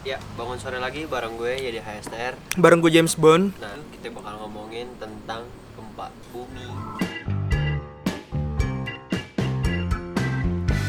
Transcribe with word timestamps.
Ya, 0.00 0.16
bangun 0.32 0.56
sore 0.56 0.80
lagi 0.80 1.04
bareng 1.04 1.36
gue 1.36 1.60
jadi 1.60 1.84
HSTR. 1.84 2.32
Bareng 2.56 2.80
gue 2.80 2.88
James 2.88 3.12
Bond. 3.20 3.52
Nah, 3.60 3.76
kita 3.92 4.08
bakal 4.08 4.40
ngomongin 4.40 4.88
tentang 4.96 5.44
gempa 5.76 6.08
bumi. 6.32 6.64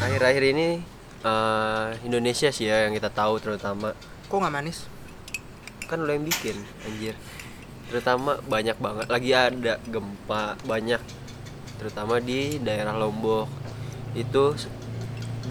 Akhir-akhir 0.00 0.44
ini 0.56 0.80
eh, 1.28 1.88
Indonesia 2.08 2.48
sih 2.48 2.72
ya 2.72 2.88
yang 2.88 2.96
kita 2.96 3.12
tahu 3.12 3.36
terutama 3.36 3.92
Kok 4.32 4.38
nggak 4.40 4.54
manis? 4.54 4.88
kan 5.84 6.00
lo 6.00 6.08
yang 6.08 6.24
bikin 6.24 6.56
anjir. 6.88 7.12
Terutama 7.92 8.40
banyak 8.48 8.80
banget 8.80 9.06
lagi 9.12 9.36
ada 9.36 9.76
gempa 9.84 10.56
banyak 10.64 11.04
terutama 11.76 12.16
di 12.16 12.56
daerah 12.64 12.96
Lombok. 12.96 13.44
Itu 14.16 14.56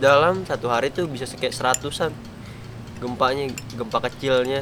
dalam 0.01 0.49
satu 0.49 0.65
hari 0.73 0.89
tuh 0.89 1.05
bisa 1.05 1.29
kayak 1.29 1.53
seratusan 1.53 2.09
gempanya, 3.01 3.49
gempa 3.73 3.97
kecilnya 3.99 4.61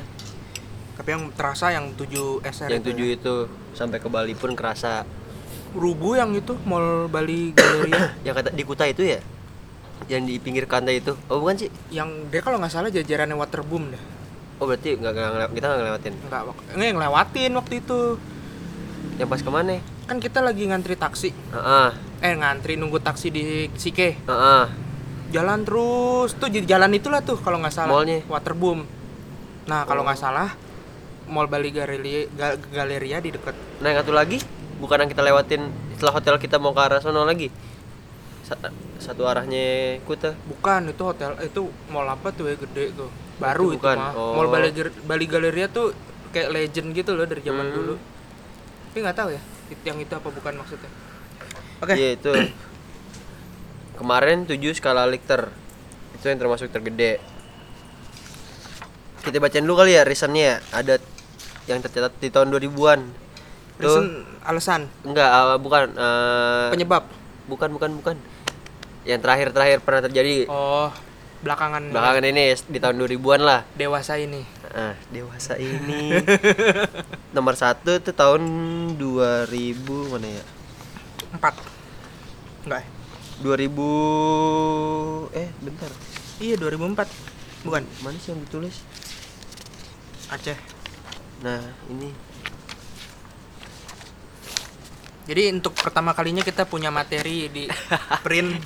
Tapi 0.96 1.10
yang 1.12 1.24
terasa 1.32 1.72
yang 1.72 1.92
7 1.94 2.44
SR 2.44 2.70
yang 2.72 2.82
itu 2.82 2.90
tujuh 2.92 3.08
ya. 3.08 3.16
itu 3.16 3.36
sampai 3.72 4.00
ke 4.00 4.08
Bali 4.08 4.34
pun 4.34 4.56
kerasa 4.56 5.04
Rubu 5.72 6.18
yang 6.18 6.34
itu 6.34 6.58
Mall 6.64 7.06
Bali 7.08 7.52
Galleria 7.52 8.16
yang 8.26 8.34
kata 8.34 8.50
di 8.52 8.64
Kuta 8.64 8.84
itu 8.84 9.04
ya 9.06 9.20
yang 10.08 10.24
di 10.24 10.40
pinggir 10.40 10.64
pantai 10.64 10.98
itu 10.98 11.14
oh 11.28 11.38
bukan 11.38 11.56
sih 11.56 11.70
yang 11.92 12.32
dia 12.32 12.40
kalau 12.40 12.56
nggak 12.58 12.72
salah 12.72 12.88
jajarannya 12.88 13.36
Waterboom 13.36 13.92
dah. 13.92 14.04
oh 14.58 14.66
berarti 14.66 14.96
nggak 14.96 15.12
nggak 15.12 15.50
kita 15.54 15.66
nggak 15.68 15.80
ngelewatin 15.80 16.14
Enggak, 16.26 16.42
enggak 16.74 16.88
yang 16.88 17.00
lewatin 17.00 17.52
waktu 17.54 17.74
itu. 17.80 18.02
yang 19.20 19.28
pas 19.28 19.44
ke 19.44 19.52
mana 19.52 19.78
Kan 20.10 20.18
kita 20.18 20.42
lagi 20.42 20.66
ngantri 20.66 20.98
taksi. 20.98 21.30
ah 21.54 21.94
Eh 22.18 22.34
ngantri 22.34 22.74
nunggu 22.74 22.98
taksi 22.98 23.30
di 23.30 23.70
Sike. 23.78 24.18
ah 24.26 24.66
Jalan 25.30 25.62
terus 25.62 26.34
tuh 26.34 26.48
jadi 26.48 26.66
jalan 26.68 26.90
itulah 26.92 27.22
tuh 27.22 27.38
kalau 27.38 27.58
nggak 27.58 27.72
salah. 27.72 27.94
Mallnya? 27.94 28.26
Waterboom. 28.26 28.82
Nah, 29.66 29.86
kalau 29.86 30.02
nggak 30.02 30.18
Oh. 30.18 30.24
salah 30.24 30.50
Mall 31.26 31.46
Bali 31.46 31.70
Galleria, 31.70 32.26
Ga- 32.28 32.58
Galleria 32.58 33.22
di 33.22 33.30
dekat 33.30 33.54
nah 33.78 33.94
yang 33.94 34.02
satu 34.02 34.10
lagi 34.10 34.42
bukan 34.76 34.98
yang 34.98 35.08
kita 35.08 35.22
lewatin 35.22 35.62
setelah 35.94 36.14
hotel 36.16 36.36
kita 36.36 36.58
mau 36.58 36.74
ke 36.74 36.82
arah 36.82 36.98
sono 36.98 37.22
lagi 37.22 37.54
Sa- 38.42 38.58
satu 38.98 39.24
arahnya 39.24 40.02
Kuta 40.04 40.34
Bukan, 40.50 40.90
itu 40.90 41.04
hotel 41.06 41.38
itu 41.40 41.62
mall 41.86 42.10
apa 42.10 42.34
tuh 42.34 42.50
ya 42.50 42.58
gede 42.58 42.90
tuh. 42.92 43.14
Baru 43.38 43.72
Itu 43.72 43.86
mah. 43.86 44.10
oh. 44.12 44.34
Mall 44.34 44.50
Bali, 44.50 44.74
Bali 45.06 45.26
Galleria 45.26 45.70
tuh 45.70 45.94
kayak 46.30 46.50
legend 46.50 46.98
gitu 46.98 47.14
loh 47.14 47.24
dari 47.24 47.40
zaman 47.40 47.70
Hmm. 47.70 47.78
dulu. 47.78 47.94
Tapi 48.90 48.98
nggak 49.00 49.14
tahu 49.16 49.30
ya, 49.30 49.42
yang 49.86 50.02
itu 50.02 50.10
apa 50.12 50.28
bukan 50.28 50.54
maksudnya. 50.56 50.90
Oke. 51.80 51.94
iya 51.94 52.18
itu 52.18 52.32
kemarin 54.00 54.48
7 54.48 54.56
skala 54.74 55.04
Richter 55.06 55.52
itu 56.16 56.26
yang 56.26 56.40
termasuk 56.40 56.72
tergede 56.72 57.20
kita 59.20 59.38
bacain 59.38 59.62
dulu 59.62 59.76
kali 59.78 59.94
ya 59.94 60.02
reasonnya 60.02 60.42
ya. 60.42 60.56
ada 60.72 60.96
yang 61.68 61.84
tercatat 61.84 62.16
di 62.18 62.32
tahun 62.32 62.50
2000-an 62.50 63.00
tuh 63.78 63.86
Reason 63.86 64.06
alasan 64.42 64.82
enggak 65.04 65.28
ah, 65.28 65.56
bukan 65.56 65.92
eh, 65.92 66.68
penyebab. 66.72 67.04
bukan 67.46 67.70
bukan 67.70 67.92
bukan 67.96 68.16
yang 69.04 69.20
terakhir 69.20 69.52
terakhir 69.52 69.78
pernah 69.80 70.02
terjadi 70.02 70.48
Oh, 70.48 70.90
belakangan 71.40 71.88
belakangan 71.88 72.24
ini 72.26 72.44
di 72.58 72.80
tahun 72.80 72.96
2000-an 72.98 73.42
lah 73.42 73.60
dewasa 73.74 74.16
ini. 74.16 74.44
ah 74.70 74.94
dewasa 75.10 75.56
ini 75.56 76.14
nomor 77.36 77.56
satu 77.56 77.98
itu 77.98 78.12
tahun 78.12 78.42
2000 78.96 80.14
mana 80.14 80.28
ya 80.30 80.44
Empat. 81.30 81.54
Enggak. 82.66 82.84
Ya? 83.40 83.44
2000 83.44 85.36
eh 85.36 85.50
bentar 85.64 85.92
Iya 86.40 86.56
2004. 86.56 87.68
Bukan. 87.68 87.84
mana 88.00 88.16
sih 88.16 88.32
yang 88.32 88.40
ditulis 88.40 88.80
Aceh. 90.32 90.56
nah 91.44 91.60
ini 91.92 92.12
Jadi 95.30 95.54
untuk 95.54 95.78
pertama 95.78 96.16
kalinya 96.18 96.42
kita 96.42 96.66
punya 96.66 96.90
materi 96.90 97.52
di 97.54 97.64
print 98.26 98.66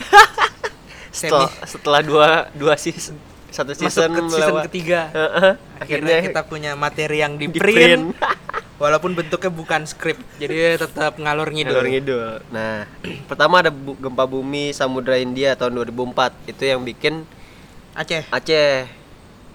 setelah, 1.11 1.51
setelah 1.67 1.99
dua 1.99 2.29
dua 2.55 2.79
season 2.79 3.19
satu 3.53 3.69
masuk 3.77 3.85
season 3.85 4.09
ke 4.17 4.21
season 4.33 4.55
ketiga. 4.65 5.01
Heeh, 5.13 5.51
Akhirnya 5.77 6.17
kita 6.25 6.41
punya 6.49 6.73
materi 6.73 7.21
yang 7.21 7.37
di, 7.37 7.45
di 7.53 7.59
print, 7.61 7.77
print. 7.77 8.03
walaupun 8.83 9.15
bentuknya 9.15 9.47
bukan 9.47 9.87
skrip. 9.87 10.19
Jadi 10.35 10.75
tetap 10.75 11.15
ngalor 11.15 11.47
ngidul. 11.47 11.71
Ngalor 11.71 11.87
ngidul. 11.87 12.27
Nah, 12.51 12.83
pertama 13.31 13.63
ada 13.63 13.71
bu- 13.71 13.95
gempa 13.95 14.27
bumi 14.27 14.75
Samudra 14.75 15.15
India 15.15 15.55
tahun 15.55 15.79
2004. 15.87 16.51
Itu 16.51 16.63
yang 16.67 16.83
bikin 16.83 17.23
Aceh. 17.95 18.27
Aceh. 18.27 18.91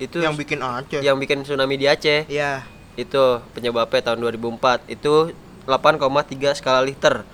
Itu 0.01 0.25
yang 0.25 0.33
bikin 0.33 0.65
Aceh. 0.65 1.05
yang 1.05 1.21
bikin 1.21 1.45
tsunami 1.45 1.77
di 1.77 1.85
Aceh. 1.85 2.25
ya 2.25 2.65
Itu 2.97 3.45
penyebabnya 3.53 4.01
tahun 4.01 4.25
2004. 4.25 4.89
Itu 4.89 5.37
8,3 5.69 6.57
skala 6.57 6.81
Richter. 6.81 7.29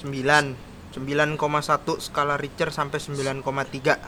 9 0.00 0.56
9,1 0.96 1.36
skala 2.00 2.38
Richter 2.38 2.70
sampai 2.70 3.02
9,3 3.02 3.98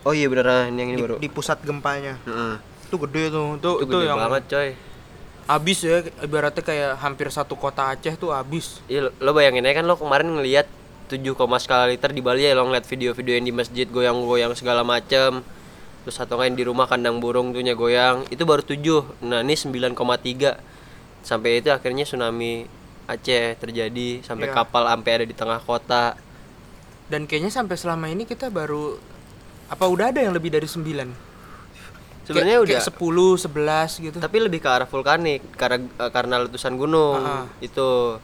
Oh 0.00 0.16
iya 0.16 0.32
beneran 0.32 0.72
yang 0.72 0.88
ini 0.90 0.96
di, 0.96 1.04
baru. 1.04 1.16
di 1.20 1.28
pusat 1.28 1.60
gempanya. 1.60 2.16
Heeh. 2.24 2.56
Itu 2.88 2.96
gede 3.04 3.28
tuh. 3.28 3.60
Itu, 3.60 3.70
Itu 3.78 3.84
itu 3.84 3.96
gede 4.00 4.08
yang 4.08 4.16
banget, 4.16 4.42
coy. 4.48 4.68
Habis 5.46 5.84
ya 5.84 6.02
ibaratnya 6.24 6.60
kayak 6.64 7.00
hampir 7.00 7.28
satu 7.32 7.56
kota 7.56 7.92
Aceh 7.92 8.16
tuh 8.16 8.34
habis. 8.34 8.80
Iya, 8.90 9.08
lo, 9.08 9.10
lo 9.20 9.30
bayangin 9.36 9.64
aja 9.64 9.80
kan 9.80 9.86
lo 9.86 9.96
kemarin 9.96 10.28
ngelihat 10.36 10.66
7, 11.10 11.18
skala 11.58 11.90
liter 11.90 12.14
di 12.14 12.22
Bali 12.22 12.46
ya 12.46 12.54
lo 12.54 12.70
ngeliat 12.70 12.86
video-video 12.86 13.34
yang 13.34 13.46
di 13.46 13.50
masjid 13.50 13.86
goyang-goyang 13.90 14.54
segala 14.54 14.86
macem 14.86 15.42
Terus 16.00 16.16
satu 16.16 16.38
lain 16.40 16.56
di 16.56 16.64
rumah 16.64 16.86
kandang 16.86 17.20
burung 17.20 17.52
tuhnya 17.52 17.74
goyang 17.74 18.24
Itu 18.30 18.46
baru 18.46 18.62
7 18.62 19.26
Nah 19.26 19.42
ini 19.42 19.58
9,3 19.58 19.92
Sampai 21.26 21.60
itu 21.60 21.68
akhirnya 21.68 22.06
tsunami 22.06 22.64
Aceh 23.10 23.58
terjadi 23.58 24.22
Sampai 24.22 24.48
Iya. 24.48 24.54
kapal 24.54 24.86
sampai 24.86 25.10
ada 25.18 25.26
di 25.26 25.34
tengah 25.34 25.60
kota 25.60 26.14
Dan 27.10 27.26
kayaknya 27.26 27.52
sampai 27.52 27.76
selama 27.76 28.06
ini 28.08 28.24
kita 28.24 28.48
baru 28.48 28.96
apa 29.70 29.86
udah 29.86 30.10
ada 30.10 30.18
yang 30.18 30.34
lebih 30.34 30.50
dari 30.50 30.66
9? 30.66 31.29
Sebenarnya 32.30 32.58
udah 32.62 32.78
10, 32.78 33.34
11 33.34 33.90
gitu. 34.06 34.16
Tapi 34.22 34.36
lebih 34.38 34.62
ke 34.62 34.68
arah 34.70 34.86
vulkanik 34.86 35.42
Karena, 35.58 35.82
eh, 35.82 36.10
karena 36.14 36.38
letusan 36.46 36.78
gunung 36.78 37.18
Ah. 37.18 37.44
Itu 37.58 38.22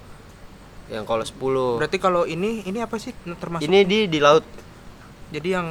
Yang 0.87 1.05
kalau 1.05 1.25
10 1.27 1.83
Berarti 1.83 1.99
kalau 1.99 2.22
ini 2.25 2.62
ini 2.62 2.78
apa 2.78 2.95
sih 3.03 3.11
termasuk? 3.43 3.66
Ini 3.66 3.83
di, 3.83 4.06
di 4.06 4.22
laut 4.22 4.47
Jadi 5.34 5.49
yang 5.50 5.66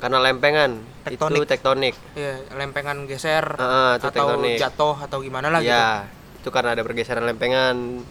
Karena 0.00 0.24
lempengan 0.24 0.96
Tektonik. 1.06 1.38
Itu 1.38 1.46
tektonik 1.46 1.94
ya 2.18 2.34
lempengan 2.58 3.06
geser 3.06 3.46
itu 3.46 3.62
atau 3.62 4.10
tektonik. 4.10 4.58
jatuh 4.58 4.96
atau 5.06 5.22
gimana 5.22 5.46
lah 5.54 5.62
gitu. 5.62 5.70
ya, 5.70 6.10
itu 6.42 6.48
karena 6.50 6.74
ada 6.74 6.82
pergeseran 6.82 7.22
lempengan. 7.22 8.02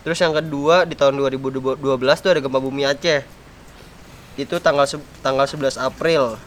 Terus 0.00 0.16
yang 0.16 0.32
kedua 0.32 0.88
di 0.88 0.96
tahun 0.96 1.20
2012 1.20 1.76
tuh 2.24 2.30
ada 2.32 2.40
gempa 2.40 2.56
bumi 2.56 2.88
Aceh. 2.88 3.20
Itu 4.40 4.56
tanggal 4.64 4.88
tanggal 5.20 5.44
11 5.44 5.76
April 5.76 6.40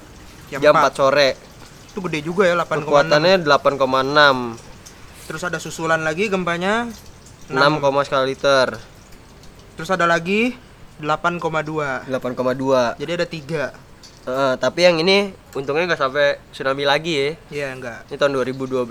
Jam 0.49 0.57
jam 0.57 0.73
4 0.73 0.81
empat. 0.81 0.93
sore. 0.97 1.29
Itu 1.91 1.99
gede 2.07 2.23
juga 2.23 2.47
ya 2.47 2.55
8,6. 2.55 2.87
Kekuatannya 2.87 3.33
8,6, 3.43 5.27
Terus 5.27 5.41
ada 5.43 5.59
susulan 5.59 5.99
lagi 6.07 6.31
gempanya 6.31 6.87
6, 7.51 8.07
skala 8.07 8.23
liter, 8.23 8.79
Terus 9.75 9.89
ada 9.91 10.07
lagi 10.07 10.55
8,2. 11.03 12.07
8,2. 12.07 12.95
Jadi 12.95 13.11
ada 13.11 13.27
tiga. 13.27 13.63
Eh, 14.21 14.53
tapi 14.61 14.85
yang 14.85 15.01
ini 15.01 15.33
untungnya 15.57 15.91
nggak 15.91 15.99
sampai 15.99 16.37
tsunami 16.53 16.85
lagi 16.85 17.13
ya. 17.17 17.29
Iya 17.49 17.67
enggak. 17.73 17.99
Ini 18.07 18.15
tahun 18.21 18.37
2012. 18.37 18.85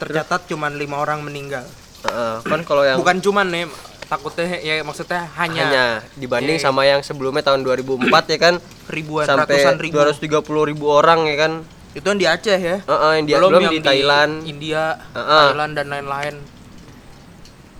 Tercatat 0.00 0.48
cuman 0.48 0.74
lima 0.74 0.98
orang 0.98 1.20
meninggal. 1.20 1.68
Eh, 2.08 2.36
kan 2.42 2.60
kalau 2.64 2.82
yang 2.82 2.96
Bukan 2.98 3.20
cuman 3.20 3.46
nih 3.52 3.64
takutnya 4.04 4.44
ya 4.58 4.80
maksudnya 4.80 5.26
hanya, 5.34 5.62
hanya 5.64 5.84
dibanding 6.14 6.54
Iya, 6.54 6.60
iya. 6.60 6.66
sama 6.66 6.82
yang 6.84 7.00
sebelumnya 7.00 7.40
tahun 7.42 7.62
2004 7.62 8.04
ya 8.26 8.38
kan 8.38 8.54
ribuan 8.86 9.24
sampai 9.24 9.58
ratusan 9.58 9.76
ribu. 9.78 9.96
230 9.98 10.70
ribu 10.70 10.84
orang 10.88 11.24
ya 11.24 11.36
kan 11.38 11.52
Itu 11.94 12.04
yang 12.04 12.18
di 12.18 12.26
Aceh 12.26 12.58
ya. 12.58 12.78
Heeh, 12.80 13.12
yang 13.14 13.24
di- 13.24 13.32
belum 13.32 13.70
di 13.70 13.78
Thailand. 13.78 14.32
India, 14.44 14.98
Heeh. 15.14 15.44
Thailand 15.48 15.72
dan 15.72 15.86
lain-lain. 15.88 16.34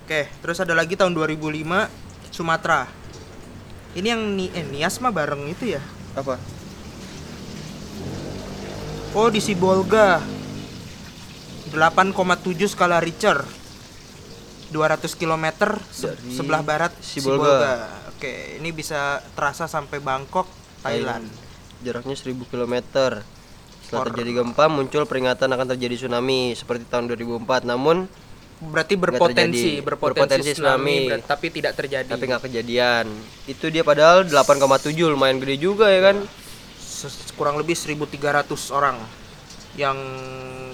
Oke, 0.01 0.31
terus 0.39 0.59
ada 0.59 0.71
lagi 0.71 0.95
tahun 0.95 1.11
2005 1.13 1.91
Sumatera. 2.31 2.87
Ini 3.93 4.07
yang 4.11 4.23
ni 4.33 4.51
eh, 4.51 4.63
Nias 4.63 4.99
mah 4.99 5.11
bareng 5.11 5.51
itu 5.51 5.67
ya. 5.71 5.83
apa 6.15 6.39
Oh, 9.15 9.27
di 9.27 9.39
Sibolga. 9.39 10.23
8,7 11.71 12.15
skala 12.67 12.99
Richter. 12.99 13.43
200 14.75 15.15
km 15.15 15.47
se- 15.87 16.11
Dari 16.11 16.35
sebelah 16.35 16.61
barat 16.61 16.91
Sibolga. 16.99 17.87
Oke, 18.11 18.59
ini 18.59 18.71
bisa 18.71 19.01
terasa 19.33 19.65
sampai 19.65 19.99
Bangkok, 19.99 20.51
Thailand. 20.81 21.31
jaraknya 21.79 22.13
1000 22.13 22.43
km 22.45 22.75
setelah 23.79 24.01
Or- 24.01 24.09
terjadi 24.09 24.41
gempa 24.41 24.65
muncul 24.67 25.05
peringatan 25.05 25.47
akan 25.47 25.67
terjadi 25.71 25.95
tsunami 26.01 26.53
seperti 26.53 26.83
tahun 26.85 27.07
2004 27.07 27.63
namun 27.63 28.09
Berarti 28.57 28.97
berpotensi, 28.97 29.79
berpotensi, 29.79 30.15
Berpotensi 30.17 30.51
tsunami, 30.55 30.97
tsunami. 31.05 31.23
tapi 31.23 31.47
tidak 31.51 31.77
terjadi. 31.77 32.09
tapi 32.09 32.25
nggak 32.25 32.43
kejadian 32.43 33.05
itu 33.45 33.67
dia 33.69 33.83
padahal 33.83 34.25
8,7 34.25 34.81
lumayan 35.05 35.37
gede 35.37 35.61
juga 35.61 35.87
ya 35.87 36.01
kan 36.03 36.25
kurang 37.35 37.55
lebih 37.55 37.77
1300 37.77 38.17
orang. 38.71 38.97
yang 39.75 39.99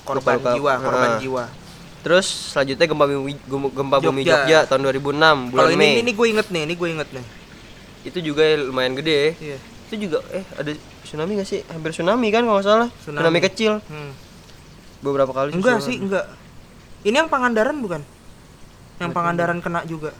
korban 0.03 0.37
Luka-luka. 0.37 0.53
jiwa, 0.55 0.73
korban 0.79 1.11
Ah. 1.11 1.19
jiwa. 1.19 1.45
Terus 2.01 2.25
selanjutnya 2.51 2.87
gempa 2.87 3.05
bumi 3.05 3.37
gem- 3.37 3.73
gempa 3.73 3.97
bumi 3.99 4.23
Jogja. 4.23 4.37
Jogja 4.41 4.59
tahun 4.65 4.81
2006 4.87 5.13
bulan 5.49 5.61
Kalau 5.61 5.71
ini 5.71 5.79
Mei. 5.79 6.01
ini 6.01 6.13
gue 6.13 6.27
inget 6.29 6.47
nih, 6.49 6.63
ini 6.65 6.75
gue 6.75 6.89
inget 6.91 7.09
nih. 7.11 7.25
Itu 8.03 8.19
juga 8.21 8.43
lumayan 8.57 8.97
gede. 8.97 9.37
Iya. 9.37 9.59
Itu 9.87 9.95
juga 9.99 10.25
eh 10.31 10.45
ada 10.55 10.71
tsunami 11.03 11.37
gak 11.37 11.45
sih? 11.47 11.61
Hampir 11.67 11.91
tsunami 11.91 12.29
kan 12.29 12.43
kalau 12.43 12.57
nggak 12.57 12.67
salah. 12.67 12.89
Tsunami. 12.95 13.17
Tsunami, 13.19 13.39
kecil. 13.43 13.73
Hmm. 13.85 14.11
Beberapa 15.01 15.29
kali 15.31 15.53
Enggak 15.53 15.77
tsunami. 15.77 15.89
sih, 15.91 15.97
enggak. 15.99 16.27
Ini 17.03 17.17
yang 17.17 17.29
Pangandaran 17.29 17.77
bukan? 17.77 18.01
Yang 18.97 19.11
Pangandaran 19.11 19.59
kena 19.59 19.81
juga. 19.85 20.13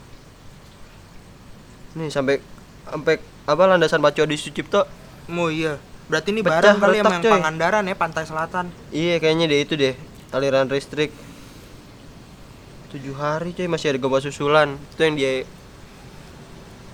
Nih 1.93 2.09
sampai 2.09 2.39
sampai 2.85 3.15
apa 3.45 3.63
landasan 3.67 3.99
Pacu 3.99 4.21
Adi 4.21 4.37
Sucipto. 4.37 4.85
Oh 5.29 5.49
iya. 5.49 5.81
Berarti 6.07 6.29
ini 6.31 6.43
Pecah, 6.43 6.59
barang 6.75 6.77
kali 6.77 6.97
yang, 6.99 7.07
retak, 7.07 7.23
yang. 7.23 7.33
Pangandaran 7.33 7.83
ya, 7.85 7.95
pantai 7.95 8.25
selatan. 8.25 8.65
Iya 8.91 9.17
kayaknya 9.17 9.47
deh 9.47 9.61
itu 9.61 9.75
deh 9.75 9.95
aliran 10.31 10.67
listrik. 10.67 11.15
Tujuh 12.91 13.15
hari 13.15 13.55
coy 13.55 13.71
masih 13.71 13.95
ada 13.95 13.99
gempa 14.03 14.19
susulan. 14.19 14.75
Itu 14.75 15.01
yang 15.07 15.15
dia 15.15 15.47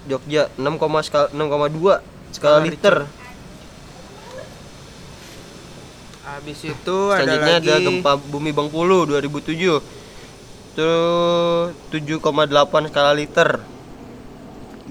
Jogja 0.06 0.52
6, 0.60 0.76
skala 1.02 1.26
6,2 1.32 2.36
skala 2.36 2.60
liter. 2.60 3.08
Habis 6.26 6.58
itu 6.68 6.96
ada 7.10 7.24
Selanjutnya 7.24 7.56
lagi 7.58 7.70
ada 7.72 7.74
gempa 7.80 8.12
bumi 8.20 8.52
Bengkulu 8.52 9.08
2007. 9.08 10.76
Itu 10.76 10.90
7,8 11.88 12.92
skala 12.92 13.16
liter. 13.16 13.64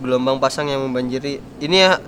Gelombang 0.02 0.42
pasang 0.42 0.74
yang 0.74 0.82
membanjiri. 0.82 1.38
Ini 1.62 1.78
ya 1.78 2.02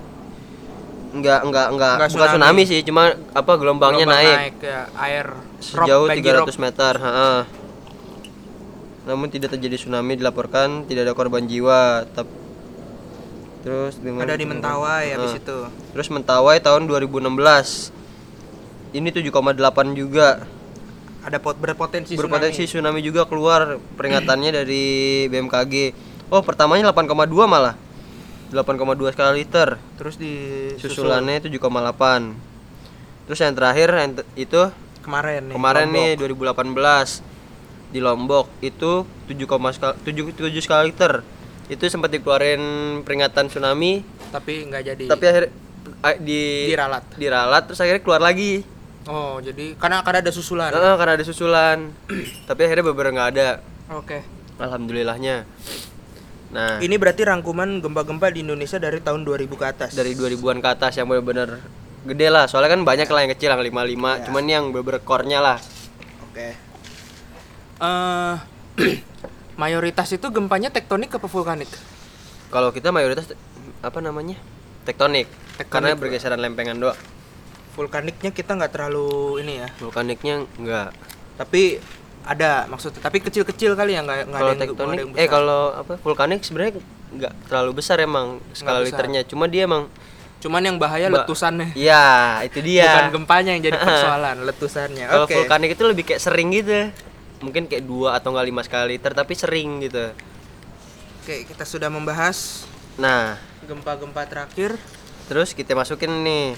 enggak 1.14 1.46
enggak 1.46 1.68
enggak 1.72 1.94
Nggak 2.02 2.10
bukan 2.18 2.28
tsunami. 2.28 2.34
tsunami 2.34 2.64
sih, 2.66 2.80
cuma 2.82 3.14
apa 3.14 3.52
gelombangnya 3.56 4.06
gelombang 4.10 4.26
naik. 4.26 4.58
ya, 4.60 4.82
air 5.00 5.28
sejauh 5.62 6.06
rob, 6.06 6.12
banjir 6.12 6.34
300 6.50 6.66
meter. 6.66 6.94
ha-ha. 6.98 7.32
Namun 9.08 9.32
tidak 9.32 9.56
terjadi 9.56 9.80
tsunami 9.80 10.14
dilaporkan, 10.14 10.84
tidak 10.84 11.08
ada 11.08 11.14
korban 11.14 11.48
jiwa. 11.48 12.04
Tap- 12.12 12.46
Terus 13.58 13.98
dengan 13.98 14.24
ada 14.24 14.36
di 14.36 14.44
Mentawai 14.44 15.06
habis 15.10 15.34
Ah. 15.34 15.40
itu. 15.40 15.58
Terus 15.92 16.08
Mentawai 16.08 16.60
tahun 16.60 16.86
2016. 16.86 17.92
Ini 18.92 19.10
7,8 19.10 19.92
juga. 19.92 20.44
Ada 21.22 21.40
pot 21.40 21.56
berpotensi 21.56 22.16
Berpotensi 22.16 22.64
tsunami. 22.64 22.72
tsunami 22.94 23.00
juga 23.02 23.24
keluar 23.24 23.76
peringatannya 23.96 24.52
dari 24.54 24.84
BMKG. 25.28 25.92
Oh, 26.28 26.40
pertamanya 26.40 26.88
8,2 26.88 27.44
malah. 27.44 27.76
8,2 28.50 29.12
skala 29.12 29.32
liter. 29.32 29.76
Terus 29.96 30.16
di 30.16 30.32
Susulannya 30.78 31.40
7,8. 31.42 32.32
Terus 33.26 33.40
yang 33.42 33.52
terakhir 33.54 33.90
yang 33.92 34.12
itu 34.38 34.62
kemarin 35.02 35.52
nih. 35.52 35.56
kemarin 35.56 35.86
Lombok. 35.86 36.00
nih 36.00 36.10
2018 36.16 37.20
di 37.88 38.00
Lombok 38.00 38.52
itu 38.60 39.08
7, 39.28 39.36
skala, 39.72 39.94
7, 39.98 40.34
7 40.36 40.62
skala 40.62 40.84
liter. 40.84 41.24
Itu 41.68 41.84
sempat 41.88 42.10
dikeluarin 42.10 42.62
peringatan 43.04 43.48
tsunami, 43.48 44.00
tapi 44.32 44.64
nggak 44.66 44.82
jadi. 44.84 45.04
tapi 45.08 45.24
akhirnya 45.24 45.52
ah, 46.00 46.16
di 46.16 46.72
Diralat. 46.72 47.04
diralat 47.16 47.64
terus 47.68 47.80
akhirnya 47.80 48.00
keluar 48.00 48.24
lagi. 48.24 48.64
Oh, 49.08 49.40
jadi 49.40 49.76
karena 49.76 50.04
karena 50.04 50.20
ada 50.24 50.32
susulan. 50.32 50.68
Karena 50.72 51.14
ada 51.16 51.24
susulan. 51.24 51.78
tapi 52.50 52.62
akhirnya 52.64 52.86
beberapa 52.88 53.12
nggak 53.12 53.30
ada. 53.36 53.50
Oke. 53.96 54.24
Alhamdulillahnya. 54.58 55.48
Nah, 56.48 56.80
Ini 56.80 56.96
berarti 56.96 57.28
rangkuman 57.28 57.84
gempa-gempa 57.84 58.32
di 58.32 58.40
Indonesia 58.40 58.80
dari 58.80 59.04
tahun 59.04 59.28
2000 59.28 59.52
ke 59.52 59.66
atas. 59.68 59.90
dari 59.92 60.16
2000-an 60.16 60.64
ke 60.64 60.70
atas 60.72 60.96
yang 60.96 61.12
benar-benar 61.12 61.60
gede 62.08 62.28
lah. 62.32 62.48
Soalnya 62.48 62.80
kan 62.80 62.88
banyak 62.88 63.08
lah 63.12 63.20
yang 63.28 63.32
kecil 63.36 63.52
yang 63.52 63.60
55, 63.60 63.76
Iya. 64.16 64.24
cuman 64.32 64.44
yang 64.48 64.64
bener 64.72 65.04
core-nya 65.04 65.40
lah. 65.44 65.60
Oke. 66.32 66.56
Eh 67.78 68.36
mayoritas 69.62 70.10
itu 70.14 70.28
gempanya 70.30 70.70
tektonik 70.70 71.14
apa 71.14 71.26
vulkanik? 71.26 71.70
Kalau 72.54 72.70
kita 72.70 72.94
mayoritas 72.94 73.34
apa 73.82 74.00
namanya? 74.02 74.38
Tektonik. 74.86 75.28
Tektonik. 75.58 75.70
Karena 75.70 75.98
bergeseran 75.98 76.40
lempengan 76.40 76.78
doang. 76.78 76.98
Vulkaniknya 77.78 78.34
kita 78.34 78.58
nggak 78.58 78.72
terlalu 78.74 79.42
ini 79.46 79.54
ya. 79.62 79.70
Vulkaniknya 79.78 80.46
enggak. 80.58 80.90
Tapi 81.38 81.78
ada 82.28 82.66
maksudnya, 82.68 83.00
tapi 83.00 83.24
kecil-kecil 83.24 83.78
kali 83.78 83.96
ya 83.96 84.04
nggak 84.04 84.18
nggak 84.18 84.18
ada 84.18 84.26
yang, 84.26 84.30
nggak 84.30 84.42
ada 84.44 84.64
tektonik 84.66 84.98
yang 85.00 85.10
eh 85.16 85.28
kalau 85.30 85.62
apa? 85.74 85.94
Vulkanik 86.02 86.42
sebenarnya 86.42 86.82
enggak 87.14 87.34
terlalu 87.46 87.72
besar 87.78 87.98
emang 88.02 88.42
skala 88.58 88.82
besar. 88.82 89.06
liternya. 89.06 89.22
Cuma 89.26 89.46
dia 89.46 89.66
emang 89.70 89.90
Cuman 90.38 90.62
yang 90.62 90.78
bahaya 90.78 91.10
Ba- 91.10 91.26
letusannya. 91.26 91.74
Iya, 91.74 92.46
itu 92.46 92.62
dia. 92.62 92.86
Bukan 92.86 93.10
gempanya 93.22 93.58
yang 93.58 93.64
jadi 93.66 93.78
persoalan, 93.90 94.46
letusannya. 94.46 95.06
Kalau 95.10 95.26
Oke. 95.26 95.34
vulkanik 95.34 95.74
itu 95.74 95.84
lebih 95.84 96.04
kayak 96.06 96.22
sering 96.22 96.54
gitu. 96.54 96.94
Mungkin 97.38 97.70
kayak 97.70 97.86
dua 97.86 98.18
atau 98.18 98.34
enggak 98.34 98.48
lima 98.50 98.62
skala 98.66 98.90
liter 98.90 99.14
tapi 99.14 99.38
sering 99.38 99.86
gitu. 99.86 100.10
Oke, 101.22 101.44
kita 101.46 101.68
sudah 101.68 101.92
membahas 101.92 102.66
Nah, 102.98 103.38
gempa-gempa 103.70 104.26
terakhir. 104.26 104.74
terus 105.30 105.54
kita 105.54 105.76
masukin 105.78 106.10
nih. 106.24 106.56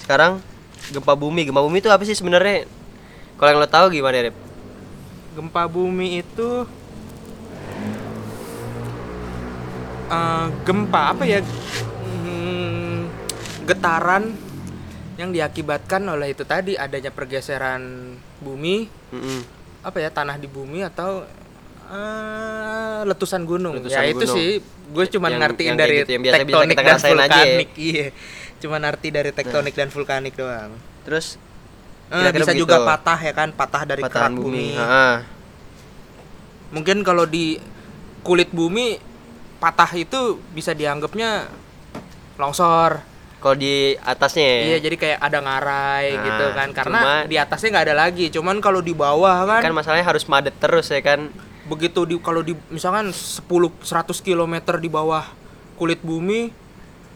Sekarang 0.00 0.40
gempa 0.88 1.12
bumi. 1.12 1.44
Gempa 1.44 1.60
bumi 1.60 1.82
itu 1.82 1.90
apa 1.92 2.06
sih 2.08 2.16
sebenarnya? 2.16 2.64
Kalau 3.36 3.50
yang 3.52 3.60
lo 3.60 3.68
tahu 3.68 3.92
gimana, 3.92 4.30
Rep? 4.30 4.36
Gempa 5.34 5.66
bumi 5.68 6.22
itu 6.22 6.64
eh, 10.08 10.46
gempa 10.64 11.00
apa 11.12 11.24
ya? 11.26 11.42
Hmm, 11.42 13.10
getaran 13.66 14.32
yang 15.20 15.34
diakibatkan 15.34 16.06
oleh 16.06 16.32
itu 16.32 16.46
tadi 16.46 16.78
adanya 16.78 17.10
pergeseran 17.10 18.14
bumi, 18.44 18.86
Mm-mm. 19.08 19.40
apa 19.80 19.96
ya 19.98 20.08
tanah 20.08 20.36
di 20.36 20.46
bumi 20.46 20.84
atau 20.84 21.24
eh, 21.86 23.00
letusan 23.02 23.42
gunung. 23.42 23.74
Letusan 23.74 23.96
ya 23.96 24.02
itu 24.06 24.20
gunung. 24.20 24.36
sih, 24.36 24.48
gue 24.86 25.04
cuma 25.10 25.26
ngertiin 25.28 25.66
yang 25.66 25.78
dari 25.78 25.96
gitu, 25.98 26.10
yang 26.12 26.22
biasa- 26.22 26.36
tektonik 26.38 26.68
kita 26.68 26.76
dan 26.76 26.84
ngerasain 26.86 27.12
aja 27.14 27.24
ya. 27.24 27.24
vulkanik. 27.24 27.70
Iya, 27.80 28.06
cuma 28.60 28.76
arti 28.78 29.08
dari 29.10 29.30
tektonik 29.30 29.74
dan 29.74 29.88
vulkanik 29.88 30.34
doang. 30.34 30.70
Terus 31.02 31.40
Eh, 32.04 32.20
Kira-kira 32.20 32.36
bisa 32.38 32.52
begitu. 32.52 32.62
juga 32.62 32.76
patah 32.84 33.16
ya 33.18 33.32
kan, 33.32 33.48
patah 33.50 33.82
dari 33.82 34.04
patahan 34.04 34.28
kerak 34.28 34.36
bumi. 34.36 34.76
bumi. 34.76 34.84
Mungkin 36.70 36.96
kalau 37.00 37.24
di 37.24 37.56
kulit 38.20 38.50
bumi 38.50 39.00
patah 39.56 39.88
itu 39.94 40.36
bisa 40.52 40.72
dianggapnya 40.72 41.48
longsor. 42.36 43.00
Kalau 43.44 43.60
di 43.60 43.92
atasnya 44.00 44.40
ya. 44.40 44.56
Iya, 44.64 44.78
jadi 44.80 44.96
kayak 44.96 45.18
ada 45.20 45.38
ngarai 45.44 46.06
Nah, 46.08 46.22
gitu 46.24 46.44
kan. 46.56 46.68
Karena 46.72 46.98
cuma- 47.04 47.24
di 47.28 47.36
atasnya 47.36 47.68
nggak 47.76 47.86
ada 47.92 47.96
lagi. 48.00 48.24
Cuman 48.32 48.56
kalau 48.64 48.80
di 48.80 48.96
bawah 48.96 49.44
kan, 49.44 49.60
kan 49.60 49.76
masalahnya 49.76 50.08
harus 50.08 50.24
madet 50.24 50.56
terus 50.56 50.88
ya 50.88 51.04
kan. 51.04 51.28
begitu 51.64 52.04
di 52.04 52.20
kalau 52.20 52.44
di 52.44 52.52
misalkan 52.68 53.08
10 53.08 53.40
100 53.80 54.20
km 54.20 54.52
di 54.76 54.88
bawah 54.88 55.24
kulit 55.80 55.96
bumi 56.00 56.52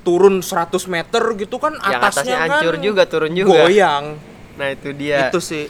turun 0.01 0.41
100 0.41 0.89
meter 0.89 1.21
gitu 1.37 1.61
kan 1.61 1.77
Yang 1.77 2.01
atasnya, 2.01 2.01
atasnya 2.01 2.37
kan 2.39 2.49
hancur 2.57 2.75
juga, 2.81 3.03
turun 3.05 3.33
juga. 3.33 3.65
Goyang. 3.65 4.17
Nah, 4.57 4.69
itu 4.73 4.89
dia. 4.93 5.29
Itu 5.29 5.41
sih. 5.41 5.69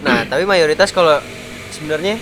Nah, 0.00 0.24
tapi 0.32 0.44
mayoritas 0.44 0.88
kalau 0.88 1.20
sebenarnya 1.70 2.16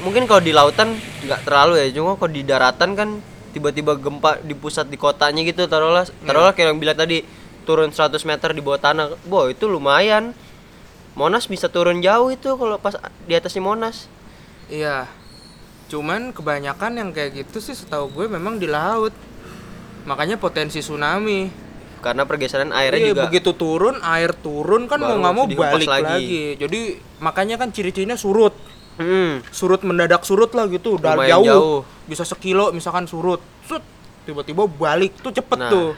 mungkin 0.00 0.24
kalau 0.24 0.40
di 0.40 0.52
lautan 0.52 0.96
nggak 0.96 1.44
terlalu 1.44 1.80
ya, 1.80 1.86
cuma 1.92 2.16
kalau 2.16 2.32
di 2.32 2.42
daratan 2.44 2.90
kan 2.96 3.08
tiba-tiba 3.50 3.98
gempa 3.98 4.38
di 4.40 4.54
pusat 4.54 4.86
di 4.86 4.94
kotanya 4.94 5.42
gitu 5.42 5.66
taruhlah 5.66 6.06
taruhlah 6.24 6.54
kayak 6.54 6.74
yang 6.74 6.78
bilang 6.78 6.98
tadi 6.98 7.26
turun 7.68 7.92
100 7.92 8.18
meter 8.26 8.50
di 8.50 8.62
bawah 8.64 8.80
tanah. 8.80 9.14
Boh, 9.28 9.46
itu 9.46 9.68
lumayan. 9.70 10.32
Monas 11.14 11.46
bisa 11.46 11.66
turun 11.68 12.00
jauh 12.00 12.30
itu 12.30 12.48
kalau 12.56 12.78
pas 12.78 12.96
di 13.26 13.34
atasnya 13.36 13.62
Monas. 13.62 14.06
Iya. 14.70 15.06
Cuman 15.90 16.30
kebanyakan 16.30 16.98
yang 16.98 17.10
kayak 17.10 17.44
gitu 17.46 17.58
sih 17.58 17.74
setahu 17.74 18.10
gue 18.14 18.26
memang 18.30 18.56
di 18.58 18.66
laut. 18.70 19.12
Makanya 20.06 20.38
potensi 20.40 20.80
tsunami. 20.80 21.50
Karena 22.00 22.24
pergeseran 22.24 22.72
airnya 22.72 22.96
Iya, 22.96 23.12
juga 23.12 23.28
begitu 23.28 23.52
turun, 23.52 24.00
air 24.00 24.32
turun 24.32 24.88
kan 24.88 24.96
Baru 25.04 25.20
mau 25.20 25.20
nggak 25.20 25.34
mau 25.36 25.46
balik 25.46 25.84
lagi. 25.84 26.04
lagi. 26.08 26.42
Jadi 26.56 26.80
makanya 27.20 27.60
kan 27.60 27.68
ciri-cirinya 27.68 28.16
surut. 28.16 28.56
Hmm, 29.00 29.40
Surut 29.48 29.80
mendadak 29.80 30.20
surut 30.22 30.52
lah 30.52 30.68
gitu, 30.68 31.00
udah 31.00 31.16
Lumayan 31.16 31.40
jauh. 31.40 31.46
jauh. 31.48 31.78
Bisa 32.04 32.20
sekilo 32.22 32.68
misalkan 32.68 33.08
surut. 33.08 33.40
Sut, 33.64 33.80
tiba-tiba 34.22 34.68
balik 34.68 35.16
tuh 35.18 35.32
cepet 35.32 35.56
Nah. 35.56 35.72
tuh. 35.72 35.90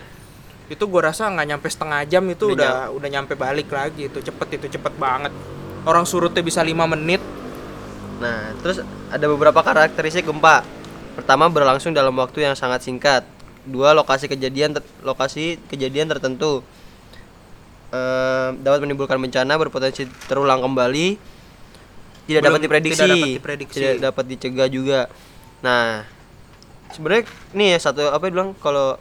Itu 0.71 0.87
gue 0.87 1.03
rasa 1.03 1.27
nggak 1.27 1.47
nyampe 1.49 1.67
setengah 1.67 2.07
jam 2.07 2.23
itu 2.31 2.55
Udah 2.55 2.55
udah 2.55 2.77
udah 2.95 3.09
nyampe 3.11 3.35
balik 3.35 3.67
lagi 3.69 4.07
itu 4.07 4.23
cepet 4.23 4.57
itu 4.57 4.79
cepet 4.79 4.95
banget. 4.95 5.35
Orang 5.83 6.07
surutnya 6.07 6.41
bisa 6.41 6.63
lima 6.63 6.87
menit. 6.87 7.19
Nah, 8.23 8.55
terus 8.63 8.79
ada 9.11 9.27
beberapa 9.27 9.59
karakteristik 9.59 10.23
gempa. 10.23 10.63
Pertama, 11.19 11.51
berlangsung 11.51 11.91
dalam 11.91 12.15
waktu 12.15 12.47
yang 12.47 12.55
sangat 12.55 12.87
singkat. 12.87 13.27
Dua, 13.67 13.91
lokasi 13.93 14.31
kejadian 14.31 14.79
lokasi 15.03 15.59
kejadian 15.67 16.07
tertentu 16.07 16.63
Eh, 17.93 18.49
dapat 18.65 18.81
menimbulkan 18.81 19.21
bencana 19.21 19.61
berpotensi 19.61 20.09
terulang 20.25 20.65
kembali. 20.65 21.21
Tidak 22.35 22.43
dapat 22.43 22.61
diprediksi. 22.61 22.97
tidak 22.97 23.11
dapat 23.13 23.29
diprediksi. 23.35 23.77
Tidak 23.77 23.97
dapat 24.01 24.25
dicegah 24.27 24.69
juga. 24.69 25.01
Nah, 25.61 26.03
sebenarnya 26.91 27.25
nih 27.53 27.69
ya 27.71 27.79
satu 27.81 28.09
apa 28.09 28.25
bilang 28.27 28.53
kalau 28.57 28.97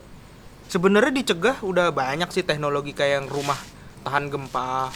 sebenarnya 0.65 1.11
dicegah 1.13 1.59
udah 1.61 1.89
banyak 1.89 2.27
sih 2.27 2.41
teknologi 2.41 2.91
kayak 2.91 3.13
yang 3.17 3.27
rumah 3.27 3.57
tahan 4.01 4.27
gempa 4.27 4.91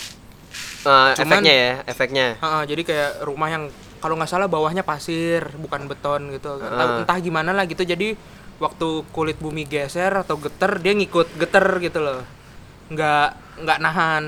Eh, 0.85 1.11
Cuman- 1.17 1.41
efeknya 1.41 1.53
ya 1.53 1.71
efeknya 1.83 2.27
Ha-ha, 2.37 2.63
jadi 2.63 2.79
kayak 2.79 3.11
rumah 3.21 3.49
yang 3.49 3.67
kalau 3.97 4.15
nggak 4.15 4.29
salah 4.29 4.45
bawahnya 4.45 4.85
pasir 4.85 5.41
bukan 5.57 5.89
beton 5.89 6.29
gitu 6.29 6.61
entah, 6.61 6.69
Ah. 6.87 6.99
entah 7.01 7.17
gimana 7.17 7.51
lah 7.51 7.65
gitu 7.65 7.81
jadi 7.81 8.13
waktu 8.55 8.87
kulit 9.09 9.35
bumi 9.35 9.65
geser 9.65 10.13
atau 10.15 10.37
geter 10.37 10.77
dia 10.77 10.93
ngikut 10.93 11.27
geter 11.35 11.65
gitu 11.81 11.99
loh 11.99 12.21
nggak 12.87 13.27
nggak 13.65 13.77
nahan 13.81 14.23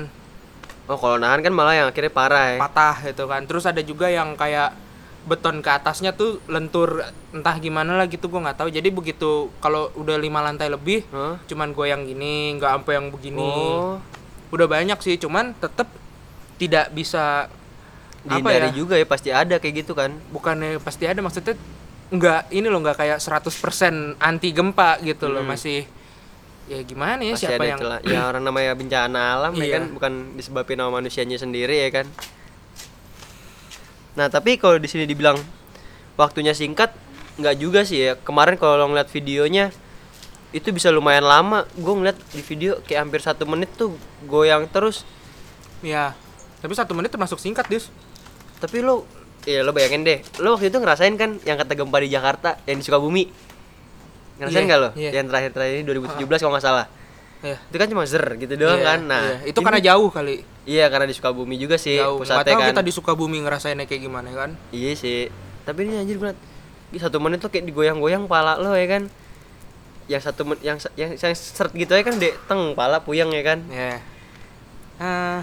oh 0.88 0.98
kalau 0.98 1.16
nahan 1.20 1.44
kan 1.44 1.52
malah 1.52 1.74
yang 1.76 1.88
akhirnya 1.88 2.10
parah 2.10 2.56
ya. 2.56 2.58
Patah 2.58 2.96
gitu 3.04 3.24
kan. 3.28 3.44
Terus 3.44 3.64
ada 3.64 3.80
juga 3.80 4.08
yang 4.08 4.34
kayak 4.34 4.72
beton 5.28 5.60
ke 5.60 5.68
atasnya 5.68 6.16
tuh 6.16 6.40
lentur 6.48 7.04
entah 7.36 7.52
gimana 7.60 8.00
lah 8.00 8.08
gitu 8.08 8.26
gua 8.26 8.48
nggak 8.48 8.64
tahu. 8.64 8.68
Jadi 8.72 8.88
begitu 8.88 9.52
kalau 9.60 9.92
udah 9.92 10.16
lima 10.16 10.40
lantai 10.40 10.72
lebih 10.72 11.04
Hah? 11.12 11.36
cuman 11.44 11.76
goyang 11.76 12.08
gini 12.08 12.56
nggak 12.56 12.80
sampai 12.80 12.92
yang 12.96 13.06
begini. 13.12 13.44
Oh. 13.44 14.00
Udah 14.48 14.64
banyak 14.64 14.96
sih 15.04 15.20
cuman 15.20 15.52
tetap 15.60 15.92
tidak 16.56 16.88
bisa 16.90 17.52
apa 18.28 18.34
dihindari 18.34 18.72
ya? 18.72 18.74
juga 18.74 18.94
ya 18.96 19.06
pasti 19.06 19.28
ada 19.28 19.60
kayak 19.60 19.84
gitu 19.84 19.92
kan. 19.92 20.16
Bukannya 20.32 20.80
pasti 20.80 21.04
ada 21.04 21.20
maksudnya 21.20 21.54
nggak 22.08 22.48
ini 22.56 22.66
loh 22.72 22.80
nggak 22.80 22.96
kayak 22.96 23.18
100% 23.20 24.16
anti 24.16 24.48
gempa 24.56 24.96
gitu 25.04 25.28
loh 25.28 25.44
Hmm. 25.44 25.52
masih 25.52 25.84
ya 26.68 26.84
gimana 26.84 27.24
ya 27.24 27.32
pasti 27.32 27.48
siapa 27.48 27.64
yang 27.64 27.80
celah 27.80 28.00
ya 28.04 28.28
orang 28.28 28.44
namanya 28.44 28.76
bencana 28.76 29.20
alam 29.34 29.52
ya 29.56 29.64
Iya. 29.64 29.74
kan? 29.74 29.82
Bukan 29.90 30.12
disebabkan 30.36 30.76
sama 30.76 31.00
manusianya 31.00 31.40
sendiri 31.40 31.80
ya 31.80 31.90
kan? 31.90 32.06
Nah 34.14 34.28
tapi 34.28 34.58
kalau 34.58 34.76
di 34.76 34.84
sini 34.84 35.06
dibilang 35.06 35.38
waktunya 36.14 36.52
singkat 36.52 36.92
nggak 37.38 37.56
juga 37.56 37.86
sih 37.86 37.98
ya. 38.02 38.12
Kemarin 38.18 38.58
kalau 38.58 38.84
ngeliat 38.90 39.08
videonya 39.08 39.70
itu 40.50 40.68
bisa 40.70 40.90
lumayan 40.90 41.24
lama. 41.24 41.64
Gue 41.78 41.94
ngeliat 41.94 42.18
di 42.34 42.42
video 42.42 42.82
kayak 42.82 43.08
hampir 43.08 43.20
satu 43.22 43.46
menit 43.46 43.70
tuh 43.72 43.94
goyang 44.26 44.66
terus. 44.68 45.06
Ya 45.80 46.12
tapi 46.58 46.74
satu 46.74 46.90
menit 46.92 47.14
termasuk 47.14 47.38
singkat 47.38 47.70
dis 47.70 47.86
tapi 48.58 48.82
lo 48.82 49.06
ya 49.46 49.62
lo 49.62 49.70
bayangin 49.70 50.02
deh. 50.02 50.18
Lo 50.42 50.58
waktu 50.58 50.68
itu 50.68 50.76
ngerasain 50.76 51.14
kan 51.14 51.38
yang 51.46 51.54
kata 51.56 51.78
gempa 51.78 52.02
di 52.02 52.10
Jakarta 52.10 52.58
yang 52.66 52.76
di 52.76 52.84
Sukabumi 52.84 53.30
ngerasain 54.38 54.56
Iya, 54.56 54.66
nggak 54.66 54.80
lo? 54.80 54.88
iya. 54.94 55.10
yang 55.12 55.26
terakhir 55.26 55.50
terakhir 55.50 55.74
ini 55.74 55.84
2017 55.84 56.38
kalau 56.38 56.52
nggak 56.54 56.64
salah. 56.64 56.86
Ya 57.38 57.54
itu 57.60 57.76
kan 57.76 57.86
cuma 57.86 58.02
zer 58.02 58.24
gitu 58.34 58.54
doang 58.56 58.76
Iya, 58.76 58.86
kan? 58.88 59.00
Nah 59.04 59.22
iya. 59.24 59.36
itu 59.46 59.54
ini- 59.56 59.66
karena 59.66 59.80
jauh 59.84 60.08
kali. 60.08 60.36
Iya 60.64 60.84
karena 60.88 61.06
di 61.06 61.14
Sukabumi 61.14 61.54
juga 61.54 61.76
sih 61.76 61.96
jauh. 61.96 62.18
Pusatnya 62.18 62.50
tahu 62.50 62.60
kan. 62.60 62.70
kita 62.70 62.82
di 62.82 62.92
Sukabumi 62.92 63.38
ngerasainnya 63.40 63.84
kayak 63.84 64.02
gimana 64.02 64.28
kan? 64.32 64.50
Iya 64.68 64.90
sih. 64.92 65.30
Tapi 65.62 65.84
ini 65.84 65.96
anjir 65.96 66.18
di 66.88 66.98
satu 66.98 67.18
menit 67.18 67.38
tuh 67.38 67.48
kayak 67.48 67.64
digoyang-goyang 67.64 68.24
pala 68.24 68.56
lo 68.56 68.72
ya 68.72 68.86
kan? 68.88 69.06
Yang 70.06 70.22
satu 70.24 70.42
menit 70.42 70.62
yang 70.62 70.76
yang, 70.94 71.10
yang 71.14 71.34
seret 71.34 71.70
gitu 71.72 71.92
ya 71.92 72.02
kan 72.02 72.16
dek 72.16 72.34
teng 72.44 72.72
pala 72.72 72.98
puyeng 72.98 73.30
ya 73.30 73.42
kan? 73.44 73.58
Ya 73.68 74.02
Ah. 74.96 75.40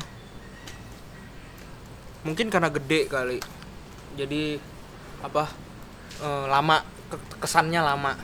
mungkin 2.22 2.50
karena 2.50 2.68
gede 2.70 3.08
kali. 3.08 3.38
Jadi 4.16 4.58
apa 5.22 5.48
eh, 6.18 6.46
lama 6.46 6.80
ke- 7.08 7.40
kesannya 7.40 7.80
lama 7.80 8.16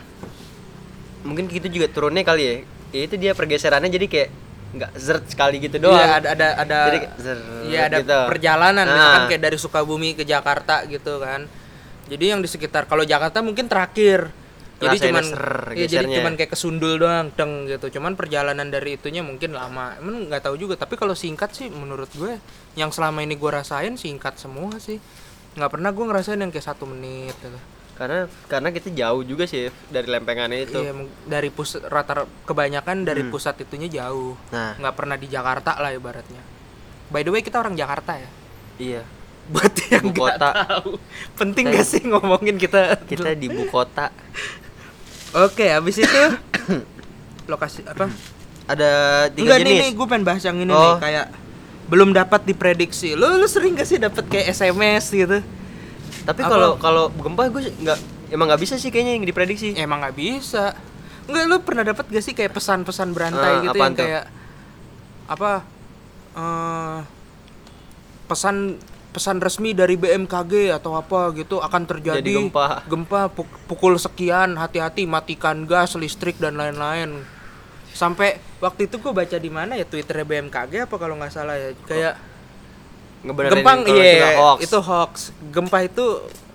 mungkin 1.22 1.46
gitu 1.48 1.68
juga 1.70 1.88
turunnya 1.92 2.26
kali 2.26 2.44
ya 2.44 2.54
ya 2.92 3.02
itu 3.08 3.16
dia 3.16 3.32
pergeserannya 3.32 3.88
jadi 3.88 4.06
kayak 4.10 4.30
nggak 4.72 4.92
zert 4.96 5.26
sekali 5.28 5.60
gitu 5.60 5.84
doang 5.84 6.00
Iya 6.00 6.08
ada 6.24 6.28
ada 6.32 6.48
ada 6.64 6.78
Jadi 6.88 6.98
kayak 7.04 7.14
zer, 7.20 7.40
Iya 7.68 7.80
ada 7.92 7.98
gitu. 8.00 8.20
perjalanan 8.32 8.86
Nah. 8.88 8.96
misalkan 8.96 9.24
kayak 9.28 9.42
dari 9.44 9.58
Sukabumi 9.60 10.10
ke 10.16 10.24
Jakarta 10.24 10.88
gitu 10.88 11.20
kan. 11.20 11.44
Jadi 12.08 12.24
yang 12.32 12.40
di 12.40 12.48
sekitar 12.48 12.88
kalau 12.88 13.04
Jakarta 13.04 13.44
mungkin 13.44 13.68
terakhir. 13.68 14.32
Jadi 14.82 14.98
Ngerasain 14.98 15.08
cuman 15.14 15.26
ser, 15.30 15.46
iya, 15.78 15.86
jadi 15.86 16.08
cuman 16.10 16.34
kayak 16.40 16.52
kesundul 16.58 16.98
doang 16.98 17.30
deng 17.38 17.70
gitu. 17.70 18.00
Cuman 18.00 18.18
perjalanan 18.18 18.66
dari 18.66 18.98
itunya 18.98 19.22
mungkin 19.22 19.54
lama. 19.54 19.94
Emang 20.02 20.26
nggak 20.26 20.42
tahu 20.50 20.58
juga 20.58 20.74
tapi 20.74 20.98
kalau 20.98 21.14
singkat 21.14 21.54
sih 21.54 21.70
menurut 21.70 22.10
gue 22.18 22.40
yang 22.74 22.90
selama 22.90 23.22
ini 23.22 23.38
gue 23.38 23.52
rasain 23.52 23.94
singkat 24.00 24.40
semua 24.40 24.80
sih. 24.82 24.98
nggak 25.52 25.68
pernah 25.68 25.92
gue 25.92 26.06
ngerasain 26.08 26.40
yang 26.40 26.48
kayak 26.48 26.64
satu 26.64 26.88
menit 26.88 27.36
gitu. 27.44 27.60
Karena 28.02 28.20
karena 28.48 28.70
kita 28.72 28.90
jauh 28.90 29.22
juga 29.22 29.46
sih 29.46 29.70
dari 29.88 30.08
lempengannya 30.08 30.60
itu 30.64 30.80
Iya, 30.80 30.94
dari 31.24 31.50
pusat 31.50 31.86
rata 31.86 32.26
kebanyakan 32.42 33.06
dari 33.06 33.22
Hmm. 33.22 33.30
pusat 33.30 33.54
itunya 33.58 33.86
jauh. 33.88 34.34
nah 34.50 34.74
nggak 34.74 34.96
pernah 34.96 35.14
di 35.16 35.28
Jakarta 35.28 35.78
lah 35.78 35.92
ibaratnya. 35.92 36.42
By 37.08 37.22
the 37.22 37.30
way 37.30 37.40
kita 37.40 37.56
orang 37.56 37.76
Jakarta 37.76 38.18
ya. 38.18 38.30
iya 38.80 39.02
buat 39.48 39.70
yang 39.88 40.06
Ibu 40.08 40.18
kota. 40.18 40.50
tahu 40.50 40.98
penting 41.36 41.66
Kita- 41.68 41.76
gak 41.76 41.86
sih 41.88 42.02
ngomongin 42.04 42.56
kita 42.56 42.82
kita 43.04 43.34
di 43.34 43.46
ibu 43.46 43.68
kota 43.68 44.10
oke 45.34 45.66
habis 45.68 46.00
itu 46.00 46.24
lokasi 47.52 47.84
apa 47.84 48.10
ada 48.66 48.92
tiga 49.30 49.54
enggak 49.54 49.60
nih 49.60 49.66
jenis 49.68 49.82
nih 49.84 49.92
gue 49.94 50.06
pengen 50.08 50.24
bahas 50.24 50.42
yang 50.42 50.58
ini 50.58 50.72
Oh. 50.72 50.96
nih 50.96 50.96
kayak 51.00 51.28
belum 51.86 52.10
dapat 52.12 52.42
diprediksi 52.44 53.14
lu 53.14 53.28
lu 53.36 53.46
sering 53.46 53.76
gak 53.76 53.86
sih 53.86 54.00
dapat 54.00 54.24
kayak 54.26 54.50
SMS 54.52 55.12
gitu 55.12 55.44
tapi 56.24 56.42
kalau 56.44 56.76
kalau 56.76 57.04
gempa 57.12 57.50
gue 57.50 57.62
nggak 57.76 58.00
emang 58.30 58.46
nggak 58.48 58.62
bisa 58.62 58.76
sih 58.76 58.90
kayaknya 58.90 59.14
yang 59.16 59.26
diprediksi. 59.26 59.74
Emang 59.74 60.00
nggak 60.00 60.14
bisa. 60.14 60.74
Enggak 61.24 61.44
lu 61.46 61.58
pernah 61.62 61.84
dapat 61.84 62.06
gak 62.08 62.22
sih 62.22 62.32
kayak 62.32 62.52
pesan-pesan 62.52 63.12
berantai 63.12 63.54
Ah, 63.54 63.64
gitu 63.64 63.78
yang 63.78 63.94
tuh? 63.94 64.02
kayak 64.02 64.24
apa 65.28 65.52
eh 66.32 67.00
pesan 68.26 68.80
pesan 69.12 69.38
resmi 69.38 69.72
dari 69.72 69.96
BMKG 69.96 70.72
atau 70.72 70.96
apa 70.96 71.36
gitu 71.36 71.60
akan 71.60 71.84
terjadi 71.84 72.24
Jadi 72.24 72.48
gempa. 72.48 72.84
gempa 72.86 73.28
pu- 73.28 73.48
pukul 73.68 74.00
sekian 74.00 74.56
hati-hati 74.56 75.04
matikan 75.04 75.66
gas 75.66 75.94
listrik 75.94 76.40
dan 76.40 76.56
lain-lain. 76.56 77.20
Sampai 77.92 78.40
waktu 78.58 78.88
itu 78.88 78.98
gue 78.98 79.12
baca 79.12 79.36
di 79.36 79.52
mana 79.52 79.76
ya 79.76 79.84
twitternya 79.84 80.24
BMKG 80.24 80.88
apa 80.88 80.96
kalau 80.96 81.20
nggak 81.20 81.28
salah 81.30 81.60
ya? 81.60 81.76
Kayak 81.84 82.16
Ngebenerin 82.16 82.31
gempa 83.24 83.72
iya 83.88 84.36
hoax. 84.36 84.58
itu 84.62 84.78
hoax 84.78 85.14
gempa 85.48 85.78
itu 85.82 86.06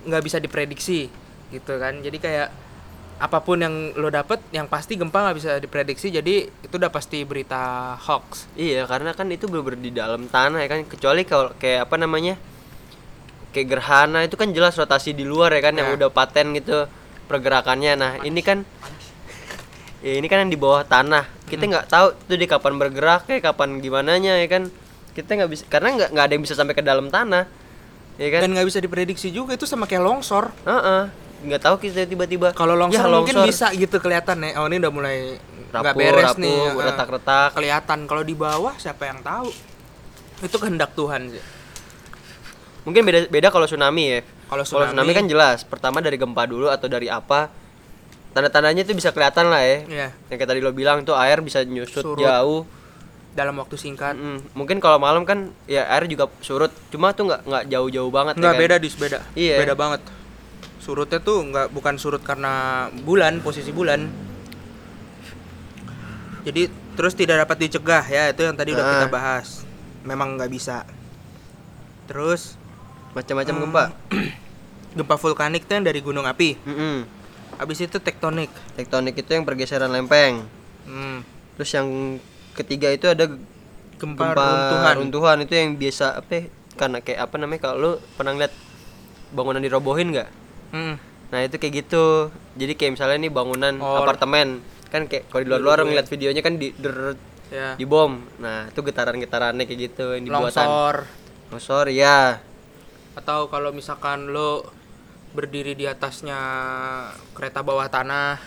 nggak 0.03 0.21
bisa 0.21 0.37
diprediksi 0.37 1.07
gitu 1.47 1.73
kan 1.75 1.99
jadi 1.99 2.17
kayak 2.17 2.47
apa 3.17 3.39
pun 3.39 3.57
yang 3.57 3.73
lo 3.95 4.07
dapet 4.07 4.37
yang 4.51 4.67
pasti 4.67 4.93
gempa 4.93 5.25
nggak 5.25 5.37
bisa 5.37 5.51
diprediksi 5.57 6.11
jadi 6.11 6.35
itu 6.45 6.75
udah 6.75 6.91
pasti 6.91 7.23
berita 7.23 7.57
hoax 7.97 8.45
Iya, 8.53 8.85
karena 8.85 9.09
kan 9.11 9.25
itu 9.27 9.47
bener 9.47 9.73
di 9.75 9.89
dalam 9.89 10.27
tanah 10.27 10.59
ya 10.59 10.67
kan. 10.67 10.85
Kecuali 10.85 11.23
kalau 11.23 11.49
kayak 11.55 11.89
apa 11.89 11.97
namanya? 11.97 12.37
Kayak 13.49 13.67
gerhana 13.71 14.21
itu 14.21 14.37
kan 14.37 14.51
jelas 14.51 14.77
rotasi 14.77 15.11
di 15.11 15.23
luar 15.23 15.49
ya 15.49 15.61
kan 15.61 15.73
yang 15.73 15.89
Ya. 15.89 15.95
udah 15.97 16.09
paten 16.11 16.53
gitu 16.53 16.85
pergerakannya. 17.25 17.93
Nah, 17.95 18.11
ini 18.21 18.37
kan 18.39 18.61
ya 20.05 20.13
ini 20.13 20.27
kan 20.27 20.45
yang 20.45 20.51
di 20.51 20.59
bawah 20.59 20.83
tanah. 20.83 21.25
Kita 21.43 21.63
Hmm. 21.63 21.71
nggak 21.73 21.87
tahu 21.87 22.07
tuh 22.23 22.35
dia 22.35 22.45
kapan 22.47 22.73
bergerak 22.75 23.25
kayak 23.25 23.41
kapan 23.43 23.79
gimananya 23.79 24.37
ya 24.37 24.45
kan. 24.45 24.69
Kita 25.17 25.33
nggak 25.33 25.49
bisa 25.49 25.63
karena 25.65 25.97
nggak 25.97 26.09
nggak 26.13 26.25
ada 26.29 26.33
yang 26.37 26.43
bisa 26.45 26.53
sampai 26.53 26.77
ke 26.77 26.85
dalam 26.85 27.09
tanah. 27.09 27.49
Ya 28.17 28.27
kan? 28.33 28.45
dan 28.45 28.49
nggak 28.53 28.65
bisa 28.65 28.77
diprediksi 28.77 29.29
juga 29.29 29.53
itu 29.53 29.69
sama 29.69 29.85
kayak 29.85 30.01
longsor 30.01 30.49
Heeh. 30.65 31.01
Nggak 31.45 31.61
tahu 31.61 31.75
kita 31.77 32.09
tiba-tiba. 32.09 32.49
kalau 32.53 32.73
longsor, 32.73 33.05
ya, 33.05 33.13
mungkin 33.13 33.37
longsor. 33.37 33.45
bisa 33.45 33.69
gitu 33.77 34.01
kelihatan 34.01 34.41
ya 34.41 34.57
oh 34.57 34.65
ini 34.65 34.81
udah 34.81 34.89
mulai 34.89 35.17
nggak 35.69 35.93
beres 35.93 36.33
rapuh, 36.33 36.41
nih 36.41 36.57
retak-retak. 36.81 37.49
kelihatan 37.53 37.99
kalau 38.09 38.25
di 38.25 38.33
bawah 38.33 38.73
siapa 38.81 39.05
yang 39.05 39.21
tahu 39.21 39.53
itu 40.41 40.57
kehendak 40.57 40.97
Tuhan 40.97 41.29
sih 41.29 41.43
Mungkin 42.87 43.03
beda 43.03 43.19
beda 43.27 43.47
kalau 43.51 43.67
tsunami 43.67 44.03
ya. 44.07 44.19
Kalau 44.47 44.63
tsunami- 44.63 44.95
tsunami 44.95 45.11
kan 45.11 45.25
jelas, 45.27 45.67
pertama 45.67 45.99
dari 45.99 46.15
gempa 46.15 46.47
dulu 46.47 46.71
atau 46.71 46.87
dari 46.87 47.11
apa. 47.11 47.51
Tanda-tandanya 48.31 48.87
itu 48.87 48.95
bisa 48.95 49.11
kelihatan 49.11 49.51
lah 49.51 49.59
ya. 49.59 49.77
ya 49.85 50.07
Yang 50.31 50.37
kayak 50.39 50.49
tadi 50.55 50.59
lo 50.63 50.71
bilang 50.71 51.03
tuh 51.03 51.19
air 51.19 51.43
bisa 51.43 51.67
nyusut 51.67 51.99
Surut. 51.99 52.23
jauh. 52.23 52.63
Dalam 53.37 53.53
waktu 53.55 53.77
singkat 53.77 54.17
Mm, 54.17 54.49
Mungkin 54.51 54.81
kalau 54.81 54.97
malam 54.97 55.21
kan 55.21 55.53
ya 55.65 55.85
air 55.87 56.05
juga 56.05 56.25
surut. 56.41 56.73
Cuma 56.89 57.13
tuh 57.13 57.29
nggak 57.29 57.41
nggak 57.43 57.63
jauh-jauh 57.69 58.09
banget 58.09 58.33
ya 58.33 58.41
nggak 58.41 58.51
kan? 58.51 58.61
beda 58.63 58.75
dis 58.77 58.95
beda 58.95 59.19
Iya. 59.31 59.61
beda 59.61 59.73
banget 59.73 60.01
surutnya 60.79 61.19
tuh 61.19 61.43
nggak 61.43 61.67
bukan 61.69 61.95
surut 61.95 62.19
karena 62.19 62.53
bulan 62.97 63.39
posisi 63.39 63.69
bulan 63.69 64.07
jadi 66.41 66.65
terus 66.95 67.13
tidak 67.13 67.43
dapat 67.43 67.57
dicegah 67.61 68.03
ya 68.03 68.31
itu 68.31 68.41
yang 68.41 68.55
tadi 68.55 68.71
udah 68.71 68.81
Ah. 68.81 68.91
kita 68.95 69.07
bahas 69.09 69.47
memang 70.01 70.33
nggak 70.33 70.47
bisa 70.47 70.87
terus 72.05 72.55
Macam-macam 73.09 73.49
Hmm. 73.51 73.63
gempa. 73.65 73.83
gempa 74.97 75.15
vulkanik 75.17 75.65
tuh 75.65 75.73
yang 75.75 75.83
dari 75.83 75.99
gunung 75.99 76.23
api 76.23 76.53
Mm-mm. 76.59 77.03
habis 77.57 77.77
itu 77.79 77.97
tektonik 77.97 78.47
Tektonik 78.73 79.13
itu 79.15 79.27
yang 79.27 79.41
pergeseran 79.41 79.89
lempeng. 79.89 80.45
hmm. 80.85 81.19
Terus 81.55 81.69
yang 81.73 81.87
ketiga 82.57 82.89
itu 82.89 83.05
ada 83.05 83.29
gempa, 84.01 84.33
gempa 84.33 84.45
runtuhan. 84.49 84.95
runtuhan. 84.97 85.37
Itu 85.45 85.53
yang 85.53 85.77
biasa 85.77 86.17
apa 86.17 86.31
ya, 86.33 86.41
karena 86.73 86.97
kayak 86.99 87.19
apa 87.23 87.35
namanya? 87.37 87.61
Kalau 87.63 87.75
lu 87.77 87.91
pernah 88.17 88.33
ngeliat 88.33 88.53
bangunan 89.31 89.61
dirobohin 89.61 90.09
nggak? 90.11 90.29
Hmm. 90.67 90.95
nah 91.27 91.43
itu 91.43 91.59
kayak 91.59 91.83
gitu. 91.83 92.31
Jadi 92.55 92.73
kayak 92.79 92.95
misalnya 92.95 93.19
nih 93.19 93.31
bangunan 93.31 93.73
Oh. 93.77 93.99
apartemen. 93.99 94.63
Kan 94.87 95.11
kayak 95.11 95.27
kalau 95.27 95.43
di 95.43 95.49
luar-luar 95.51 95.83
ngeliat 95.83 96.07
videonya 96.07 96.39
kan 96.39 96.55
di 96.55 96.71
der, 96.71 97.19
ya. 97.51 97.75
di 97.75 97.83
bom 97.83 98.15
nah 98.39 98.71
itu 98.71 98.79
getaran-getarannya 98.79 99.67
kayak 99.67 99.79
gitu 99.91 100.15
yang 100.15 100.23
dibuatan. 100.23 100.63
Longsor. 100.63 100.95
Longsor 101.51 101.85
ya 101.91 102.39
atau 103.17 103.49
kalau 103.49 103.73
misalkan 103.73 104.29
lo 104.29 104.61
berdiri 105.33 105.73
di 105.73 105.89
atasnya 105.89 106.37
kereta 107.33 107.65
bawah 107.65 107.89
tanah. 107.89 108.37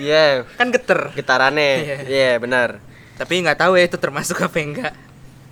Iya, 0.00 0.42
kan 0.58 0.72
geter. 0.72 1.12
Getarannya. 1.12 1.72
Iya. 1.84 1.96
Iya, 2.08 2.32
benar. 2.40 2.80
Tapi 3.20 3.44
nggak 3.44 3.60
tahu 3.60 3.76
ya 3.76 3.84
itu 3.84 4.00
termasuk 4.00 4.40
apa 4.40 4.56
enggak. 4.56 4.92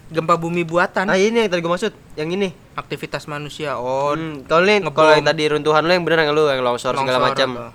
Gempa 0.09 0.41
bumi 0.41 0.65
buatan. 0.65 1.05
Ah, 1.05 1.21
ini 1.21 1.37
yang 1.37 1.53
tadi 1.53 1.61
gue 1.61 1.69
maksud, 1.69 1.93
yang 2.17 2.33
ini. 2.33 2.49
aktivitas 2.73 3.27
manusia 3.27 3.75
oh 3.75 4.15
Hmm, 4.15 4.47
kalau 4.47 4.65
ini 4.65 4.81
kalau 4.89 5.13
yang 5.13 5.27
tadi 5.27 5.43
runtuhan 5.51 5.83
lo 5.83 5.93
yang 5.93 6.01
bener 6.01 6.25
yang 6.25 6.33
lu? 6.33 6.47
Yang 6.47 6.63
longsor, 6.63 6.95
segala 6.95 7.05
longsor 7.21 7.29
macam. 7.29 7.49
atau- 7.53 7.73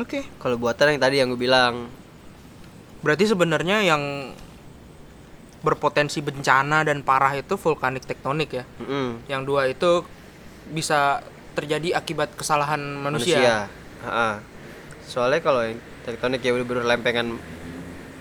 oke. 0.00 0.20
Kalau 0.34 0.56
buatan 0.56 0.86
yang 0.90 1.00
tadi 1.00 1.14
yang 1.16 1.28
gue 1.30 1.38
bilang. 1.38 1.74
berarti 3.00 3.24
sebenarnya 3.24 3.80
yang 3.80 4.34
berpotensi 5.60 6.20
bencana 6.20 6.82
dan 6.82 7.00
parah 7.00 7.32
itu 7.32 7.54
vulkanik 7.54 8.02
tektonik 8.02 8.50
ya? 8.50 8.64
Mm-mm. 8.76 9.24
yang 9.24 9.44
dua 9.44 9.68
itu 9.68 10.04
bisa 10.68 11.20
terjadi 11.52 11.94
akibat 11.94 12.32
kesalahan 12.32 12.80
manusia, 12.80 13.68
Ha-ha. 14.00 14.40
Soalnya 15.04 15.40
kalau 15.40 15.60
yang 15.60 15.76
tektonik 16.02 16.40
ya 16.40 16.50
udah 16.50 16.64
bener 16.64 16.84
lempengan 16.86 17.36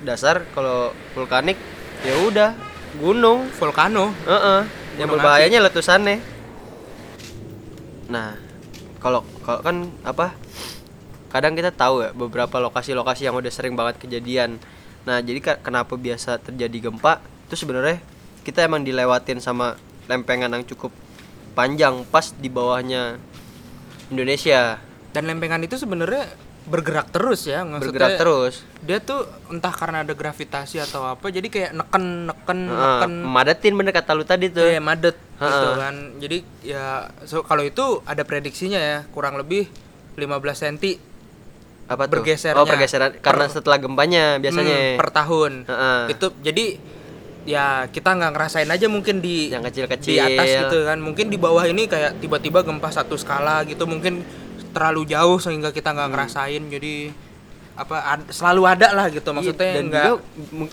dasar, 0.04 0.48
kalau 0.56 0.96
vulkanik 1.14 1.60
ya 2.04 2.16
udah 2.24 2.56
gunung. 3.00 3.48
volcano 3.60 4.16
Heeh. 4.26 4.62
Yang 5.00 5.08
Gunung 5.08 5.22
berbahayanya 5.22 5.60
letusannya. 5.70 6.18
Nah, 8.10 8.36
kalau 9.00 9.24
kalau 9.46 9.62
kan 9.62 9.76
apa? 10.04 10.36
Kadang 11.30 11.54
kita 11.54 11.70
tahu 11.70 12.02
ya 12.04 12.10
beberapa 12.10 12.58
lokasi-lokasi 12.58 13.30
yang 13.30 13.38
udah 13.38 13.54
sering 13.54 13.78
banget 13.78 14.02
kejadian. 14.02 14.58
Nah, 15.06 15.22
jadi 15.22 15.62
kenapa 15.62 15.94
biasa 15.94 16.42
terjadi 16.42 16.90
gempa? 16.90 17.22
Itu 17.48 17.54
sebenarnya 17.54 18.02
kita 18.42 18.66
emang 18.66 18.82
dilewatin 18.82 19.38
sama 19.38 19.78
lempengan 20.10 20.50
yang 20.50 20.66
cukup 20.66 20.90
panjang 21.54 22.02
pas 22.10 22.34
di 22.34 22.50
bawahnya 22.50 23.22
Indonesia. 24.10 24.82
dan 25.10 25.26
lempengan 25.26 25.62
itu 25.66 25.74
sebenarnya 25.78 26.30
bergerak 26.70 27.10
terus 27.10 27.44
ya 27.44 27.62
maksudnya 27.62 27.90
Bergerak 27.98 28.12
terus. 28.16 28.54
dia 28.80 28.98
tuh 29.00 29.22
entah 29.48 29.72
karena 29.72 30.02
ada 30.02 30.14
gravitasi 30.14 30.78
atau 30.80 31.02
apa 31.04 31.28
jadi 31.28 31.46
kayak 31.46 31.72
neken 31.74 32.04
neken 32.26 32.60
Heeh, 32.64 32.78
neken 32.78 33.12
madatin 33.24 33.74
bener 33.74 33.90
kata 33.92 34.14
lu 34.14 34.22
tadi 34.22 34.48
tuh. 34.48 34.62
kayak 34.64 34.80
madet 34.80 35.18
gitu 35.18 35.46
Ha-ha. 35.68 35.82
kan 35.82 35.96
jadi 36.18 36.38
ya 36.62 36.86
so, 37.24 37.42
kalau 37.42 37.62
itu 37.62 37.82
ada 38.04 38.22
prediksinya 38.22 38.78
ya 38.78 38.98
kurang 39.10 39.36
lebih 39.36 39.66
15 40.14 40.30
cm 40.30 40.78
Apa 41.88 42.06
tuh? 42.06 42.12
bergesernya. 42.14 42.54
Oh, 42.56 42.64
pergeseran 42.64 43.18
karena 43.18 43.46
setelah 43.48 43.78
gempanya 43.78 44.38
biasanya. 44.38 44.94
per 44.96 45.10
tahun 45.10 45.66
Heeh. 45.66 46.02
itu 46.12 46.28
jadi 46.40 46.66
ya 47.44 47.66
kita 47.88 48.14
nggak 48.14 48.32
ngerasain 48.32 48.70
aja 48.70 48.86
mungkin 48.86 49.20
di 49.20 49.50
Yang 49.50 49.74
kecil-kecil. 49.74 50.12
di 50.12 50.20
atas 50.20 50.46
gitu 50.46 50.86
kan 50.86 50.98
mungkin 50.98 51.28
di 51.28 51.36
bawah 51.36 51.66
ini 51.66 51.86
kayak 51.86 52.20
tiba-tiba 52.20 52.62
gempa 52.62 52.90
satu 52.90 53.16
skala 53.16 53.66
gitu 53.66 53.84
mungkin 53.84 54.22
terlalu 54.70 55.06
jauh 55.06 55.38
sehingga 55.38 55.70
kita 55.70 55.90
Hmm. 55.90 55.96
nggak 55.96 56.10
ngerasain 56.10 56.64
jadi 56.68 56.94
apa 57.74 57.96
ad- 57.96 58.30
selalu 58.30 58.62
ada 58.66 58.92
lah 58.92 59.08
gitu 59.08 59.30
maksudnya 59.30 59.64
Iya, 59.64 59.74
dan 59.74 59.84
nggak 59.86 60.04
juga 60.04 60.16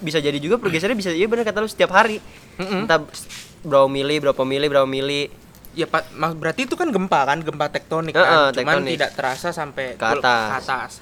bisa 0.00 0.18
jadi 0.18 0.38
juga 0.38 0.56
pergeserannya 0.56 0.96
bisa 0.96 1.10
iya 1.10 1.24
bener 1.24 1.42
kata 1.42 1.58
lu 1.58 1.66
setiap 1.66 1.92
hari 1.92 2.18
Mm-mm. 2.56 2.82
entah 2.82 2.98
s- 3.08 3.30
berapa 3.60 3.86
mili 3.86 4.18
berapa 4.18 4.42
mili 4.42 4.66
berapa 4.66 4.86
mili 4.86 5.30
ya 5.72 5.84
pak 5.84 6.08
berarti 6.34 6.64
itu 6.64 6.74
kan 6.74 6.88
gempa 6.88 7.20
kan 7.24 7.38
gempa 7.38 7.68
tektonik 7.68 8.10
kan 8.10 8.50
cuman 8.50 8.54
tektonik. 8.82 8.92
tidak 8.96 9.10
terasa 9.12 9.48
sampai 9.50 9.94
Ke 9.94 10.02
ke 10.02 10.06
atas. 10.18 10.50
atas. 10.58 10.92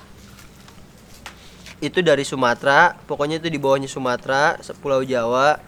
itu 1.80 2.00
dari 2.00 2.22
Sumatera 2.22 2.96
pokoknya 3.02 3.36
itu 3.38 3.48
di 3.48 3.56
bawahnya 3.56 3.86
Sumatera 3.86 4.56
Pulau 4.78 5.00
Jawa 5.02 5.60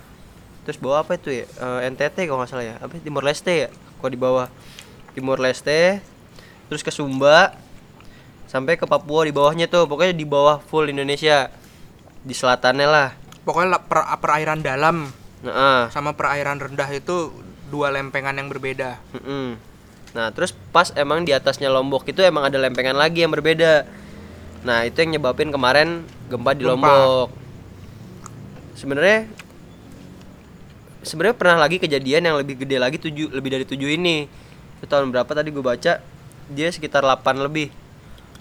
terus 0.62 0.76
bawah 0.76 1.00
apa 1.00 1.14
itu 1.14 1.30
ya 1.34 1.44
Eh, 1.46 1.88
NTT 1.88 2.24
kalau 2.24 2.40
nggak 2.40 2.50
salah 2.50 2.66
ya 2.66 2.74
apa 2.76 2.92
Timor 2.96 3.22
Leste 3.22 3.52
ya 3.52 3.68
kok 3.70 4.08
di 4.08 4.16
bawah 4.16 4.48
Timor 5.12 5.38
Leste 5.38 6.00
terus 6.66 6.82
ke 6.82 6.90
Sumba 6.90 7.54
sampai 8.46 8.78
ke 8.78 8.86
Papua 8.86 9.26
di 9.26 9.34
bawahnya 9.34 9.66
tuh 9.66 9.86
pokoknya 9.90 10.14
di 10.14 10.26
bawah 10.26 10.62
full 10.66 10.86
Indonesia 10.86 11.50
di 12.22 12.34
selatannya 12.34 12.88
lah 12.88 13.08
pokoknya 13.46 13.82
per- 13.86 14.08
perairan 14.22 14.62
dalam 14.62 15.10
nah 15.44 15.90
sama 15.92 16.14
perairan 16.14 16.58
rendah 16.58 16.90
itu 16.90 17.30
dua 17.70 17.90
lempengan 17.90 18.34
yang 18.34 18.46
berbeda 18.50 18.98
Mm-mm. 19.14 19.76
Nah, 20.16 20.32
terus 20.32 20.56
pas 20.72 20.88
emang 20.96 21.28
di 21.28 21.36
atasnya 21.36 21.68
Lombok 21.68 22.08
itu 22.08 22.24
emang 22.24 22.48
ada 22.48 22.56
lempengan 22.56 22.96
lagi 22.96 23.20
yang 23.20 23.28
berbeda. 23.28 23.84
Nah, 24.64 24.88
itu 24.88 25.04
yang 25.04 25.20
nyebabin 25.20 25.52
kemarin 25.52 26.08
gempa 26.32 26.56
di 26.56 26.64
Gempa. 26.64 26.72
Lombok. 26.72 27.28
Sebenarnya 28.80 29.28
sebenarnya 31.04 31.36
pernah 31.36 31.60
lagi 31.60 31.76
kejadian 31.76 32.32
yang 32.32 32.36
lebih 32.40 32.64
gede 32.64 32.80
lagi 32.80 32.96
tujuh 32.96 33.28
lebih 33.28 33.60
dari 33.60 33.64
tujuh 33.68 33.92
ini. 33.92 34.24
Itu 34.80 34.88
tahun 34.88 35.12
berapa 35.12 35.28
tadi 35.28 35.52
gue 35.52 35.60
baca? 35.60 36.00
Dia 36.50 36.70
sekitar 36.70 37.02
8 37.02 37.42
lebih. 37.42 37.70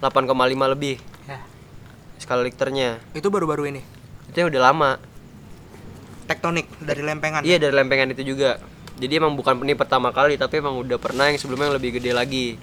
8,5 0.02 0.74
lebih 0.76 1.00
ya 1.26 1.40
skala 2.20 2.42
Richternya. 2.46 3.00
itu 3.14 3.28
baru-baru 3.28 3.70
ini 3.72 3.82
Itu 4.32 4.44
yang 4.44 4.50
udah 4.52 4.64
lama. 4.64 4.92
tektonik 6.26 6.66
dari 6.82 7.06
lempengan 7.06 7.46
Iya, 7.46 7.62
dari 7.62 7.74
lempengan 7.78 8.10
itu 8.10 8.26
juga. 8.26 8.58
Jadi 8.98 9.14
emang 9.14 9.38
bukan 9.38 9.62
ini 9.62 9.78
pertama 9.78 10.10
kali, 10.10 10.42
tapi 10.42 10.58
emang 10.58 10.82
udah 10.82 10.98
pernah 10.98 11.30
yang 11.30 11.38
sebelumnya 11.38 11.70
yang 11.70 11.78
lebih 11.78 12.02
gede 12.02 12.12
lagi. 12.18 12.58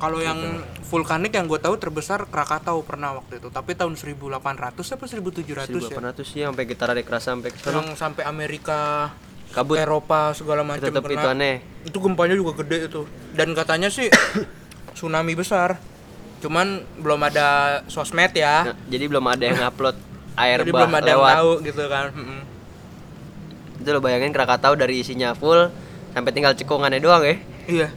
Kalau 0.00 0.24
yang 0.24 0.64
vulkanik 0.88 1.36
yang 1.36 1.44
gue 1.44 1.60
tahu 1.60 1.76
terbesar 1.76 2.24
Krakatau 2.24 2.80
pernah 2.80 3.12
waktu 3.12 3.44
itu, 3.44 3.52
tapi 3.52 3.76
tahun 3.76 3.92
1800 4.00 4.72
apa 4.72 5.04
1700 5.04 5.68
ya. 5.68 6.00
1800 6.00 6.32
ya 6.32 6.44
sampai 6.48 6.64
getaran 6.64 6.96
kerasa 7.04 7.28
sampai 7.36 7.50
ke 7.52 7.58
sana. 7.60 7.72
Yang 7.76 7.88
sampai 8.00 8.22
Amerika, 8.24 9.12
Kabut. 9.52 9.76
Eropa 9.76 10.32
segala 10.32 10.64
macam 10.64 10.88
itu 10.88 11.28
aneh. 11.28 11.60
Itu 11.84 12.00
gempanya 12.00 12.34
juga 12.34 12.64
gede 12.64 12.88
itu. 12.88 13.04
Dan 13.36 13.52
katanya 13.52 13.92
sih 13.92 14.08
tsunami 14.94 15.34
besar. 15.34 15.76
Cuman 16.40 16.82
belum 16.96 17.20
ada 17.20 17.46
sosmed 17.86 18.32
ya. 18.32 18.70
Nah, 18.70 18.76
jadi 18.86 19.04
belum 19.06 19.24
ada 19.24 19.44
yang 19.44 19.60
upload 19.64 19.96
air 20.42 20.60
Jadi 20.60 20.70
bah 20.70 20.78
belum 20.82 20.92
ada 20.92 21.04
yang 21.04 21.18
lewat. 21.18 21.34
tahu 21.34 21.50
gitu 21.62 21.82
kan. 21.86 22.06
Itu 23.76 23.88
lo 23.90 24.00
bayangin 24.00 24.30
Krakatau 24.30 24.72
dari 24.74 25.00
isinya 25.00 25.34
full 25.34 25.68
sampai 26.10 26.30
tinggal 26.30 26.54
cekungannya 26.54 26.98
doang 26.98 27.22
ya. 27.22 27.36
Iya. 27.66 27.88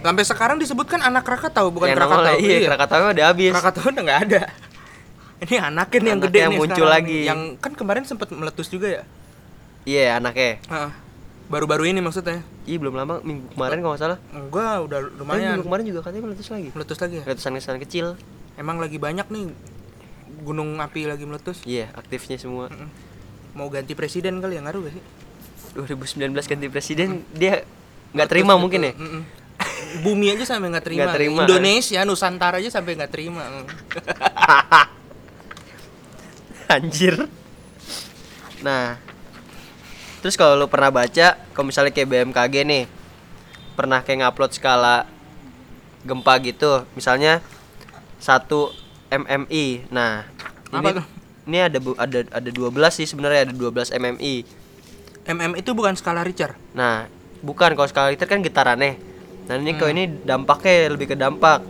Sampai 0.00 0.20
sekarang 0.22 0.56
disebutkan 0.60 1.00
anak 1.00 1.24
Krakatau 1.24 1.72
bukan 1.72 1.88
yang 1.88 1.96
Krakatau. 1.96 2.28
nongol, 2.28 2.44
iya, 2.44 2.68
Krakatau 2.68 3.00
udah 3.10 3.26
habis. 3.26 3.50
Krakatau 3.50 3.82
udah 3.88 4.02
nggak 4.04 4.20
ada. 4.28 4.42
Ini 5.40 5.56
anaknya 5.60 5.98
nih 5.98 6.08
yang 6.08 6.20
Anaknya 6.20 6.24
gede 6.24 6.38
yang 6.38 6.52
nih 6.52 6.58
muncul 6.58 6.76
sekarang 6.76 6.92
lagi. 6.94 7.12
nih. 7.14 7.24
Yang 7.24 7.40
kan 7.58 7.72
kemarin 7.74 8.02
sempat 8.04 8.28
meletus 8.30 8.68
juga 8.68 8.88
ya. 8.90 9.02
Iya, 9.84 10.16
anaknya. 10.16 10.60
Heeh. 10.62 10.90
Baru-baru 11.44 11.84
ini 11.86 12.00
maksudnya. 12.00 12.40
Iya, 12.64 12.76
belum 12.80 12.94
lama 12.96 13.20
minggu 13.20 13.52
kemarin 13.52 13.78
kalau 13.78 13.92
nggak 13.94 14.02
salah. 14.02 14.18
Enggak, 14.32 14.76
udah 14.88 14.98
Tapi 15.04 15.18
lumayan 15.20 15.50
minggu 15.54 15.66
kemarin 15.68 15.84
juga 15.84 16.00
katanya 16.02 16.22
meletus 16.24 16.48
lagi. 16.48 16.68
meletus 16.72 16.98
lagi 16.98 17.14
ya. 17.20 17.24
Letusan-letusan 17.28 17.76
kecil. 17.84 18.06
Emang 18.56 18.80
lagi 18.80 18.96
banyak 18.96 19.26
nih 19.28 19.44
gunung 20.40 20.80
api 20.80 21.04
lagi 21.04 21.24
meletus. 21.24 21.60
Iya, 21.64 21.92
aktifnya 21.92 22.40
semua. 22.40 22.72
Mm-mm. 22.72 22.88
Mau 23.54 23.68
ganti 23.68 23.92
presiden 23.94 24.40
kali 24.40 24.56
ya 24.56 24.62
ngaruh 24.64 24.88
gak 24.88 24.94
sih? 24.96 25.04
2019 25.74 26.32
ganti 26.32 26.66
presiden 26.70 27.08
dia 27.34 27.66
nggak 28.14 28.28
terima 28.30 28.54
Meletus 28.54 28.62
mungkin 28.62 28.80
gitu. 28.80 28.88
ya. 28.88 28.94
Mm-mm. 28.96 29.22
Bumi 30.02 30.26
aja 30.32 30.44
sampai 30.48 30.72
nggak 30.72 30.86
terima. 30.86 31.00
Nggak 31.06 31.14
terima. 31.14 31.40
Indonesia, 31.44 32.00
Nusantara 32.02 32.56
aja 32.58 32.70
sampai 32.72 32.96
nggak 32.96 33.12
terima. 33.12 33.44
Anjir. 36.74 37.28
Nah, 38.64 38.96
terus 40.24 40.40
kalau 40.40 40.56
lu 40.56 40.72
pernah 40.72 40.88
baca, 40.88 41.36
kalau 41.52 41.66
misalnya 41.68 41.92
kayak 41.92 42.08
BMKG 42.08 42.64
nih, 42.64 42.88
pernah 43.76 44.00
kayak 44.00 44.24
ngupload 44.24 44.56
skala 44.56 45.04
gempa 46.00 46.40
gitu, 46.40 46.88
misalnya 46.96 47.44
1 48.16 48.72
MMI. 49.12 49.84
Nah, 49.92 50.24
ini 50.72 50.80
Apa 50.80 50.90
tuh? 50.96 51.06
ini 51.44 51.58
ada 51.60 51.76
bu- 51.76 52.00
ada 52.00 52.24
ada 52.32 52.48
12 52.48 52.96
sih 52.96 53.04
sebenarnya 53.04 53.52
ada 53.52 53.52
12 53.52 53.92
MMI. 53.92 54.48
MM 55.28 55.60
itu 55.60 55.76
bukan 55.76 55.92
skala 55.92 56.24
Richter. 56.24 56.56
Nah, 56.72 57.04
bukan 57.44 57.76
kalau 57.76 57.84
skala 57.84 58.08
Richter 58.08 58.24
kan 58.24 58.40
getarannya. 58.40 58.96
Nah, 59.44 59.60
ini 59.60 59.76
kalau 59.76 59.92
ini 59.92 60.08
dampaknya 60.24 60.88
lebih 60.88 61.12
ke 61.12 61.16
dampak. 61.20 61.60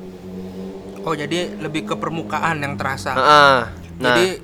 Oh, 1.02 1.18
jadi 1.18 1.58
lebih 1.58 1.90
ke 1.90 1.94
permukaan 1.98 2.62
yang 2.62 2.78
terasa. 2.78 3.18
Heeh. 3.18 3.58
Nah, 3.98 4.14
Jadi 4.14 4.38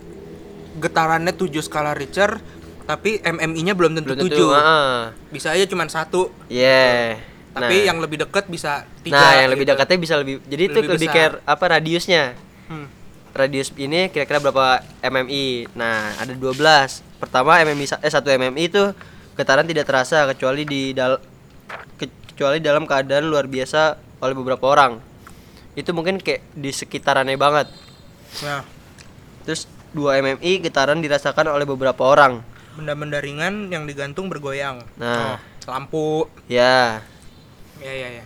getarannya 0.83 1.31
7 1.31 1.63
skala 1.63 1.95
Richter, 1.95 2.43
tapi 2.91 3.11
MMI-nya 3.21 3.73
belum 3.73 3.93
tentu 3.95 4.09
belum 4.09 4.19
7. 4.21 4.27
tentu. 4.27 4.47
heeh. 4.51 4.95
Bisa 5.31 5.49
aja 5.51 5.65
cuma 5.65 5.87
satu, 5.87 6.35
Yeah. 6.47 7.23
tapi 7.51 7.77
Nah. 7.77 7.87
yang 7.87 7.99
lebih 7.99 8.19
dekat 8.19 8.47
bisa 8.47 8.83
tiga. 9.01 9.15
nah, 9.15 9.33
yang 9.37 9.49
lebih 9.49 9.65
gitu. 9.65 9.73
dekatnya 9.73 9.99
bisa 9.99 10.15
lebih 10.17 10.43
jadi 10.45 10.63
itu 10.65 10.75
Lebih 10.77 10.91
lebih 10.93 11.09
besar. 11.09 11.17
kayak 11.17 11.47
apa 11.47 11.65
radiusnya. 11.69 12.25
Hmm. 12.67 12.87
Radius 13.31 13.71
ini 13.73 14.07
kira-kira 14.09 14.39
berapa 14.41 14.83
MMI. 15.01 15.71
Nah, 15.73 16.19
ada 16.19 16.33
12. 16.33 16.99
Pertama 17.17 17.59
MMI 17.59 17.87
eh 17.97 18.11
1 18.11 18.27
MMI 18.29 18.65
itu 18.67 18.83
getaran 19.33 19.63
tidak 19.65 19.87
terasa 19.87 20.27
kecuali 20.27 20.63
di 20.63 20.91
dal 20.91 21.23
ke- 21.95 22.11
kecuali 22.29 22.59
dalam 22.59 22.85
keadaan 22.85 23.25
luar 23.25 23.47
biasa 23.47 23.95
oleh 24.19 24.35
beberapa 24.35 24.67
orang. 24.67 24.99
Itu 25.73 25.95
mungkin 25.95 26.19
kayak 26.19 26.43
di 26.51 26.71
sekitarannya 26.71 27.37
banget. 27.37 27.71
Nah, 28.43 28.67
Terus 29.41 29.65
2 29.91 30.21
MMI 30.21 30.61
getaran 30.61 30.99
dirasakan 30.99 31.49
oleh 31.49 31.65
beberapa 31.65 32.03
orang. 32.05 32.43
Benda-benda 32.81 33.21
ringan 33.21 33.69
yang 33.69 33.85
digantung 33.85 34.33
bergoyang. 34.33 34.81
Nah. 34.97 35.37
Oh, 35.37 35.69
lampu. 35.69 36.27
Ya. 36.49 37.05
Ya 37.79 37.93
ya 37.93 38.09
ya. 38.21 38.25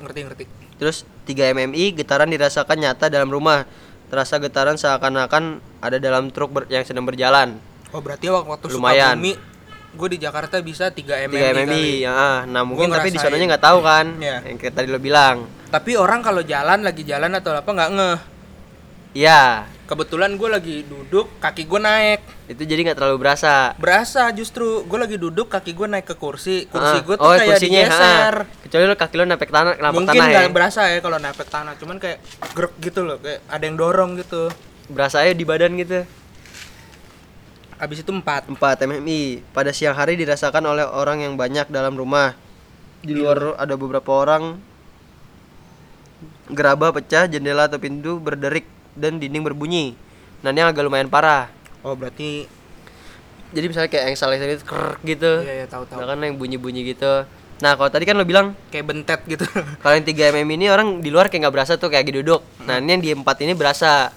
Ngerti 0.00 0.18
ngerti. 0.24 0.44
Terus 0.80 1.04
3 1.28 1.52
MMI 1.52 1.92
getaran 1.92 2.32
dirasakan 2.32 2.80
nyata 2.80 3.12
dalam 3.12 3.28
rumah. 3.28 3.68
terasa 4.10 4.42
getaran 4.42 4.74
seakan-akan 4.74 5.62
ada 5.78 6.02
dalam 6.02 6.34
truk 6.34 6.50
ber- 6.50 6.66
yang 6.66 6.82
sedang 6.82 7.06
berjalan. 7.06 7.62
Oh 7.94 8.02
berarti 8.02 8.26
waktu 8.26 8.50
waktu 8.50 8.66
Lumayan. 8.74 9.14
Sukabumi 9.14 9.32
gue 9.90 10.08
di 10.10 10.18
Jakarta 10.18 10.58
bisa 10.58 10.90
3 10.90 11.30
mm 11.30 11.30
3 11.30 11.54
MMI, 11.62 11.86
ya. 12.02 12.42
Nah, 12.42 12.62
mungkin 12.66 12.90
tapi 12.90 13.14
di 13.14 13.22
sononya 13.22 13.54
nggak 13.54 13.62
tahu 13.70 13.78
kan. 13.86 14.18
Iya. 14.18 14.42
Yang 14.50 14.74
tadi 14.74 14.90
lo 14.90 14.98
bilang. 14.98 15.46
Tapi 15.70 15.94
orang 15.94 16.26
kalau 16.26 16.42
jalan 16.42 16.82
lagi 16.82 17.06
jalan 17.06 17.38
atau 17.38 17.54
apa 17.54 17.70
nggak 17.70 17.90
ngeh. 17.94 18.18
Iya, 19.14 19.66
Kebetulan 19.90 20.38
gue 20.38 20.46
lagi 20.46 20.76
duduk, 20.86 21.26
kaki 21.42 21.66
gue 21.66 21.82
naik. 21.82 22.20
itu 22.46 22.62
jadi 22.62 22.86
nggak 22.86 22.98
terlalu 22.98 23.26
berasa. 23.26 23.74
Berasa 23.74 24.30
justru 24.30 24.86
gue 24.86 24.98
lagi 24.98 25.18
duduk, 25.18 25.50
kaki 25.50 25.74
gue 25.74 25.86
naik 25.90 26.06
ke 26.06 26.14
kursi. 26.14 26.70
Kursi 26.70 26.98
Ah, 26.98 27.02
gue 27.02 27.14
tuh 27.18 27.26
oh, 27.26 27.34
kayak 27.34 27.58
kursinya, 27.58 27.80
digeser. 27.90 28.34
ah. 28.38 28.62
Kecuali 28.62 28.84
lo 28.86 28.94
kaki 28.94 29.14
lo 29.18 29.24
napek 29.26 29.50
tanah, 29.50 29.74
napak 29.82 29.94
Mungkin 29.98 30.14
tanah 30.14 30.26
ya. 30.30 30.38
nggak 30.46 30.54
berasa 30.54 30.80
ya 30.86 30.98
kalau 31.02 31.18
naik 31.18 31.42
tanah, 31.42 31.74
cuman 31.74 31.96
kayak 31.98 32.18
grek 32.54 32.74
gitu 32.78 33.02
loh, 33.02 33.18
kayak 33.18 33.42
ada 33.50 33.62
yang 33.66 33.74
dorong 33.74 34.14
gitu. 34.14 34.46
Berasa 34.86 35.26
aja 35.26 35.34
di 35.34 35.42
badan 35.42 35.74
gitu. 35.74 36.06
Habis 37.82 38.06
itu 38.06 38.10
4 38.14 38.22
4 38.46 38.86
MMI 38.86 39.42
pada 39.50 39.74
siang 39.74 39.98
hari 39.98 40.14
dirasakan 40.14 40.70
oleh 40.70 40.86
orang 40.86 41.26
yang 41.26 41.34
banyak 41.34 41.66
dalam 41.66 41.98
rumah. 41.98 42.38
Di 43.02 43.10
luar 43.10 43.58
ada 43.58 43.74
beberapa 43.74 44.10
orang 44.14 44.54
gerabah 46.46 46.94
pecah, 46.94 47.26
jendela 47.26 47.66
atau 47.66 47.82
pintu 47.82 48.22
berderik 48.22 48.78
dan 48.96 49.18
dinding 49.18 49.42
berbunyi. 49.42 49.94
Nah, 50.40 50.50
ini 50.54 50.60
agak 50.64 50.86
lumayan 50.86 51.10
parah. 51.12 51.52
Oh 51.80 51.96
berarti 51.96 52.44
Jadi 53.50 53.66
misalnya 53.66 53.90
kayak 53.90 54.04
yang 54.14 54.18
salah 54.18 54.38
itu 54.38 54.62
krek 54.62 55.02
gitu. 55.02 55.42
Iya, 55.42 55.54
iya, 55.62 55.66
tahu, 55.66 55.82
tahu. 55.82 55.98
Nah, 55.98 56.06
kan 56.06 56.22
yang 56.22 56.38
bunyi-bunyi 56.38 56.94
gitu. 56.94 57.26
Nah, 57.60 57.74
kalau 57.74 57.90
tadi 57.90 58.06
kan 58.06 58.14
lo 58.14 58.22
bilang 58.22 58.54
kayak 58.70 58.86
bentet 58.86 59.20
gitu. 59.26 59.42
kalau 59.82 59.94
yang 59.98 60.06
3 60.06 60.38
mm 60.38 60.50
ini 60.54 60.66
orang 60.70 61.02
di 61.02 61.10
luar 61.10 61.26
kayak 61.26 61.50
nggak 61.50 61.54
berasa 61.58 61.74
tuh 61.74 61.90
kayak 61.90 62.06
lagi 62.06 62.14
duduk. 62.22 62.40
Nah, 62.62 62.78
ini 62.78 62.90
yang 62.94 63.02
di 63.02 63.10
4 63.10 63.26
ini 63.42 63.52
berasa. 63.58 64.14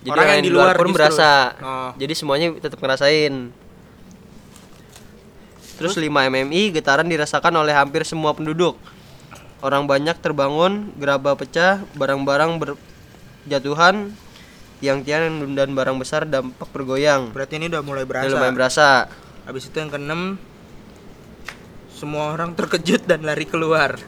Jadi 0.00 0.08
Orang 0.08 0.24
orang, 0.24 0.36
yang 0.40 0.46
di 0.48 0.52
luar, 0.52 0.74
pun 0.80 0.88
justru. 0.88 0.96
berasa. 0.96 1.30
Oh. 1.60 1.90
Jadi 2.00 2.12
semuanya 2.16 2.46
tetap 2.56 2.80
ngerasain. 2.80 3.52
Terus 5.76 5.96
5 5.96 6.08
MMI 6.08 6.62
getaran 6.72 7.08
dirasakan 7.08 7.52
oleh 7.60 7.76
hampir 7.76 8.08
semua 8.08 8.32
penduduk. 8.32 8.80
Orang 9.60 9.84
banyak 9.84 10.16
terbangun, 10.24 10.88
gerabah 10.96 11.36
pecah, 11.36 11.84
barang-barang 11.92 12.56
berjatuhan, 13.44 14.12
yang 14.80 15.04
tiang 15.04 15.52
dan 15.52 15.76
barang 15.76 15.96
besar 16.00 16.24
dampak 16.24 16.68
bergoyang. 16.72 17.32
Berarti 17.36 17.60
ini 17.60 17.68
udah 17.68 17.82
mulai 17.84 18.04
berasa. 18.08 18.32
lumayan 18.32 18.56
berasa. 18.56 18.88
Habis 19.44 19.68
itu 19.68 19.76
yang 19.76 19.92
keenam 19.92 20.40
semua 21.92 22.32
orang 22.32 22.56
terkejut 22.56 23.04
dan 23.04 23.24
lari 23.24 23.44
keluar. 23.44 24.00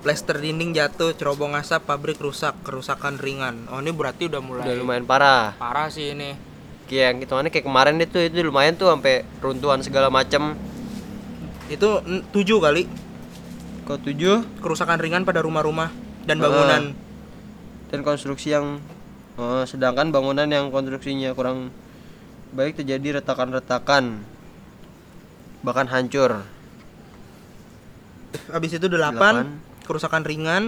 Plester 0.00 0.40
dinding 0.40 0.72
jatuh, 0.72 1.12
cerobong 1.12 1.52
asap, 1.56 1.84
pabrik 1.84 2.16
rusak, 2.20 2.56
kerusakan 2.64 3.20
ringan. 3.20 3.68
Oh 3.68 3.84
ini 3.84 3.92
berarti 3.92 4.32
udah 4.32 4.40
mulai 4.40 4.64
Udah 4.64 4.76
lumayan 4.80 5.04
parah. 5.04 5.56
parah 5.60 5.92
sih 5.92 6.16
ini. 6.16 6.36
Kayak 6.88 7.04
yang 7.04 7.16
hitungannya 7.20 7.50
kayak 7.52 7.66
kemarin 7.68 7.96
itu 8.00 8.18
itu 8.18 8.40
lumayan 8.40 8.80
tuh 8.80 8.88
sampai 8.88 9.28
runtuhan 9.44 9.84
segala 9.84 10.08
macam. 10.08 10.56
Itu 11.68 12.00
tujuh 12.32 12.58
kali 12.58 12.88
Kau 13.90 13.98
tujuh 13.98 14.62
kerusakan 14.62 15.02
ringan 15.02 15.26
pada 15.26 15.42
rumah-rumah 15.42 15.90
dan 16.22 16.38
bangunan. 16.38 16.94
Dan 17.90 18.06
konstruksi 18.06 18.54
yang 18.54 18.78
oh, 19.34 19.66
sedangkan 19.66 20.14
bangunan 20.14 20.46
yang 20.46 20.70
konstruksinya 20.70 21.34
kurang 21.34 21.74
baik 22.50 22.78
terjadi 22.78 23.18
retakan-retakan 23.22 24.22
bahkan 25.60 25.86
hancur. 25.90 26.40
Habis 28.50 28.78
itu 28.78 28.86
delapan, 28.86 29.44
Delapan. 29.58 29.86
kerusakan 29.86 30.22
ringan, 30.22 30.62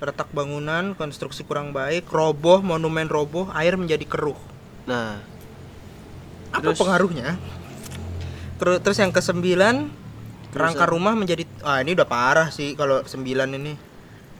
retak 0.00 0.32
bangunan, 0.32 0.96
konstruksi 0.96 1.44
kurang 1.44 1.76
baik, 1.76 2.08
roboh, 2.08 2.64
monumen 2.64 3.06
roboh, 3.06 3.52
air 3.52 3.76
menjadi 3.76 4.04
keruh. 4.08 4.36
Nah, 4.88 5.20
Apa 6.54 6.70
Terus- 6.70 6.80
pengaruhnya? 6.80 7.34
Terus 8.56 8.96
yang 8.96 9.10
kesembilan, 9.10 9.90
rangka 10.54 10.86
rumah 10.86 11.18
menjadi 11.18 11.42
ah 11.66 11.82
ini 11.82 11.98
udah 11.98 12.06
parah 12.06 12.48
sih 12.48 12.78
kalau 12.78 13.02
sembilan 13.02 13.58
ini. 13.58 13.74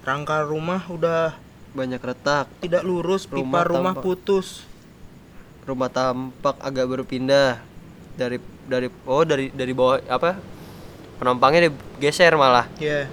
Rangka 0.07 0.47
rumah 0.47 0.87
udah 0.87 1.35
banyak 1.74 1.98
retak, 1.98 2.46
tidak 2.62 2.82
lurus, 2.82 3.26
pipa 3.26 3.37
Rumah 3.37 3.62
rumah, 3.66 3.92
tampak- 3.92 4.04
putus. 4.04 4.62
rumah 5.64 5.88
tampak 5.88 6.54
agak 6.58 6.87
berpindah 6.87 7.56
dari 8.14 8.37
dari 8.64 8.87
oh 9.04 9.24
dari 9.24 9.48
dari 9.48 9.72
bawah 9.72 9.98
apa? 10.06 10.38
Penumpangnya 11.16 11.68
digeser 11.68 12.34
malah. 12.34 12.68
Ya. 12.76 13.08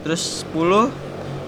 Terus 0.00 0.46
10 0.48 0.88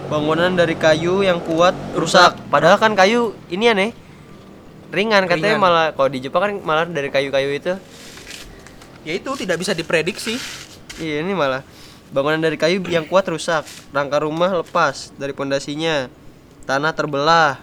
bangunan 0.06 0.52
dari 0.52 0.74
kayu 0.74 1.22
yang 1.22 1.40
kuat 1.40 1.72
rusak. 1.94 2.36
Padahal 2.50 2.76
kan 2.76 2.92
kayu 2.92 3.32
ini 3.48 3.70
aneh. 3.70 3.90
Ringan 4.90 5.24
katanya 5.24 5.56
Ringan. 5.56 5.62
malah 5.62 5.86
kalau 5.94 6.10
di 6.10 6.20
Jepang 6.20 6.42
kan 6.42 6.52
malah 6.60 6.84
dari 6.84 7.08
kayu-kayu 7.08 7.56
itu. 7.56 7.72
Ya 9.02 9.12
itu 9.14 9.30
tidak 9.34 9.56
bisa 9.56 9.72
diprediksi. 9.72 10.36
Iya, 10.98 11.24
ini 11.24 11.32
malah 11.32 11.64
bangunan 12.12 12.38
dari 12.38 12.60
kayu 12.60 12.84
yang 12.86 13.08
kuat 13.08 13.26
rusak. 13.26 13.64
Rangka 13.90 14.20
rumah 14.20 14.52
lepas 14.52 15.10
dari 15.16 15.32
pondasinya. 15.32 16.12
Tanah 16.68 16.92
terbelah. 16.92 17.58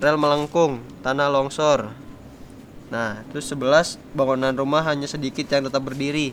Rel 0.00 0.16
melengkung, 0.16 0.80
tanah 1.04 1.28
longsor. 1.28 1.92
Nah, 2.88 3.20
terus 3.28 3.44
11 3.52 4.00
bangunan 4.16 4.50
rumah 4.56 4.80
hanya 4.88 5.04
sedikit 5.04 5.44
yang 5.46 5.68
tetap 5.68 5.84
berdiri. 5.84 6.32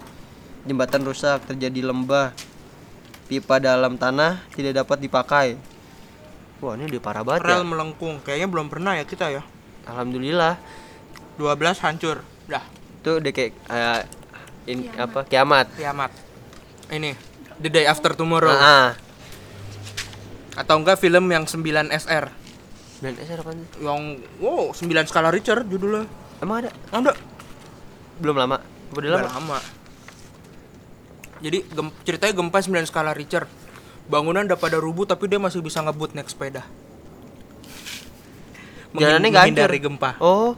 Jembatan 0.64 1.04
rusak, 1.04 1.44
terjadi 1.44 1.84
lembah. 1.84 2.32
Pipa 3.28 3.60
dalam 3.60 4.00
tanah 4.00 4.40
tidak 4.56 4.88
dapat 4.88 4.98
dipakai. 5.04 5.48
Wah, 6.64 6.80
ini 6.80 6.88
udah 6.88 7.02
parah 7.04 7.22
banget 7.28 7.44
ya. 7.44 7.60
Rel 7.60 7.68
melengkung. 7.68 8.24
Kayaknya 8.24 8.48
belum 8.48 8.68
pernah 8.72 8.96
ya 8.96 9.04
kita 9.04 9.28
ya. 9.28 9.44
Alhamdulillah. 9.84 10.56
12 11.36 11.84
hancur. 11.84 12.24
Dah, 12.48 12.64
Itu 13.04 13.20
udah 13.20 13.32
kayak 13.36 13.52
eh, 13.68 14.02
in- 14.72 14.90
apa? 14.96 15.28
Kiamat. 15.28 15.70
kiamat. 15.76 16.10
Ini 16.88 17.12
The 17.58 17.70
Day 17.70 17.86
After 17.86 18.14
Tomorrow. 18.14 18.48
Nah, 18.48 18.62
ah. 18.62 18.90
Atau 20.56 20.78
enggak 20.78 20.98
film 20.98 21.28
yang 21.28 21.44
9 21.44 21.60
SR. 21.88 22.32
Dan 22.98 23.14
SR 23.16 23.40
apaan 23.40 23.62
sih? 23.62 23.70
Yang 23.80 24.02
wow, 24.40 24.74
9 24.74 24.82
skala 25.06 25.30
Richter 25.30 25.62
judulnya. 25.62 26.10
Emang 26.40 26.66
ada? 26.66 26.72
Ada. 26.90 27.14
Belum 28.18 28.34
lama. 28.34 28.58
Udah 28.90 29.00
Udah 29.04 29.22
lama. 29.22 29.30
lama. 29.30 29.60
Jadi 31.38 31.62
gem- 31.64 31.94
ceritanya 32.02 32.34
gempa 32.34 32.58
9 32.58 32.90
skala 32.90 33.14
Richter. 33.14 33.46
Bangunan 34.08 34.48
udah 34.48 34.58
pada 34.58 34.80
rubuh 34.80 35.04
tapi 35.04 35.28
dia 35.28 35.38
masih 35.38 35.60
bisa 35.60 35.84
ngebut 35.84 36.16
naik 36.16 36.32
sepeda. 36.32 36.64
Jalannya 38.92 39.30
nggak 39.30 39.44
hancur. 39.44 39.54
menghindari 39.54 39.80
gempa. 39.80 40.12
Oh, 40.18 40.56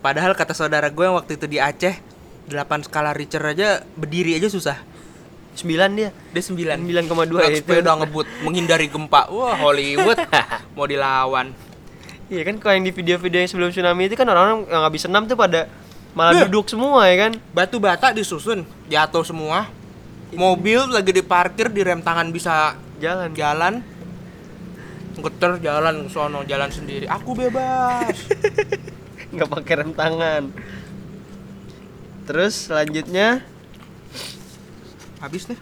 Padahal 0.00 0.32
kata 0.32 0.56
saudara 0.56 0.88
gue 0.88 1.04
yang 1.04 1.12
waktu 1.12 1.36
itu 1.36 1.44
di 1.44 1.60
Aceh 1.60 1.92
8 2.48 2.88
skala 2.88 3.12
Richter 3.12 3.44
aja 3.44 3.84
berdiri 3.94 4.32
aja 4.32 4.48
susah. 4.48 4.80
9 5.60 5.68
dia. 5.92 6.10
Dia 6.10 6.42
9. 6.42 6.80
9,2 6.80 7.06
Naik 7.30 7.52
itu. 7.52 7.58
sepeda 7.60 7.92
ngebut 7.94 8.26
menghindari 8.40 8.86
gempa. 8.86 9.28
Wah, 9.28 9.54
Hollywood 9.54 10.16
mau 10.76 10.84
dilawan. 10.84 11.52
Iya 12.26 12.42
kan 12.42 12.56
kalau 12.56 12.74
yang 12.74 12.84
di 12.84 12.92
video-video 12.92 13.38
yang 13.38 13.50
sebelum 13.50 13.68
tsunami 13.68 14.06
itu 14.06 14.14
kan 14.14 14.24
orang-orang 14.24 14.64
yang 14.64 14.82
habis 14.82 15.02
senam 15.02 15.24
tuh 15.24 15.34
pada 15.34 15.66
malah 16.10 16.32
Iya. 16.32 16.42
duduk 16.46 16.66
semua 16.66 17.04
ya 17.04 17.16
kan. 17.20 17.32
Batu 17.50 17.76
bata 17.76 18.10
disusun, 18.10 18.62
jatuh 18.86 19.22
semua. 19.22 19.66
Mobil 20.30 20.78
lagi 20.86 21.10
diparkir 21.10 21.68
di 21.68 21.82
rem 21.82 21.98
tangan 21.98 22.30
bisa 22.30 22.78
Jalan. 22.96 23.32
jalan. 23.32 23.74
Geter 25.12 25.58
jalan 25.58 26.06
ke 26.06 26.08
sono, 26.08 26.44
jalan 26.44 26.70
sendiri. 26.70 27.04
Aku 27.04 27.34
bebas. 27.34 28.14
nggak 29.34 29.48
pakai 29.50 29.74
rem 29.76 29.90
tangan. 29.90 30.42
Terus 32.22 32.70
selanjutnya 32.70 33.42
Habis 35.20 35.46
nih. 35.46 35.58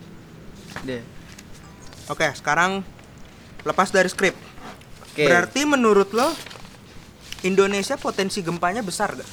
deh. 0.81 1.03
Oke, 2.09 2.25
sekarang 2.33 2.81
lepas 3.63 3.91
dari 3.91 4.07
skrip. 4.07 4.33
Oke. 5.05 5.27
Berarti 5.27 5.63
menurut 5.63 6.11
lo 6.11 6.31
Indonesia 7.41 7.95
potensi 7.95 8.41
gempanya 8.41 8.81
besar 8.81 9.13
gak? 9.13 9.31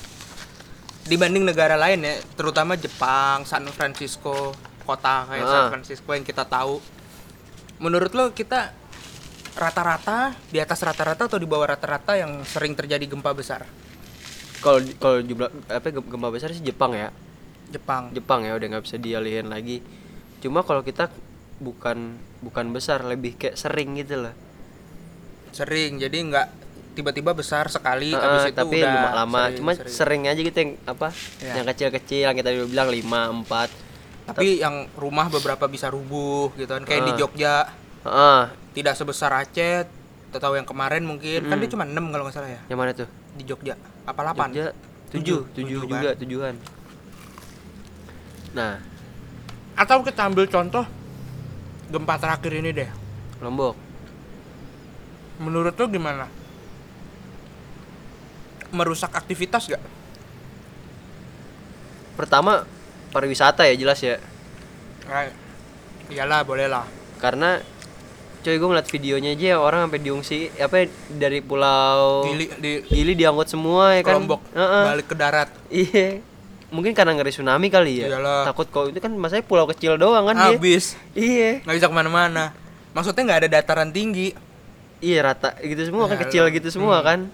Dibanding 1.05 1.45
negara 1.45 1.77
lain 1.77 2.01
ya, 2.01 2.17
terutama 2.33 2.73
Jepang, 2.73 3.45
San 3.45 3.69
Francisco, 3.69 4.53
kota 4.81 5.25
kayak 5.25 5.45
San 5.45 5.61
Ah. 5.61 5.69
Francisco 5.69 6.09
yang 6.11 6.21
kita 6.21 6.43
tahu. 6.43 6.81
Menurut 7.77 8.09
lo 8.11 8.29
kita 8.31 8.73
rata-rata 9.53 10.33
di 10.49 10.57
atas 10.57 10.81
rata-rata 10.81 11.25
atau 11.25 11.37
di 11.37 11.45
bawah 11.45 11.69
rata-rata 11.69 12.17
yang 12.17 12.41
sering 12.43 12.73
terjadi 12.73 13.05
gempa 13.05 13.31
besar? 13.31 13.63
Kalau 14.59 14.81
kalau 14.97 15.21
jumlah 15.21 15.49
apa 15.69 15.87
gem- 15.87 16.09
gempa 16.09 16.29
besar 16.29 16.49
sih 16.49 16.59
Jepang 16.59 16.91
ya. 16.91 17.13
Jepang. 17.67 18.09
Jepang 18.09 18.41
ya 18.41 18.53
udah 18.53 18.67
nggak 18.67 18.83
bisa 18.83 18.97
dialihin 18.97 19.47
lagi. 19.47 19.85
Cuma 20.45 20.61
kalau 20.61 20.79
kita 20.79 21.09
bukan 21.57 22.13
bukan 22.39 22.65
besar 22.69 23.01
lebih 23.01 23.33
kayak 23.33 23.57
sering 23.57 23.97
gitu 23.97 24.21
loh. 24.21 24.33
Sering, 25.49 25.97
jadi 25.97 26.13
nggak 26.13 26.47
tiba-tiba 26.93 27.33
besar 27.33 27.65
sekali 27.67 28.11
Heeh, 28.11 28.21
habis 28.21 28.45
itu 28.45 28.55
tapi 28.55 28.77
udah 28.77 29.13
lama 29.17 29.41
sering, 29.41 29.57
cuma 29.57 29.71
sering. 29.73 29.89
sering. 29.89 30.21
aja 30.27 30.39
gitu 30.39 30.57
yang 30.57 30.71
apa 30.85 31.07
Iya. 31.41 31.53
yang 31.53 31.65
kecil-kecil 31.65 32.23
yang 32.23 32.37
kita 32.37 32.49
dulu 32.53 32.65
bilang 32.69 32.87
5 32.87 33.09
4 33.41 33.67
Tapi 34.25 34.45
yang 34.57 34.75
rumah 34.95 35.27
beberapa 35.27 35.65
bisa 35.65 35.85
rubuh 35.87 36.49
gitu 36.55 36.69
kan 36.69 36.81
kayak 36.81 37.03
di 37.03 37.11
Ah. 37.11 37.17
Jogja 37.17 37.55
Heeh. 38.01 38.41
tidak 38.73 38.93
sebesar 38.93 39.33
Aceh 39.35 39.85
tahu 40.31 40.55
yang 40.55 40.63
kemarin 40.63 41.01
mungkin 41.01 41.41
kan 41.41 41.55
Mm. 41.55 41.61
dia 41.61 41.69
cuma 41.69 41.83
6 41.83 42.05
kalau 42.05 42.23
nggak 42.23 42.35
salah 42.35 42.49
ya 42.49 42.61
Yang 42.65 42.77
mana 42.77 42.91
tuh? 42.93 43.09
di 43.33 43.43
Jogja 43.43 43.73
apa 44.03 44.21
8 44.21 44.49
Jogja 44.51 44.65
Tujuh. 45.07 45.11
tujuh, 45.11 45.39
tujuh, 45.51 45.79
Tujuh, 45.79 45.79
juga 45.89 46.09
kan? 46.09 46.15
tujuan. 46.17 46.55
Nah, 48.51 48.73
atau 49.75 50.01
kita 50.01 50.27
ambil 50.27 50.47
contoh 50.47 50.87
gempa 51.91 52.15
terakhir 52.17 52.51
ini 52.55 52.71
deh 52.71 52.89
Lombok. 53.43 53.75
menurut 55.43 55.75
lo 55.75 55.85
gimana 55.91 56.25
merusak 58.71 59.11
aktivitas 59.15 59.71
gak 59.71 59.83
Pertama 62.15 62.63
pariwisata 63.11 63.67
ya 63.67 63.75
jelas 63.75 63.99
ya. 63.99 64.15
Nah, 65.11 65.27
iyalah 66.07 66.47
boleh 66.47 66.71
lah 66.71 66.87
Karena 67.19 67.59
coy 68.39 68.55
gue 68.55 68.67
ngeliat 68.71 68.87
videonya 68.87 69.35
aja 69.35 69.59
orang 69.59 69.89
sampai 69.89 69.99
diungsi 69.99 70.47
apa 70.55 70.75
ya, 70.79 70.85
dari 71.11 71.43
pulau 71.43 72.23
Gili 72.23 72.45
di 72.55 72.71
Gili 72.87 73.13
diangkut 73.19 73.51
semua 73.51 73.99
ya 73.99 74.01
kan. 74.07 74.21
Lombok 74.21 74.41
Heeh. 74.55 74.83
balik 74.87 75.07
ke 75.11 75.15
darat 75.17 75.49
Iya. 75.67 76.23
Mungkin 76.75 76.91
karena 76.91 77.15
ngeri 77.15 77.31
tsunami 77.31 77.71
kali 77.71 78.03
ya. 78.03 78.11
Iyalah. 78.11 78.43
Takut 78.51 78.67
kok 78.67 78.91
itu 78.91 78.99
kan 78.99 79.15
masanya 79.15 79.47
pulau 79.47 79.63
kecil 79.65 79.95
doang 79.95 80.27
kan 80.27 80.35
habis 80.35 80.99
Iya. 81.15 81.63
nggak 81.63 81.75
bisa 81.79 81.87
ke 81.87 81.95
mana-mana 81.95 82.51
maksudnya 82.91 83.23
nggak 83.23 83.39
ada 83.43 83.49
dataran 83.59 83.91
tinggi 83.91 84.35
Iya 84.99 85.27
rata 85.27 85.55
gitu 85.59 85.79
semua 85.83 86.07
kan 86.07 86.17
kecil 86.19 86.47
gitu 86.49 86.67
semua 86.67 86.99
kan. 86.99 87.27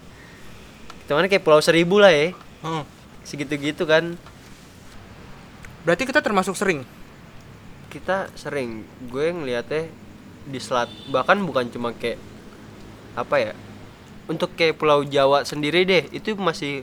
Cuman 1.06 1.26
kayak 1.26 1.42
pulau 1.42 1.58
seribu 1.58 1.98
lah 1.98 2.10
ya. 2.10 2.30
Hmm. 2.62 2.86
Segitu-gitu 3.22 3.82
kan. 3.82 4.14
berarti 5.82 6.06
kita 6.06 6.22
termasuk 6.22 6.54
sering 6.54 6.86
Kita 7.90 8.30
sering 8.38 8.86
gue 9.10 9.26
ngeliatnya 9.34 9.90
di 10.42 10.58
selat 10.58 10.86
bahkan 11.10 11.38
bukan 11.38 11.70
cuma 11.70 11.90
kayak 11.90 12.18
apa 13.14 13.36
ya 13.38 13.52
untuk 14.26 14.54
kayak 14.54 14.78
Pulau 14.78 15.02
Jawa 15.02 15.42
sendiri 15.42 15.82
deh 15.82 16.06
itu 16.10 16.34
masih 16.34 16.82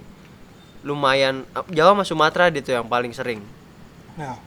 lumayan 0.84 1.44
Jawa 1.72 1.92
sama 1.92 2.04
Sumatera 2.08 2.48
itu 2.52 2.72
yang 2.72 2.88
paling 2.88 3.12
sering. 3.12 3.44
Nah. 4.16 4.40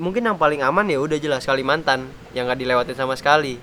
Mungkin 0.00 0.24
yang 0.24 0.36
paling 0.40 0.64
aman 0.64 0.88
ya 0.88 0.96
udah 0.96 1.20
jelas 1.20 1.44
Kalimantan 1.44 2.08
yang 2.32 2.48
nggak 2.48 2.60
dilewatin 2.60 2.96
sama 2.96 3.16
sekali. 3.16 3.60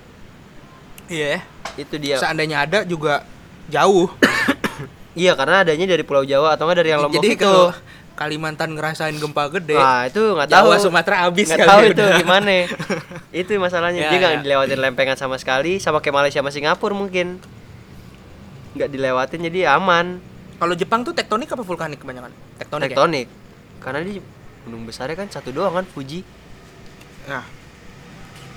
Iya 1.10 1.42
itu 1.74 1.94
dia. 1.98 2.18
Seandainya 2.18 2.66
ada 2.66 2.82
juga 2.86 3.26
jauh. 3.70 4.10
Iya 5.18 5.34
karena 5.34 5.66
adanya 5.66 5.82
dari 5.90 6.06
Pulau 6.06 6.22
Jawa 6.22 6.54
atau 6.54 6.70
nggak 6.70 6.78
dari 6.78 6.94
yang 6.94 7.02
Lombok 7.02 7.18
jadi 7.18 7.34
itu. 7.34 7.42
kalau 7.42 7.74
Kalimantan 8.14 8.70
ngerasain 8.78 9.18
gempa 9.18 9.50
gede 9.50 9.74
Wah 9.74 10.06
itu 10.06 10.22
nggak 10.22 10.46
tahu. 10.46 10.70
Jawa 10.70 10.76
Sumatera 10.78 11.26
habis 11.26 11.50
nggak 11.50 11.58
kali 11.58 11.66
tahu 11.66 11.80
udah. 11.82 11.90
itu 11.90 12.04
gimana. 12.22 12.54
Itu 13.42 13.50
masalahnya. 13.58 13.98
Ya, 13.98 14.10
dia 14.14 14.18
nggak 14.22 14.34
ya. 14.38 14.42
dilewatin 14.46 14.78
lempengan 14.78 15.18
sama 15.18 15.34
sekali 15.42 15.82
sama 15.82 15.98
kayak 15.98 16.14
Malaysia 16.22 16.38
sama 16.38 16.54
Singapura 16.54 16.94
mungkin. 16.94 17.42
Nggak 18.78 18.94
dilewatin 18.94 19.42
jadi 19.50 19.74
aman 19.74 20.22
kalau 20.58 20.74
Jepang 20.74 21.06
tuh 21.06 21.14
tektonik 21.14 21.54
apa 21.54 21.62
vulkanik 21.62 22.02
kebanyakan? 22.02 22.34
Tektonik, 22.58 22.90
tektonik. 22.90 23.26
Karena 23.78 24.02
dia 24.02 24.18
gunung 24.66 24.82
besarnya 24.84 25.14
kan 25.14 25.30
satu 25.30 25.54
doang 25.54 25.72
kan 25.72 25.86
Fuji. 25.86 26.26
Ya? 27.24 27.40
nah. 27.40 27.44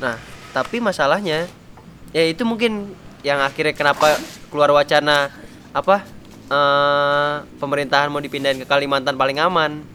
Nah 0.01 0.17
tapi 0.51 0.83
masalahnya 0.83 1.47
ya 2.11 2.23
itu 2.27 2.43
mungkin 2.43 2.91
yang 3.23 3.39
akhirnya 3.39 3.71
kenapa 3.71 4.19
keluar 4.51 4.73
wacana 4.75 5.31
apa 5.71 6.03
eh, 6.51 7.35
pemerintahan 7.61 8.11
mau 8.11 8.19
dipindahin 8.19 8.59
ke 8.59 8.67
Kalimantan 8.67 9.15
paling 9.15 9.37
aman. 9.39 9.85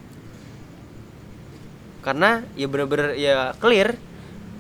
Karena 2.07 2.47
ya 2.55 2.71
bener-bener 2.71 3.19
ya 3.19 3.51
clear 3.59 3.99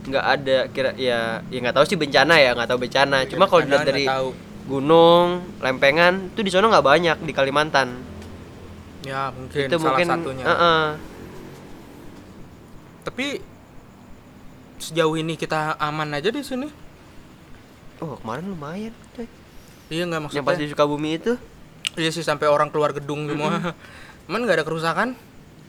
nggak 0.06 0.26
ada 0.26 0.58
kira 0.70 0.94
ya 0.94 1.42
ya 1.50 1.58
nggak 1.62 1.74
tahu 1.74 1.86
sih 1.86 1.98
bencana 1.98 2.42
ya 2.42 2.58
nggak 2.58 2.68
tahu 2.74 2.78
bencana. 2.82 3.18
Cuma 3.30 3.46
kalau 3.46 3.62
dilihat 3.62 3.86
dari 3.86 4.04
tahu. 4.04 4.45
Gunung 4.66 5.46
lempengan 5.62 6.34
tuh 6.34 6.42
di 6.42 6.50
sana 6.50 6.66
nggak 6.66 6.86
banyak 6.86 7.16
di 7.22 7.32
Kalimantan. 7.32 8.02
Ya 9.06 9.30
mungkin 9.30 9.70
itu 9.70 9.76
salah 9.78 9.94
mungkin 9.94 10.06
satunya. 10.10 10.44
Heeh. 10.44 10.84
tapi 13.06 13.38
sejauh 14.82 15.14
ini 15.14 15.38
kita 15.38 15.78
aman 15.78 16.10
aja 16.18 16.34
di 16.34 16.42
sini? 16.42 16.66
Oh 18.02 18.18
kemarin 18.18 18.50
lumayan 18.50 18.92
coy. 19.14 19.30
iya 19.88 20.02
nggak 20.10 20.34
yang 20.34 20.42
pas 20.42 20.58
maksudnya? 20.58 20.66
di 20.66 20.72
Sukabumi 20.74 21.10
itu? 21.14 21.32
Iya 21.94 22.10
sih 22.10 22.26
sampai 22.26 22.50
orang 22.50 22.68
keluar 22.74 22.90
gedung 22.90 23.30
semua. 23.30 23.72
Cuman 24.26 24.40
nggak 24.42 24.58
ada 24.58 24.66
kerusakan? 24.66 25.14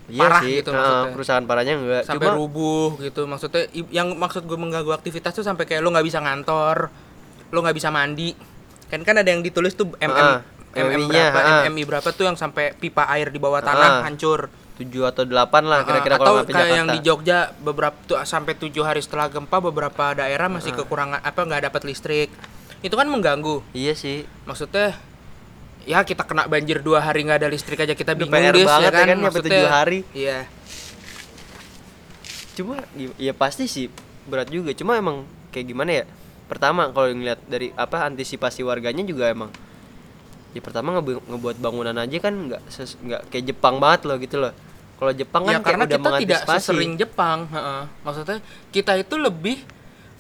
Iya 0.09 0.23
Parah 0.23 0.41
sih 0.41 0.63
gitu 0.63 0.71
maksudnya. 0.73 1.11
kerusakan 1.13 1.43
parahnya 1.45 1.73
enggak 1.77 2.03
sampai 2.07 2.27
cuma 2.31 2.39
rubuh 2.39 2.89
gitu 3.03 3.21
maksudnya 3.27 3.67
yang 3.91 4.15
maksud 4.15 4.47
gue 4.47 4.55
mengganggu 4.55 4.95
aktivitas 4.95 5.35
tuh 5.35 5.43
sampai 5.43 5.67
kayak 5.67 5.83
lo 5.83 5.91
nggak 5.91 6.07
bisa 6.07 6.23
ngantor 6.23 6.87
lo 7.51 7.57
nggak 7.59 7.75
bisa 7.75 7.91
mandi 7.91 8.31
kan 8.87 8.99
kan 9.01 9.15
ada 9.15 9.27
yang 9.27 9.41
ditulis 9.41 9.73
tuh 9.73 9.91
mm 9.91 10.07
Ah, 10.07 10.41
mm 10.73 11.07
berapa 11.07 11.39
ah. 11.39 11.61
MMI 11.65 11.83
berapa 11.85 12.09
tuh 12.09 12.25
yang 12.25 12.35
sampai 12.35 12.71
pipa 12.73 13.03
air 13.09 13.27
di 13.27 13.37
bawah 13.37 13.59
tanah 13.59 14.01
Ah. 14.01 14.03
hancur. 14.03 14.47
Tujuh 14.77 15.09
atau 15.09 15.25
delapan 15.25 15.65
lah 15.65 15.81
kira-kira 15.81 16.15
Ah, 16.15 16.21
kalau 16.21 16.37
atau 16.37 16.45
kayak 16.45 16.53
Jakarta 16.61 16.77
yang 16.77 16.87
di 16.87 16.99
Jogja 17.01 17.39
beberapa 17.57 17.97
tuh 18.05 18.21
sampai 18.21 18.53
tujuh 18.53 18.85
hari 18.85 19.01
setelah 19.01 19.25
gempa 19.25 19.57
beberapa 19.57 20.13
daerah 20.13 20.45
masih 20.47 20.69
kekurangan 20.71 21.17
apa 21.19 21.39
nggak 21.41 21.61
dapat 21.65 21.81
listrik. 21.83 22.29
Itu 22.79 22.93
kan 22.93 23.09
mengganggu. 23.09 23.65
Iya 23.73 23.97
sih. 23.97 24.29
Maksudnya 24.45 24.93
ya 25.81 26.05
kita 26.05 26.21
kena 26.21 26.45
banjir 26.45 26.85
dua 26.85 27.01
hari 27.01 27.25
nggak 27.25 27.41
ada 27.41 27.49
listrik 27.49 27.79
aja 27.79 27.95
kita 27.95 28.13
bingung 28.13 28.37
PR 28.37 28.53
Des, 28.53 28.67
banget 28.67 28.85
ya 28.85 28.91
kan, 28.93 29.05
nyampe 29.07 29.23
Maksudnya, 29.25 29.49
tujuh 29.49 29.71
hari. 29.71 29.99
iya. 30.13 30.45
Cuma 32.53 32.75
ya, 32.93 33.09
ya 33.17 33.33
pasti 33.33 33.65
sih 33.65 33.89
berat 34.25 34.49
juga. 34.49 34.73
Cuma 34.73 34.93
emang 34.93 35.25
kayak 35.49 35.65
gimana 35.67 35.91
ya 35.93 36.05
pertama 36.47 36.89
kalau 36.95 37.11
ngeliat 37.11 37.39
dari 37.45 37.75
apa 37.75 38.07
antisipasi 38.07 38.63
warganya 38.63 39.03
juga 39.03 39.27
emang 39.27 39.51
ya 40.55 40.63
pertama 40.63 40.95
ngebu- 40.97 41.27
ngebuat 41.27 41.57
bangunan 41.59 41.93
aja 41.93 42.17
kan 42.23 42.33
nggak 42.33 42.61
nggak 43.03 43.21
kayak 43.29 43.45
Jepang 43.51 43.77
banget 43.77 44.01
loh 44.07 44.17
gitu 44.17 44.39
loh. 44.41 44.53
Kalau 44.97 45.13
Jepang 45.13 45.45
kan 45.45 45.53
ya 45.53 45.59
karena 45.61 45.83
kayak 45.85 45.91
udah 45.93 45.99
kita 45.99 46.09
tidak 46.09 46.41
mengantisipasi. 46.41 46.57
sesering 46.65 46.93
Jepang 46.97 47.39
heeh. 47.53 47.81
maksudnya 48.01 48.39
kita 48.73 48.93
itu 48.97 49.15
lebih 49.21 49.57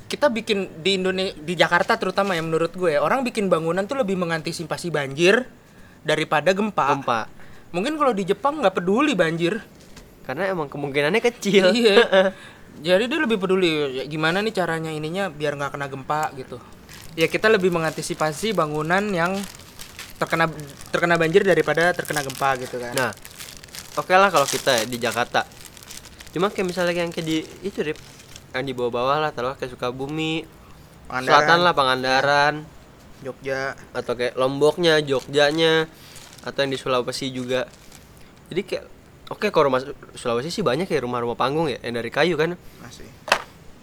kita 0.07 0.29
bikin 0.29 0.69
di 0.85 1.01
Indonesia 1.01 1.33
di 1.35 1.53
Jakarta 1.57 1.97
terutama 1.99 2.31
ya 2.37 2.45
menurut 2.45 2.71
gue 2.71 2.95
ya, 2.95 3.03
orang 3.03 3.27
bikin 3.27 3.51
bangunan 3.51 3.83
tuh 3.83 3.99
lebih 3.99 4.15
mengantisipasi 4.15 4.87
banjir 4.87 5.43
daripada 6.05 6.55
gempa, 6.55 6.95
gempa. 6.95 7.21
Mungkin 7.75 7.99
kalau 7.99 8.15
di 8.15 8.23
Jepang 8.23 8.63
nggak 8.63 8.79
peduli 8.79 9.11
banjir. 9.17 9.59
Karena 10.23 10.47
emang 10.51 10.71
kemungkinannya 10.71 11.19
kecil. 11.19 11.71
Iya 11.75 12.31
jadi 12.81 13.09
dia 13.09 13.19
lebih 13.19 13.41
peduli 13.41 14.01
ya, 14.01 14.03
gimana 14.05 14.41
nih 14.41 14.53
caranya 14.53 14.93
ininya 14.93 15.29
biar 15.33 15.57
nggak 15.57 15.73
kena 15.73 15.87
gempa 15.89 16.33
gitu. 16.37 16.57
Ya 17.17 17.25
kita 17.25 17.49
lebih 17.49 17.73
mengantisipasi 17.73 18.53
bangunan 18.53 19.01
yang 19.09 19.37
terkena 20.17 20.49
terkena 20.89 21.17
banjir 21.17 21.45
daripada 21.45 21.93
terkena 21.93 22.21
gempa 22.21 22.57
gitu 22.61 22.77
kan. 22.77 22.93
Nah, 22.93 23.11
oke 23.97 24.13
lah 24.13 24.29
kalau 24.29 24.45
kita 24.45 24.81
ya 24.81 24.85
di 24.85 24.97
Jakarta. 25.01 25.45
Cuma 26.33 26.53
kayak 26.53 26.67
misalnya 26.69 26.93
yang 27.05 27.13
kayak 27.13 27.25
di 27.25 27.37
itu 27.65 27.81
Rip, 27.81 27.97
yang 28.53 28.65
di 28.65 28.73
bawah-bawah 28.73 29.17
lah, 29.25 29.31
taruh 29.33 29.57
kayak 29.57 29.73
Sukabumi, 29.73 30.45
Pangandaran, 31.09 31.25
selatan 31.25 31.57
lah 31.65 31.73
Pangandaran, 31.73 32.53
Jogja. 33.25 33.73
Atau 33.97 34.13
kayak 34.13 34.37
Lomboknya, 34.37 35.01
Jogjanya, 35.01 35.89
atau 36.45 36.59
yang 36.61 36.71
di 36.73 36.77
Sulawesi 36.77 37.33
juga. 37.33 37.65
Jadi 38.53 38.61
kayak 38.61 38.85
oke 39.27 39.51
kalau 39.51 39.71
rumah 39.71 39.81
Sulawesi 40.15 40.49
sih 40.49 40.63
banyak 40.63 40.87
ya 40.87 40.99
rumah-rumah 41.03 41.35
panggung 41.35 41.67
ya, 41.67 41.77
yang 41.83 41.95
dari 41.99 42.11
kayu 42.11 42.35
kan. 42.35 42.55
masih 42.79 43.07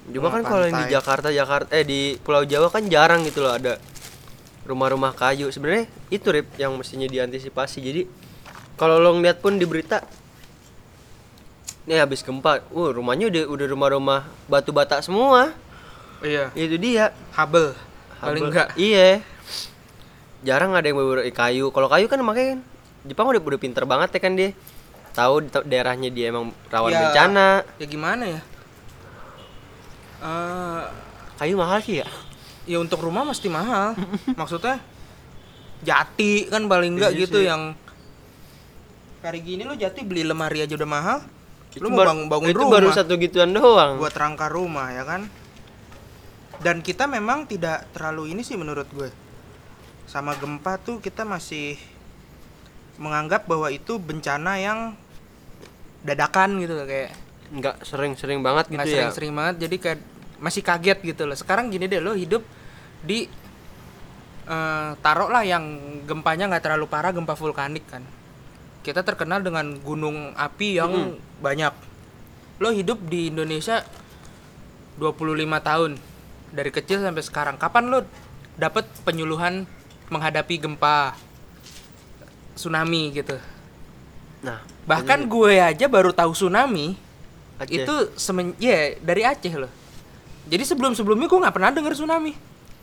Cuma 0.04 0.28
kan 0.28 0.44
kalau 0.44 0.68
yang 0.68 0.85
di. 0.85 0.92
Jakarta, 0.92 1.28
Jakarta 1.33 1.72
eh 1.72 1.85
di 1.85 2.20
Pulau 2.20 2.44
Jawa 2.44 2.68
kan 2.68 2.85
jarang 2.92 3.24
gitu 3.24 3.40
loh 3.40 3.57
ada 3.57 3.80
rumah-rumah 4.68 5.16
kayu. 5.16 5.48
Sebenarnya 5.48 5.88
itu 6.12 6.28
Rip 6.28 6.52
yang 6.61 6.76
mestinya 6.76 7.09
diantisipasi. 7.09 7.80
Jadi 7.80 8.02
kalau 8.76 9.00
lo 9.00 9.16
ngeliat 9.16 9.40
pun 9.40 9.57
di 9.57 9.64
berita 9.64 10.04
nih 11.85 12.00
habis 12.00 12.24
gempa, 12.24 12.64
uh 12.72 12.90
rumahnya 12.92 13.28
udah 13.28 13.42
udah 13.48 13.66
rumah-rumah 13.68 14.20
batu 14.48 14.72
bata 14.72 15.00
semua. 15.00 15.52
iya 16.24 16.52
Itu 16.52 16.76
dia. 16.76 17.12
Hubble 17.37 17.72
paling 18.20 18.40
Habel- 18.44 18.48
enggak 18.52 18.68
Iya. 18.76 19.20
Jarang 20.44 20.76
ada 20.76 20.85
yang 20.85 20.96
bener 21.00 21.24
kayu. 21.33 21.72
Kalau 21.72 21.88
kayu 21.88 22.07
kan 22.09 22.20
makanya 22.20 22.57
kan 22.57 22.61
Jepang 23.04 23.28
udah 23.28 23.40
udah 23.40 23.61
pinter 23.61 23.85
banget 23.85 24.12
ya 24.16 24.20
kan 24.20 24.33
dia. 24.37 24.52
Tahu 25.14 25.35
daerahnya 25.62 26.11
dia 26.11 26.29
emang 26.29 26.50
rawan 26.68 26.90
Ya, 26.90 27.00
bencana. 27.05 27.48
ya 27.77 27.87
gimana 27.87 28.24
ya 28.29 28.40
Eh, 30.20 30.83
Kayu 31.35 31.55
mahal 31.55 31.79
sih 31.81 32.00
ya. 32.00 32.09
ya 32.64 32.79
untuk 32.79 32.98
rumah 32.98 33.22
mesti 33.22 33.46
mahal 33.46 33.92
maksudnya 34.40 34.81
jati 35.81 36.48
kan 36.48 36.64
paling 36.64 36.96
enggak 36.96 37.12
Iya 37.12 37.20
gitu 37.20 37.38
sih. 37.38 37.46
yang 37.46 37.77
hari 39.20 39.40
gini 39.40 39.62
lo 39.62 39.74
jati 39.74 40.00
beli 40.00 40.22
lemari 40.22 40.61
aja 40.61 40.72
udah 40.72 40.88
mahal 40.88 41.18
Itu 41.70 41.81
lo 41.81 41.90
mau 41.90 42.03
bangun, 42.03 42.27
bangun 42.27 42.48
itu 42.48 42.57
rumah 42.59 42.72
baru 42.72 42.88
satu 42.90 43.14
gituan 43.16 43.53
doang. 43.53 43.98
buat 43.98 44.12
rangka 44.12 44.48
rumah 44.48 44.88
ya 44.90 45.03
kan 45.03 45.29
dan 46.57 46.81
kita 46.81 47.05
memang 47.05 47.44
tidak 47.44 47.85
terlalu 47.90 48.33
ini 48.33 48.40
sih 48.40 48.55
menurut 48.55 48.88
gue 48.88 49.11
sama 50.05 50.33
gempa 50.35 50.79
tuh 50.79 50.98
kita 50.98 51.22
masih 51.22 51.77
menganggap 52.96 53.44
bahwa 53.44 53.68
itu 53.68 53.98
bencana 53.98 54.57
yang 54.57 54.81
dadakan 56.05 56.61
gitu 56.61 56.77
loh, 56.77 56.87
kayak 56.87 57.17
nggak 57.55 57.81
sering-sering 57.85 58.40
banget 58.45 58.69
gitu 58.69 58.77
nggak 58.77 58.88
ya? 58.88 58.95
sering-sering 59.09 59.33
banget 59.33 59.55
jadi 59.69 59.77
kayak 59.81 60.01
masih 60.43 60.61
kaget 60.61 60.99
gitu 61.01 61.23
loh. 61.25 61.37
Sekarang 61.37 61.73
gini 61.73 61.88
deh 61.88 62.01
lo 62.05 62.12
hidup 62.12 62.45
di 63.01 63.25
eh 64.45 64.90
taruh 65.01 65.33
lah 65.33 65.40
yang 65.40 65.64
gempanya 66.05 66.53
nggak 66.53 66.64
terlalu 66.69 66.85
parah 66.85 67.17
gempa 67.17 67.33
vulkanik 67.33 67.88
kan. 67.88 68.05
Kita 68.85 69.01
terkenal 69.01 69.40
dengan 69.40 69.81
gunung 69.81 70.37
api 70.37 70.77
yang 70.77 71.17
banyak. 71.40 71.73
Lo 72.61 72.69
hidup 72.69 73.01
di 73.09 73.33
Indonesia 73.33 73.81
25 75.01 75.40
tahun 75.64 75.97
dari 76.53 76.69
kecil 76.69 77.01
sampai 77.01 77.25
sekarang. 77.25 77.57
Kapan 77.57 77.88
lo 77.88 78.05
dapet 78.61 78.85
penyuluhan 79.09 79.64
menghadapi 80.12 80.61
gempa 80.61 81.17
tsunami 82.55 83.11
gitu 83.17 83.40
Nah, 84.44 84.61
bahkan 84.85 85.24
gue 85.24 85.57
aja 85.57 85.87
baru 85.87 86.12
tahu 86.12 86.30
tsunami 86.30 86.94
Aceh. 87.57 87.80
itu 87.80 87.94
semen 88.14 88.52
ya 88.57 88.92
dari 88.98 89.24
Aceh 89.24 89.50
loh 89.50 89.72
jadi 90.44 90.61
sebelum 90.62 90.92
sebelumnya 90.92 91.24
gue 91.24 91.38
nggak 91.38 91.54
pernah 91.54 91.70
denger 91.70 91.94
tsunami 91.94 92.37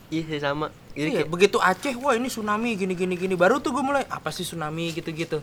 iya 0.08 0.26
sama. 0.36 0.68
Jadi 0.92 1.08
iya, 1.08 1.16
kayak 1.18 1.30
begitu 1.30 1.56
Aceh 1.56 1.94
wah 1.96 2.12
ini 2.12 2.26
tsunami 2.26 2.74
gini 2.74 2.92
gini 2.92 3.14
gini 3.14 3.32
baru 3.32 3.56
tuh 3.56 3.70
gue 3.70 3.80
mulai 3.80 4.04
apa 4.06 4.28
sih 4.28 4.42
tsunami 4.42 4.90
gitu 4.90 5.08
gitu 5.08 5.38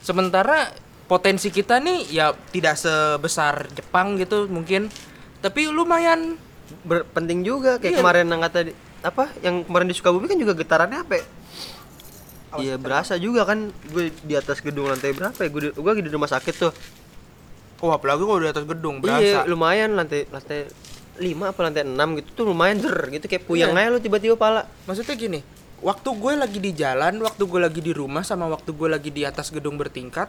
sementara 0.00 0.74
potensi 1.06 1.48
kita 1.48 1.78
nih 1.78 2.10
ya 2.10 2.26
tidak 2.48 2.74
sebesar 2.74 3.70
Jepang 3.70 4.14
gitu 4.14 4.44
mungkin 4.46 4.90
tapi 5.38 5.66
lumayan 5.66 6.36
ber- 6.82 7.06
penting 7.06 7.40
juga 7.40 7.76
kayak 7.76 7.92
Iya. 7.92 7.98
kemarin 7.98 8.26
yang 8.26 8.42
kata 8.42 8.58
di- 8.64 8.76
apa 9.00 9.24
yang 9.40 9.62
kemarin 9.62 9.86
di 9.86 9.94
Sukabumi 9.94 10.26
kan 10.26 10.36
juga 10.36 10.52
getarannya 10.52 11.00
apa 11.00 11.14
ya? 11.16 11.24
Iya 12.58 12.74
berasa 12.76 13.14
juga 13.14 13.46
kan 13.46 13.70
gue 13.70 14.10
di 14.26 14.34
atas 14.34 14.58
gedung 14.58 14.90
lantai 14.90 15.14
berapa 15.14 15.38
ya? 15.38 15.48
Gue 15.48 15.60
di, 15.60 15.68
gue 15.70 15.92
di 16.02 16.10
rumah 16.10 16.26
sakit 16.26 16.54
tuh. 16.58 16.72
Oh 17.78 17.94
apalagi 17.94 18.26
kalau 18.26 18.40
di 18.42 18.50
atas 18.50 18.66
gedung 18.66 18.98
iya 19.00 19.38
berasa. 19.38 19.38
lumayan 19.46 19.94
lantai 19.94 20.26
lantai 20.26 20.66
lima 21.20 21.54
apa 21.54 21.60
lantai 21.62 21.86
enam 21.86 22.18
gitu 22.18 22.42
tuh 22.42 22.44
lumayan 22.50 22.82
der 22.82 22.96
gitu 23.12 23.30
kayak 23.30 23.44
puyang 23.46 23.70
Iya. 23.70 23.86
aja 23.86 23.94
lu 23.94 23.98
tiba-tiba 24.02 24.34
pala. 24.34 24.66
Maksudnya 24.90 25.14
gini 25.14 25.40
waktu 25.80 26.08
gue 26.12 26.32
lagi 26.36 26.58
di 26.58 26.72
jalan 26.74 27.22
waktu 27.22 27.42
gue 27.46 27.60
lagi 27.60 27.80
di 27.80 27.92
rumah 27.94 28.26
sama 28.26 28.50
waktu 28.50 28.74
gue 28.74 28.88
lagi 28.90 29.08
di 29.14 29.22
atas 29.24 29.48
gedung 29.48 29.80
bertingkat 29.80 30.28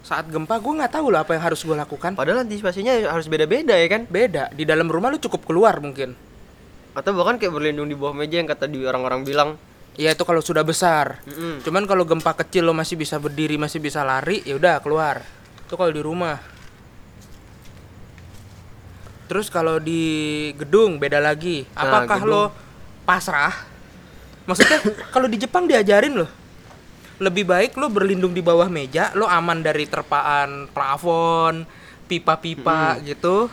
saat 0.00 0.26
gempa 0.32 0.56
gue 0.58 0.72
nggak 0.80 0.96
tahu 0.96 1.12
lah 1.12 1.28
apa 1.28 1.36
yang 1.36 1.44
harus 1.44 1.60
gue 1.60 1.76
lakukan. 1.76 2.16
Padahal 2.16 2.48
antisipasinya 2.48 3.12
harus 3.12 3.28
beda-beda 3.28 3.76
ya 3.76 3.84
kan? 3.86 4.08
Beda. 4.08 4.48
Di 4.48 4.64
dalam 4.64 4.88
rumah 4.88 5.12
lu 5.12 5.20
cukup 5.20 5.44
keluar 5.44 5.76
mungkin. 5.78 6.16
Atau 6.96 7.12
bahkan 7.14 7.36
kayak 7.36 7.52
berlindung 7.54 7.86
di 7.86 7.94
bawah 7.94 8.16
meja 8.16 8.40
yang 8.40 8.48
kata 8.48 8.64
di 8.66 8.80
orang-orang 8.82 9.22
bilang 9.22 9.60
ya 10.00 10.16
itu 10.16 10.24
kalau 10.24 10.40
sudah 10.40 10.64
besar. 10.64 11.20
Mm-mm. 11.28 11.60
cuman 11.60 11.84
kalau 11.84 12.08
gempa 12.08 12.32
kecil 12.40 12.64
lo 12.64 12.72
masih 12.72 12.96
bisa 12.96 13.20
berdiri 13.20 13.60
masih 13.60 13.76
bisa 13.76 14.00
lari 14.00 14.40
ya 14.48 14.56
udah 14.56 14.80
keluar. 14.80 15.20
Itu 15.68 15.76
kalau 15.76 15.92
di 15.92 16.00
rumah. 16.00 16.40
Terus 19.28 19.52
kalau 19.52 19.76
di 19.76 20.02
gedung 20.56 20.96
beda 20.96 21.20
lagi. 21.20 21.68
Nah, 21.76 21.84
apakah 21.84 22.18
gedung. 22.18 22.32
lo 22.32 22.42
pasrah? 23.04 23.52
Maksudnya 24.48 24.80
kalau 25.14 25.28
di 25.28 25.36
Jepang 25.36 25.68
diajarin 25.68 26.16
loh. 26.16 26.30
Lebih 27.20 27.44
baik 27.44 27.76
lo 27.76 27.92
berlindung 27.92 28.32
di 28.32 28.40
bawah 28.40 28.72
meja 28.72 29.12
lo 29.12 29.28
aman 29.28 29.60
dari 29.60 29.84
terpaan 29.84 30.64
plafon 30.72 31.68
pipa-pipa 32.08 32.96
gitu. 33.04 33.52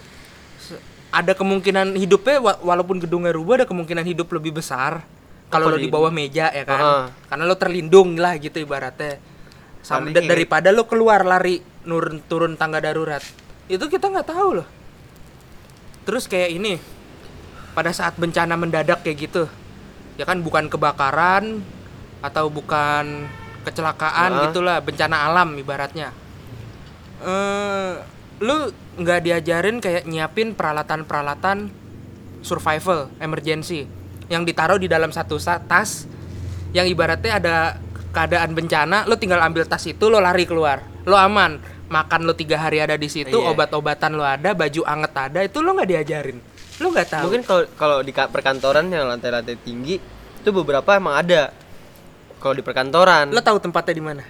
Se- 0.63 0.79
ada 1.11 1.35
kemungkinan 1.35 1.93
hidupnya 1.99 2.39
wa- 2.39 2.61
walaupun 2.63 3.03
gedungnya 3.03 3.35
rubuh 3.35 3.59
ada 3.59 3.67
kemungkinan 3.67 4.07
hidup 4.07 4.31
lebih 4.31 4.55
besar 4.55 5.03
kalau 5.47 5.71
lo 5.71 5.77
di 5.79 5.87
bawah 5.87 6.11
meja 6.11 6.51
ya 6.51 6.63
kan? 6.67 6.79
Heeh. 6.79 7.03
karena 7.31 7.43
lo 7.47 7.55
terlindung 7.55 8.19
lah 8.19 8.35
gitu 8.35 8.59
ibaratnya. 8.59 9.19
Sama 9.83 10.11
Paling 10.11 10.27
daripada 10.27 10.69
lo 10.75 10.83
keluar 10.83 11.23
lari 11.23 11.63
nurun 11.87 12.19
turun 12.27 12.59
tangga 12.59 12.83
darurat. 12.83 13.23
Itu 13.71 13.87
kita 13.87 14.11
nggak 14.11 14.27
tahu 14.27 14.49
loh. 14.59 14.67
Terus 16.03 16.27
kayak 16.27 16.51
ini 16.51 16.79
pada 17.71 17.91
saat 17.95 18.19
bencana 18.19 18.57
mendadak 18.59 19.05
kayak 19.05 19.17
gitu 19.29 19.43
ya 20.17 20.25
kan 20.25 20.41
bukan 20.41 20.65
kebakaran 20.65 21.61
atau 22.25 22.49
bukan 22.49 23.29
kecelakaan 23.63 24.33
Heeh. 24.33 24.43
gitulah 24.49 24.77
bencana 24.81 25.29
alam 25.29 25.53
ibaratnya. 25.55 26.11
Eh 27.21 27.93
lu 28.41 28.69
nggak 28.97 29.19
diajarin 29.23 29.77
kayak 29.81 30.05
nyiapin 30.05 30.53
peralatan-peralatan 30.53 31.69
survival 32.45 33.09
emergency 33.17 33.89
yang 34.27 34.43
ditaruh 34.43 34.75
di 34.75 34.85
dalam 34.85 35.09
satu 35.09 35.35
sa- 35.35 35.59
tas 35.59 36.03
yang 36.71 36.83
ibaratnya 36.83 37.31
ada 37.33 37.55
keadaan 38.09 38.51
bencana 38.51 39.03
lo 39.03 39.15
tinggal 39.15 39.39
ambil 39.39 39.63
tas 39.63 39.83
itu 39.83 40.05
lo 40.05 40.17
lari 40.17 40.43
keluar. 40.43 40.83
Lo 41.03 41.15
aman 41.15 41.57
makan 41.87 42.23
lo 42.23 42.33
tiga 42.33 42.57
hari 42.57 42.77
ada 42.77 42.93
di 42.93 43.07
situ 43.07 43.31
Iya. 43.33 43.47
obat-obatan 43.49 44.11
lo 44.11 44.21
ada 44.21 44.51
baju 44.51 44.81
anget 44.83 45.13
ada 45.13 45.39
itu 45.41 45.59
lo 45.59 45.71
nggak 45.71 45.87
diajarin. 45.87 46.37
Lo 46.77 46.87
nggak 46.89 47.07
tahu. 47.09 47.23
Mungkin 47.25 47.41
kalau 47.43 47.63
kalau 47.73 47.97
di 47.99 48.11
ka- 48.11 48.27
perkantoran 48.27 48.87
yang 48.87 49.07
lantai-lantai 49.07 49.55
tinggi 49.57 49.95
itu 50.37 50.49
beberapa 50.51 50.93
emang 50.93 51.15
ada. 51.17 51.49
Kalau 52.37 52.53
di 52.53 52.61
perkantoran. 52.61 53.29
Lo 53.29 53.39
tahu 53.39 53.57
tempatnya 53.57 53.93
di 53.93 54.03
mana? 54.03 54.23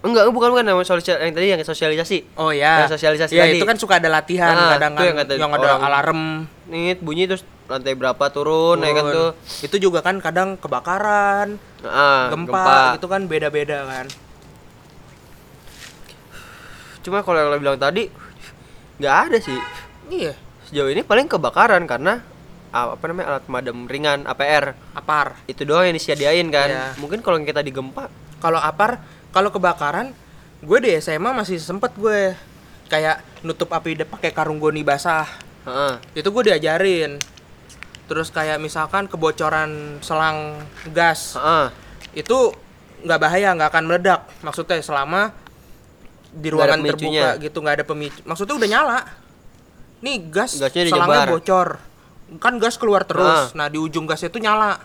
Enggak 0.00 0.28
bukan 0.28 0.48
bukan 0.50 0.64
yang 0.66 0.80
sosial 0.82 1.16
yang 1.18 1.32
tadi 1.32 1.46
yang 1.48 1.60
sosialisasi. 1.60 2.36
Oh 2.36 2.50
ya 2.50 2.84
Yang 2.84 2.98
sosialisasi 2.98 3.32
ya 3.32 3.44
tadi. 3.46 3.56
itu 3.56 3.64
kan 3.64 3.76
suka 3.76 3.96
ada 3.96 4.08
latihan 4.10 4.52
Ah, 4.52 4.76
kadang 4.76 4.92
itu 4.92 5.00
kan 5.00 5.06
yang 5.06 5.16
yang 5.38 5.50
ada 5.50 5.64
orang- 5.70 5.80
alarm. 5.82 6.20
nih 6.66 6.96
bunyi 6.98 7.24
terus 7.24 7.40
lantai 7.64 7.96
berapa 7.96 8.24
turun 8.28 8.84
ya 8.84 8.92
kan 8.92 9.04
tuh? 9.08 9.30
Itu 9.64 9.76
juga 9.80 10.04
kan 10.04 10.20
kadang 10.20 10.60
kebakaran 10.60 11.56
Ah, 11.84 12.28
gempa, 12.32 12.96
gitu 12.96 13.08
kan 13.08 13.24
beda-beda 13.28 13.84
kan. 13.88 14.06
Cuma 17.04 17.20
kalau 17.20 17.36
yang 17.40 17.48
lo 17.52 17.56
bilang 17.60 17.80
tadi 17.80 18.08
nggak 19.00 19.16
ada 19.28 19.36
sih. 19.40 19.60
Iya. 20.08 20.32
Sejauh 20.68 20.88
ini 20.92 21.04
paling 21.04 21.28
kebakaran 21.28 21.84
karena 21.84 22.24
ah, 22.72 22.96
apa 22.96 23.04
namanya 23.08 23.36
alat 23.36 23.44
pemadam 23.44 23.88
ringan 23.88 24.24
APR 24.28 24.76
apar. 24.96 25.36
Itu 25.48 25.64
doang 25.68 25.88
yang 25.88 25.96
disediain 25.96 26.48
kan. 26.48 26.68
Iya. 26.68 26.86
mungkin 27.00 27.20
kalau 27.20 27.40
kita 27.40 27.60
digempa 27.60 28.08
kalau 28.40 28.60
apar 28.60 29.00
kalau 29.32 29.48
kebakaran 29.48 30.12
gue 30.64 30.78
di 30.80 30.96
SMA 31.00 31.32
masih 31.32 31.60
sempet 31.60 31.92
gue. 31.96 32.36
Kayak 32.84 33.24
nutup 33.40 33.72
api 33.72 33.96
pakai 34.04 34.32
karung 34.36 34.60
goni 34.60 34.84
basah. 34.84 35.24
Heeh. 35.64 36.20
itu 36.20 36.28
gue 36.28 36.52
diajarin 36.52 37.16
terus 38.04 38.28
kayak 38.28 38.60
misalkan 38.60 39.08
kebocoran 39.08 40.00
selang 40.04 40.60
gas 40.92 41.40
Heeh. 41.40 41.68
itu 42.20 42.52
nggak 43.04 43.20
bahaya 43.20 43.52
nggak 43.52 43.68
akan 43.72 43.84
meledak. 43.84 44.20
Maksudnya 44.40 44.80
selama 44.80 45.32
di 46.34 46.48
ruangan 46.50 46.80
terbuka 46.82 47.28
gitu 47.38 47.58
nggak 47.60 47.74
ada 47.80 47.84
pemicu. 47.86 48.20
Maksudnya 48.24 48.54
udah 48.56 48.68
nyala. 48.68 49.00
Nih 50.04 50.20
gas 50.28 50.56
Gasnya 50.60 50.88
selangnya 50.88 51.24
dijebar. 51.24 51.28
bocor. 51.32 51.68
Kan 52.40 52.54
gas 52.60 52.76
keluar 52.80 53.04
terus. 53.04 53.52
Ah. 53.52 53.56
nah 53.56 53.66
di 53.68 53.76
ujung 53.80 54.04
gasnya 54.08 54.32
itu 54.32 54.40
nyala. 54.40 54.80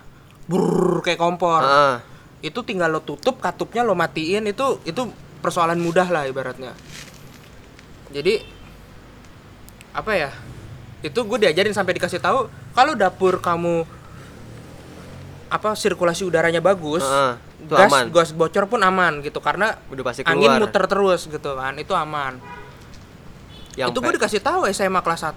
Brrrr, 0.49 1.05
kayak 1.05 1.19
kompor. 1.19 1.63
Heeh. 1.63 1.95
itu 2.39 2.63
tinggal 2.63 2.87
lo 2.87 3.03
tutup 3.03 3.43
katupnya 3.43 3.83
lo 3.83 3.99
matiin 3.99 4.47
itu 4.47 4.79
itu 4.87 5.11
persoalan 5.43 5.75
mudah 5.75 6.07
lah 6.07 6.23
ibaratnya. 6.23 6.71
Jadi 8.15 8.39
apa 9.91 10.11
ya 10.15 10.31
itu 10.99 11.15
gue 11.15 11.37
diajarin 11.39 11.71
sampai 11.71 11.95
dikasih 11.95 12.19
tahu 12.19 12.51
kalau 12.75 12.93
dapur 12.93 13.39
kamu 13.39 13.87
apa 15.49 15.73
sirkulasi 15.73 16.27
udaranya 16.29 16.61
bagus 16.61 17.01
itu 17.59 17.73
gas 17.73 17.89
aman. 17.91 18.05
gas 18.13 18.29
bocor 18.31 18.69
pun 18.69 18.79
aman 18.79 19.19
gitu. 19.19 19.41
Karena 19.41 19.75
Udah 19.89 20.03
pasti 20.05 20.21
angin 20.23 20.47
keluar. 20.47 20.61
muter 20.61 20.83
terus 20.85 21.21
gitu 21.25 21.57
kan. 21.57 21.73
Itu 21.75 21.91
aman. 21.97 22.37
Yang 23.75 23.91
itu 23.91 23.99
gue 23.99 24.13
dikasih 24.15 24.41
tahu 24.43 24.69
SMA 24.69 25.01
kelas 25.01 25.25
1 25.25 25.35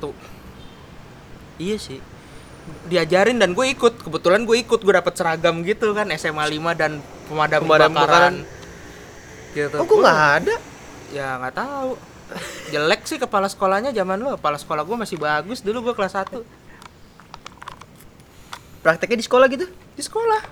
iya 1.58 1.76
sih. 1.78 1.98
Diajarin 2.86 3.40
dan 3.40 3.56
gue 3.56 3.66
ikut. 3.72 4.04
Kebetulan 4.04 4.44
gue 4.44 4.56
ikut 4.60 4.80
gue 4.82 4.94
dapet 4.94 5.14
seragam 5.16 5.64
gitu 5.64 5.90
kan 5.96 6.06
SMA 6.14 6.44
5 6.44 6.78
dan 6.78 7.00
pemadam, 7.26 7.60
Pemadam 7.64 7.90
kebakaran. 7.90 8.34
gitu. 9.52 9.76
Oh 9.80 9.86
kok 9.88 9.96
nggak 9.98 10.20
ada? 10.42 10.56
Ya 11.10 11.28
nggak 11.40 11.54
tahu 11.56 11.90
jelek 12.72 13.04
sih 13.04 13.16
kepala 13.16 13.46
sekolahnya 13.46 13.92
zaman 13.92 14.16
lu. 14.16 14.32
Kepala 14.34 14.56
sekolah 14.56 14.82
gue 14.82 14.96
masih 14.96 15.16
bagus. 15.16 15.60
Dulu 15.60 15.84
gue 15.84 15.94
kelas 15.94 16.16
1 16.16 16.40
prakteknya 18.82 19.16
di 19.16 19.24
sekolah 19.24 19.46
gitu? 19.46 19.66
Di 19.94 20.02
sekolah. 20.02 20.42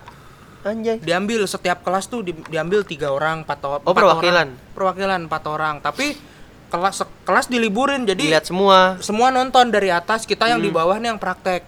Anjay. 0.61 1.01
Diambil 1.01 1.41
setiap 1.43 1.81
kelas 1.81 2.05
tuh 2.05 2.21
di- 2.21 2.37
diambil 2.47 2.85
tiga 2.85 3.09
orang 3.09 3.41
empat 3.41 3.59
Oh, 3.65 3.81
empat 3.81 3.91
perwakilan. 3.91 4.47
orang. 4.47 4.73
perwakilan? 4.77 5.19
Empat 5.25 5.43
orang. 5.49 5.75
Tapi 5.81 6.13
kelas 6.69 6.95
kelas 7.25 7.45
diliburin 7.49 8.05
jadi 8.05 8.37
lihat 8.37 8.45
semua. 8.45 8.95
semua 9.01 9.33
nonton 9.33 9.67
dari 9.67 9.89
atas. 9.89 10.23
Kita 10.23 10.45
yang 10.45 10.61
di 10.61 10.69
Hmm. 10.69 10.77
bawah 10.77 10.95
nih 10.95 11.09
yang 11.09 11.19
praktek. 11.19 11.65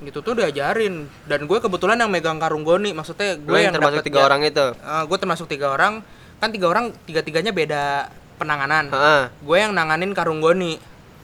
Gitu 0.00 0.18
tuh 0.18 0.32
diajarin. 0.32 1.06
Dan 1.22 1.44
gue 1.44 1.58
kebetulan 1.60 2.00
yang 2.00 2.08
megang 2.08 2.40
karung 2.40 2.64
goni. 2.64 2.90
Maksudnya 2.90 3.36
gue 3.36 3.46
Lo 3.46 3.60
yang 3.60 3.70
termasuk 3.70 4.00
tiga 4.00 4.24
orang 4.24 4.40
itu? 4.42 4.64
Eh, 4.72 5.02
gue 5.04 5.18
termasuk 5.20 5.46
tiga 5.46 5.68
orang. 5.68 6.00
Kan 6.38 6.48
tiga 6.50 6.66
orang 6.66 6.90
tiga 7.04 7.20
tiganya 7.20 7.52
beda 7.52 8.08
penanganan. 8.38 8.88
Heeh. 8.88 9.22
gue 9.42 9.56
yang 9.58 9.74
nanganin 9.74 10.14
karung 10.14 10.38
goni. 10.38 10.78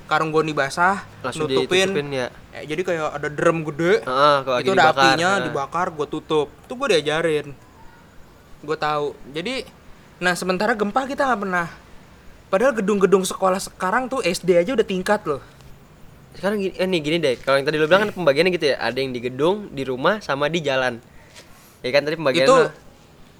Karung 0.04 0.34
goni 0.34 0.52
basah 0.52 1.00
langsung 1.24 1.48
nutupin. 1.48 1.94
ya. 2.12 2.28
Eh, 2.52 2.68
jadi 2.68 2.82
kayak 2.84 3.08
ada 3.16 3.28
drum 3.32 3.64
gede. 3.64 4.04
Heeh, 4.04 4.36
kalau 4.44 4.58
itu 4.60 4.72
ada 4.76 4.92
dibakar. 4.92 5.00
apinya 5.00 5.30
Heeh. 5.30 5.44
dibakar 5.48 5.86
gue 5.94 6.06
tutup. 6.10 6.48
Itu 6.66 6.72
gue 6.76 6.88
diajarin. 6.92 7.46
Gue 8.60 8.76
tahu. 8.76 9.16
Jadi 9.32 9.64
nah 10.20 10.36
sementara 10.36 10.76
gempa 10.76 11.08
kita 11.08 11.24
nggak 11.24 11.40
pernah. 11.40 11.66
Padahal 12.52 12.76
gedung-gedung 12.76 13.24
sekolah 13.24 13.58
sekarang 13.58 14.06
tuh 14.06 14.20
SD 14.22 14.60
aja 14.60 14.76
udah 14.76 14.86
tingkat 14.86 15.24
loh. 15.26 15.42
Sekarang 16.34 16.58
gini, 16.58 16.74
eh, 16.76 16.86
nih 16.86 17.00
gini 17.00 17.16
deh. 17.22 17.34
Kalau 17.40 17.56
yang 17.58 17.66
tadi 17.66 17.78
lo 17.78 17.86
bilang 17.86 18.10
kan 18.10 18.12
pembagiannya 18.14 18.52
gitu 18.54 18.66
ya. 18.74 18.76
Ada 18.78 18.98
yang 18.98 19.10
di 19.14 19.20
gedung 19.22 19.56
di 19.70 19.82
rumah 19.86 20.18
sama 20.20 20.50
di 20.50 20.60
jalan. 20.60 20.98
Ya 21.80 21.90
kan 21.94 22.02
tadi 22.04 22.14
pembagian 22.18 22.46
itu 22.46 22.54
lo. 22.54 22.68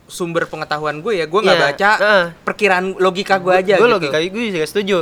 Sumber 0.05 0.45
pengetahuan 0.45 1.01
gue 1.01 1.17
ya 1.17 1.25
gue 1.25 1.41
nggak 1.41 1.55
Iya, 1.55 1.65
baca 1.67 1.91
heeh. 1.97 2.25
perkiraan 2.43 2.97
logika 2.97 3.37
gue 3.39 3.53
aja 3.53 3.75
gue 3.75 3.83
gitu 3.83 3.95
logika 3.95 4.19
gue 4.21 4.43
juga 4.53 4.67
setuju 4.67 4.97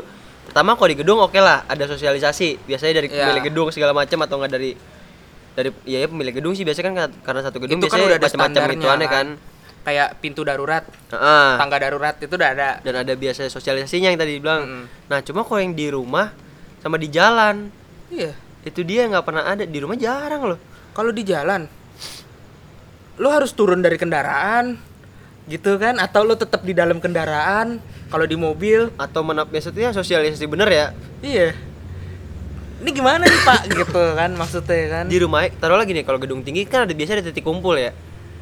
pertama 0.45 0.75
kalau 0.75 0.89
di 0.89 0.99
gedung 0.99 1.19
oke 1.19 1.37
lah 1.37 1.67
ada 1.67 1.85
sosialisasi 1.85 2.63
biasanya 2.63 2.95
dari 2.97 3.09
Iya. 3.09 3.19
pemilik 3.25 3.45
gedung 3.45 3.69
segala 3.69 3.93
macam 3.93 4.19
atau 4.21 4.37
enggak 4.37 4.53
dari 4.53 4.71
dari 5.53 5.69
ya, 5.85 5.99
ya 6.01 6.09
pemilik 6.09 6.35
gedung 6.35 6.55
sih 6.55 6.63
biasanya 6.63 6.87
kan 6.89 7.11
karena 7.21 7.41
satu 7.43 7.59
gedung 7.59 7.77
itu 7.77 7.85
kan 7.85 7.93
biasanya 7.93 8.07
udah 8.07 8.17
ada 8.17 8.25
macam-macam 8.25 8.51
standarnya 8.53 8.79
ituannya 8.79 9.09
kan. 9.09 9.27
kan 9.37 9.51
kayak 9.83 10.09
pintu 10.19 10.41
darurat 10.43 10.85
Heeh. 11.11 11.51
tangga 11.59 11.77
darurat 11.77 12.15
itu 12.17 12.33
udah 12.33 12.51
ada 12.53 12.69
dan 12.81 12.95
ada 12.97 13.13
biasa 13.13 13.47
sosialisasinya 13.49 14.09
yang 14.09 14.17
tadi 14.17 14.39
bilang 14.39 14.63
Mm-mm. 14.63 14.85
nah 15.11 15.19
cuma 15.21 15.43
kalau 15.43 15.59
yang 15.59 15.75
di 15.75 15.91
rumah 15.91 16.31
sama 16.79 16.95
di 16.95 17.09
jalan 17.09 17.67
iya 18.09 18.31
itu 18.63 18.81
dia 18.81 19.05
nggak 19.05 19.25
pernah 19.25 19.43
ada 19.45 19.67
di 19.67 19.79
rumah 19.79 19.99
jarang 19.99 20.47
loh 20.47 20.59
kalau 20.93 21.11
di 21.11 21.21
jalan 21.21 21.67
lo 23.15 23.29
harus 23.29 23.53
turun 23.53 23.79
dari 23.79 23.99
kendaraan 23.99 24.79
gitu 25.47 25.79
kan? 25.79 25.99
Atau 25.99 26.23
lo 26.27 26.35
tetap 26.39 26.63
di 26.63 26.75
dalam 26.75 26.99
kendaraan 26.99 27.83
kalau 28.11 28.27
di 28.27 28.37
mobil? 28.39 28.93
Atau 28.99 29.25
mana 29.27 29.47
biasanya 29.47 29.95
sosialisasi 29.95 30.47
bener 30.47 30.69
ya? 30.71 30.87
Iya. 31.23 31.57
Ini 32.83 32.91
gimana 32.91 33.23
nih 33.23 33.41
pak? 33.47 33.61
Gitu 33.79 34.03
kan 34.19 34.31
maksudnya 34.35 34.79
kan. 34.91 35.05
Di 35.07 35.19
rumah 35.23 35.47
taruh 35.55 35.79
lagi 35.79 35.95
nih 35.95 36.03
kalau 36.03 36.19
gedung 36.19 36.43
tinggi 36.43 36.67
kan 36.67 36.83
ada 36.83 36.91
biasa 36.91 37.23
ada 37.23 37.25
titik 37.31 37.47
kumpul 37.47 37.79
ya? 37.79 37.95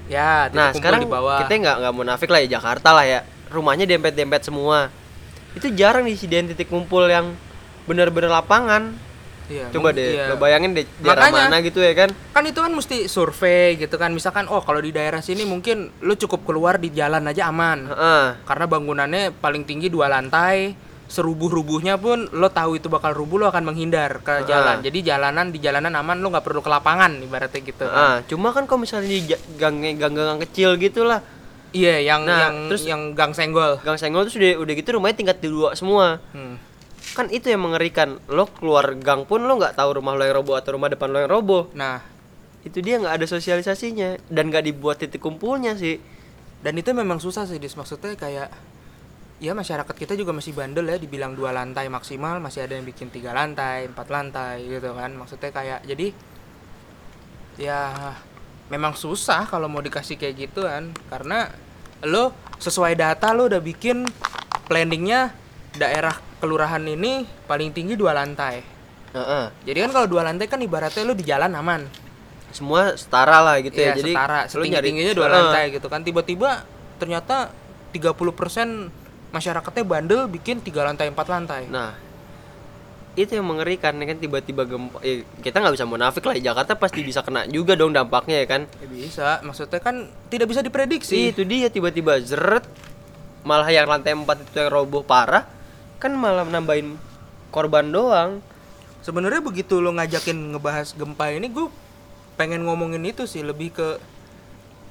Ya 0.08 0.48
titik 0.48 0.56
nah 0.56 0.66
kumpul 0.72 0.78
sekarang 0.80 1.00
di 1.04 1.10
bawah. 1.12 1.38
kita 1.44 1.52
nggak 1.60 1.76
nggak 1.84 1.94
munafik 1.94 2.28
lah 2.32 2.40
ya 2.40 2.48
Jakarta 2.56 2.96
lah 2.96 3.04
ya. 3.04 3.20
Rumahnya 3.52 3.84
dempet 3.84 4.16
dempet 4.16 4.40
semua. 4.40 4.88
Itu 5.52 5.68
jarang 5.76 6.08
disediain 6.08 6.48
titik 6.48 6.72
kumpul 6.72 7.04
yang 7.12 7.36
bener-bener 7.84 8.32
lapangan 8.32 8.96
Iya, 9.50 9.66
coba 9.68 9.90
deh 9.90 10.06
iya. 10.14 10.30
lo 10.30 10.36
bayangin 10.36 10.70
deh 10.72 10.86
daerah 10.96 11.26
Makanya. 11.26 11.42
mana 11.44 11.56
gitu 11.60 11.78
ya 11.78 11.92
kan 11.92 12.08
kan 12.30 12.44
itu 12.44 12.56
kan 12.56 12.70
mesti 12.70 12.96
survei 13.04 13.74
gitu 13.76 13.94
kan 13.94 14.10
misalkan 14.10 14.46
oh 14.46 14.62
kalau 14.62 14.78
di 14.78 14.88
daerah 14.88 15.18
sini 15.18 15.42
mungkin 15.42 15.90
lu 15.98 16.14
cukup 16.14 16.42
keluar 16.44 16.78
di 16.78 16.88
jalan 16.88 17.20
aja 17.24 17.46
aman 17.46 17.84
Heeh. 17.84 18.24
karena 18.44 18.64
bangunannya 18.64 19.22
paling 19.34 19.62
tinggi 19.64 19.86
dua 19.86 20.06
lantai 20.06 20.78
serubuh-rubuhnya 21.10 21.98
pun 21.98 22.30
lo 22.30 22.48
tahu 22.48 22.78
itu 22.78 22.86
bakal 22.86 23.10
rubuh 23.10 23.36
lo 23.36 23.46
akan 23.46 23.66
menghindar 23.66 24.22
ke 24.22 24.46
jalan 24.46 24.78
jadi 24.78 24.98
jalanan 25.10 25.50
di 25.50 25.58
jalanan 25.58 25.90
aman 25.92 26.16
lo 26.16 26.30
nggak 26.30 26.40
perlu 26.40 26.58
ke 26.58 26.70
lapangan 26.70 27.18
ibaratnya 27.18 27.60
gitu 27.60 27.82
kan. 27.82 27.90
Heeh. 27.90 28.16
cuma 28.24 28.48
kan 28.50 28.64
kalau 28.64 28.80
misalnya 28.80 29.10
di 29.10 29.26
ja- 29.26 29.42
gang 29.58 29.82
gang 29.92 30.14
gang 30.14 30.38
kecil 30.40 30.74
gitu 30.76 31.02
lah 31.02 31.18
iya 31.70 31.98
yang 31.98 32.22
Nah, 32.22 32.38
yang 32.40 32.54
terus- 32.66 32.86
yang 32.86 33.12
gang 33.12 33.30
senggol 33.30 33.78
gang 33.80 33.94
senggol 33.94 34.22
tuh 34.24 34.38
udah 34.38 34.52
udah 34.60 34.72
gitu 34.72 34.88
rumahnya 34.92 35.18
tingkat 35.18 35.38
dua 35.40 35.74
semua 35.74 36.22
Hmm. 36.30 36.54
Kan 37.16 37.26
itu 37.28 37.50
yang 37.50 37.62
mengerikan. 37.62 38.18
Lo 38.30 38.46
keluar 38.48 38.94
gang 38.98 39.26
pun 39.26 39.44
lo 39.44 39.58
nggak 39.58 39.76
tahu 39.76 40.00
rumah 40.00 40.14
lo 40.16 40.24
yang 40.24 40.40
roboh 40.42 40.56
atau 40.56 40.74
rumah 40.74 40.88
depan 40.88 41.10
lo 41.10 41.18
yang 41.22 41.32
roboh. 41.32 41.68
Nah. 41.74 42.20
Itu 42.60 42.84
dia 42.84 43.00
nggak 43.00 43.16
ada 43.16 43.24
sosialisasinya 43.24 44.28
dan 44.28 44.52
nggak 44.52 44.68
dibuat 44.68 45.00
titik 45.00 45.24
kumpulnya 45.24 45.80
sih. 45.80 45.96
Dan 46.60 46.76
itu 46.76 46.92
memang 46.92 47.16
susah 47.16 47.48
sih 47.48 47.56
dis. 47.56 47.72
Maksudnya 47.72 48.12
kayak 48.20 48.52
ya 49.40 49.56
masyarakat 49.56 49.96
kita 49.96 50.12
juga 50.12 50.36
masih 50.36 50.52
bandel 50.52 50.84
ya 50.84 51.00
dibilang 51.00 51.32
dua 51.32 51.56
lantai 51.56 51.88
maksimal 51.88 52.36
masih 52.44 52.68
ada 52.68 52.76
yang 52.76 52.84
bikin 52.84 53.08
tiga 53.08 53.32
lantai 53.32 53.88
empat 53.88 54.12
lantai 54.12 54.68
gitu 54.68 54.92
kan. 54.92 55.16
Maksudnya 55.16 55.50
kayak 55.56 55.88
jadi 55.88 56.12
ya 57.56 58.12
memang 58.68 58.92
susah 58.92 59.48
kalau 59.48 59.72
mau 59.72 59.80
dikasih 59.80 60.20
kayak 60.20 60.52
gituan 60.52 60.92
karena 61.08 61.48
lo 62.04 62.36
sesuai 62.60 62.92
data 62.92 63.32
lo 63.32 63.48
udah 63.48 63.64
bikin 63.64 64.04
planningnya 64.68 65.32
daerah 65.80 66.12
kelurahan 66.40 66.82
ini 66.82 67.12
paling 67.44 67.70
tinggi 67.70 67.94
dua 67.94 68.10
lantai 68.12 68.64
Heeh. 69.10 69.44
jadi 69.62 69.78
kan 69.84 69.90
kalau 69.92 70.08
dua 70.08 70.22
lantai 70.22 70.46
kan 70.46 70.58
ibaratnya 70.58 71.02
lo 71.02 71.12
di 71.12 71.22
jalan 71.22 71.52
aman 71.52 71.84
semua 72.50 72.94
setara 72.94 73.38
lah 73.40 73.56
gitu 73.58 73.74
Iya, 73.74 73.94
ya 73.94 73.94
jadi 73.96 74.12
setara, 74.12 74.40
lo 74.40 74.48
setinggi 74.50 74.72
nyari- 74.72 74.86
tingginya 74.88 75.12
dua 75.12 75.24
Heeh. 75.24 75.36
lantai 75.36 75.64
gitu 75.70 75.86
kan. 75.86 76.00
Tiba-tiba 76.00 76.50
ternyata 76.96 77.54
30% 77.92 78.90
masyarakatnya 79.30 79.84
bandel 79.84 80.26
bikin 80.26 80.58
tiga 80.58 80.82
lantai, 80.82 81.06
empat 81.06 81.26
lantai. 81.26 81.62
nah 81.66 81.94
itu 83.12 83.30
yang 83.32 83.42
mengerikan 83.44 83.90
ya 83.92 84.06
kan 84.06 84.16
tiba-tiba 84.16 84.62
gempa 84.64 84.98
eh, 85.00 85.22
kita 85.38 85.58
nggak 85.58 85.74
bisa 85.74 85.82
munafik 85.84 86.22
lah 86.22 86.34
Jakarta 86.36 86.74
pasti 86.74 87.02
bisa 87.02 87.20
kena 87.20 87.42
juga 87.44 87.74
dong 87.74 87.90
dampaknya 87.90 88.38
ya 88.38 88.46
kan 88.48 88.62
Ya 88.72 88.86
bisa, 88.88 89.28
maksudnya 89.42 89.78
kan 89.78 89.96
tidak 90.26 90.46
bisa 90.46 90.58
diprediksi. 90.60 91.28
itu 91.28 91.42
dia 91.42 91.66
tiba-tiba 91.66 92.18
zeret 92.18 92.62
malah 93.42 93.66
yang 93.68 93.84
lantai 93.84 94.10
4 94.12 94.22
itu 94.40 94.56
yang 94.56 94.70
roboh 94.70 95.02
parah 95.02 95.42
kan 96.00 96.16
malah 96.16 96.48
nambahin 96.48 96.96
korban 97.52 97.92
doang 97.92 98.40
Sebenarnya 99.00 99.40
begitu 99.40 99.80
lo 99.80 99.96
ngajakin 99.96 100.52
ngebahas 100.52 100.92
gempa 100.92 101.32
ini, 101.32 101.48
gue 101.48 101.72
pengen 102.36 102.68
ngomongin 102.68 103.00
itu 103.08 103.24
sih 103.24 103.40
lebih 103.40 103.72
ke 103.72 103.96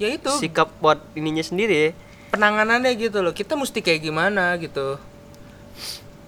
ya 0.01 0.09
itu 0.09 0.31
sikap 0.37 0.69
buat 0.79 1.01
ininya 1.13 1.43
sendiri 1.43 1.75
ya 1.75 1.89
penanganannya 2.33 2.93
gitu 2.97 3.21
loh. 3.21 3.33
Kita 3.33 3.53
mesti 3.53 3.81
kayak 3.81 4.01
gimana 4.05 4.57
gitu. 4.57 4.97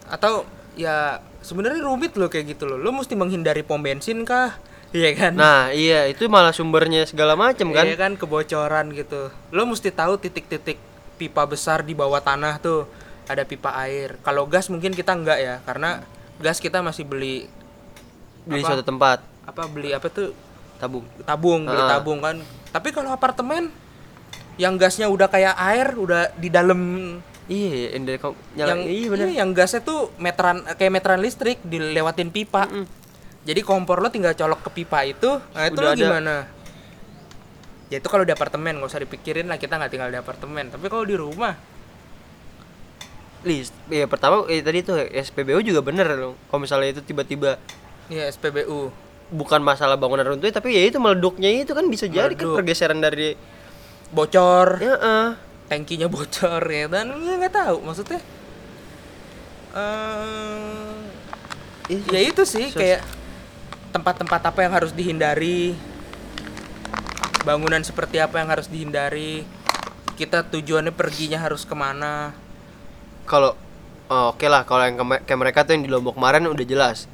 Atau 0.10 0.46
ya 0.78 1.22
sebenarnya 1.42 1.86
rumit 1.86 2.14
loh 2.18 2.30
kayak 2.30 2.58
gitu 2.58 2.70
loh. 2.70 2.78
Lo 2.78 2.94
mesti 2.94 3.18
menghindari 3.18 3.66
pom 3.66 3.82
bensin 3.82 4.26
kah? 4.26 4.58
Iya 4.92 5.16
kan? 5.16 5.32
nah 5.40 5.72
iya 5.72 6.04
itu 6.12 6.28
malah 6.28 6.52
sumbernya 6.52 7.08
segala 7.08 7.40
macam 7.40 7.72
kan 7.72 7.88
Iya 7.88 7.96
kan 7.96 8.20
kebocoran 8.20 8.92
gitu. 8.92 9.32
Lo 9.56 9.64
mesti 9.64 9.88
tahu 9.88 10.20
titik-titik 10.20 10.76
pipa 11.16 11.48
besar 11.48 11.80
di 11.80 11.96
bawah 11.96 12.20
tanah 12.20 12.60
tuh 12.60 12.92
ada 13.26 13.44
pipa 13.44 13.74
air. 13.80 14.18
Kalau 14.22 14.46
gas 14.46 14.68
mungkin 14.68 14.92
kita 14.92 15.12
enggak 15.12 15.40
ya, 15.40 15.56
karena 15.62 16.02
gas 16.38 16.58
kita 16.58 16.82
masih 16.82 17.04
beli 17.04 17.46
di 18.42 18.58
apa? 18.58 18.74
suatu 18.74 18.82
tempat 18.82 19.22
apa 19.42 19.70
beli 19.70 19.94
apa 19.94 20.10
tuh 20.10 20.34
tabung 20.78 21.06
tabung, 21.22 21.62
beli 21.66 21.82
Ah. 21.82 21.90
tabung 21.98 22.20
kan. 22.20 22.42
Tapi 22.72 22.90
kalau 22.90 23.10
apartemen 23.10 23.70
yang 24.56 24.76
gasnya 24.76 25.06
udah 25.06 25.28
kayak 25.28 25.54
air, 25.58 25.94
udah 25.94 26.34
di 26.36 26.50
dalam 26.50 26.80
iya 27.46 27.94
yang 27.94 28.06
kau 28.18 28.34
nyala 28.54 28.70
yang 28.72 28.82
iya 28.86 29.08
bener 29.10 29.28
iya, 29.28 29.36
yang 29.44 29.52
gasnya 29.52 29.82
tuh 29.82 30.10
meteran 30.18 30.64
kayak 30.74 30.92
meteran 30.92 31.20
listrik 31.20 31.62
dilewatin 31.62 32.30
pipa. 32.30 32.66
Jadi 33.42 33.62
kompor 33.62 34.00
lo 34.00 34.10
tinggal 34.10 34.38
colok 34.38 34.70
ke 34.70 34.82
pipa 34.82 35.02
itu, 35.02 35.42
nah 35.52 35.66
itu 35.66 35.78
Udah 35.78 35.86
lo 35.86 35.90
ada. 35.92 35.98
gimana? 35.98 36.36
Ya 37.90 37.98
itu 37.98 38.08
kalau 38.08 38.24
di 38.24 38.32
apartemen 38.32 38.78
nggak 38.78 38.88
usah 38.88 39.02
dipikirin 39.02 39.50
lah 39.50 39.58
kita 39.58 39.76
nggak 39.76 39.92
tinggal 39.92 40.08
di 40.08 40.16
apartemen. 40.16 40.70
Tapi 40.70 40.86
kalau 40.88 41.04
di 41.04 41.18
rumah, 41.18 41.58
list 43.42 43.74
ya 43.90 44.06
pertama 44.06 44.46
eh, 44.46 44.62
tadi 44.62 44.86
tuh 44.86 45.02
SPBU 45.02 45.66
juga 45.66 45.82
bener 45.82 46.06
loh 46.14 46.38
kalau 46.48 46.62
misalnya 46.62 46.94
itu 46.94 47.02
tiba-tiba 47.02 47.58
ya 48.08 48.30
SPBU. 48.30 48.92
bukan 49.32 49.64
masalah 49.64 49.96
bangunan 49.96 50.28
runtuh 50.28 50.52
tapi 50.52 50.76
ya 50.76 50.92
itu 50.92 51.00
meleduknya 51.00 51.48
itu 51.50 51.72
kan 51.72 51.88
bisa 51.88 52.06
jadi 52.06 52.36
kan 52.36 52.52
pergeseran 52.52 53.00
dari 53.00 53.34
Bocor, 54.12 54.76
ya 54.84 54.96
eh. 55.00 55.30
tangkinya 55.72 56.12
bocor 56.12 56.60
ya 56.68 56.92
dan 56.92 57.16
ya 57.24 57.40
nggak 57.40 57.56
tahu 57.56 57.80
maksudnya. 57.80 58.20
eh 59.72 60.92
Ih, 61.88 62.04
ya 62.12 62.20
itu 62.20 62.44
sih 62.44 62.68
sos- 62.68 62.76
kayak 62.76 63.00
tempat-tempat 63.96 64.52
apa 64.52 64.60
yang 64.64 64.72
harus 64.76 64.92
dihindari, 64.92 65.76
bangunan 67.44 67.80
seperti 67.84 68.20
apa 68.20 68.44
yang 68.44 68.52
harus 68.52 68.68
dihindari, 68.68 69.44
kita 70.16 70.44
tujuannya 70.48 70.92
perginya 70.92 71.40
harus 71.40 71.64
ke 71.64 71.72
mana. 71.72 72.36
Kalau 73.24 73.54
oh, 74.08 74.26
oke 74.32 74.46
lah 74.46 74.64
kalau 74.64 74.84
yang 74.84 74.96
ke, 74.96 75.06
kayak 75.26 75.40
mereka 75.40 75.60
tuh 75.64 75.74
yang 75.74 75.84
di 75.84 75.92
Lombok 75.92 76.16
kemarin 76.16 76.46
udah 76.46 76.66
jelas 76.66 77.06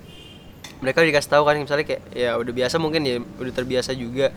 mereka 0.78 1.02
dikasih 1.02 1.32
tahu 1.32 1.44
kan 1.44 1.58
misalnya 1.58 1.86
kayak 1.86 2.02
ya 2.14 2.38
udah 2.38 2.54
biasa 2.54 2.76
mungkin 2.78 3.02
ya 3.02 3.16
udah 3.20 3.54
terbiasa 3.54 3.92
juga 3.94 4.30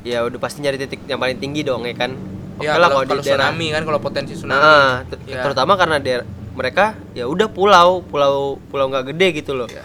ya 0.00 0.24
udah 0.24 0.38
pasti 0.38 0.62
nyari 0.62 0.78
titik 0.78 1.04
yang 1.04 1.18
paling 1.18 1.36
tinggi 1.36 1.60
dong 1.60 1.84
ya 1.84 1.92
kan 1.92 2.14
oke 2.56 2.64
ya 2.64 2.78
lah 2.78 2.88
kalau, 2.88 3.02
kalau 3.04 3.18
di 3.18 3.26
daerah 3.26 3.50
tsunami 3.50 3.66
kan 3.68 3.82
kalau 3.84 4.00
potensi 4.00 4.32
tsunami. 4.34 4.56
nah 4.56 4.94
ter- 5.04 5.20
Ya. 5.26 5.42
terutama 5.42 5.72
karena 5.74 5.96
daerah 5.98 6.26
mereka 6.50 6.84
ya 7.12 7.24
udah 7.26 7.48
pulau 7.50 8.00
pulau 8.02 8.58
pulau 8.70 8.86
nggak 8.88 9.12
gede 9.14 9.26
gitu 9.42 9.52
loh 9.54 9.68
Ya. 9.68 9.84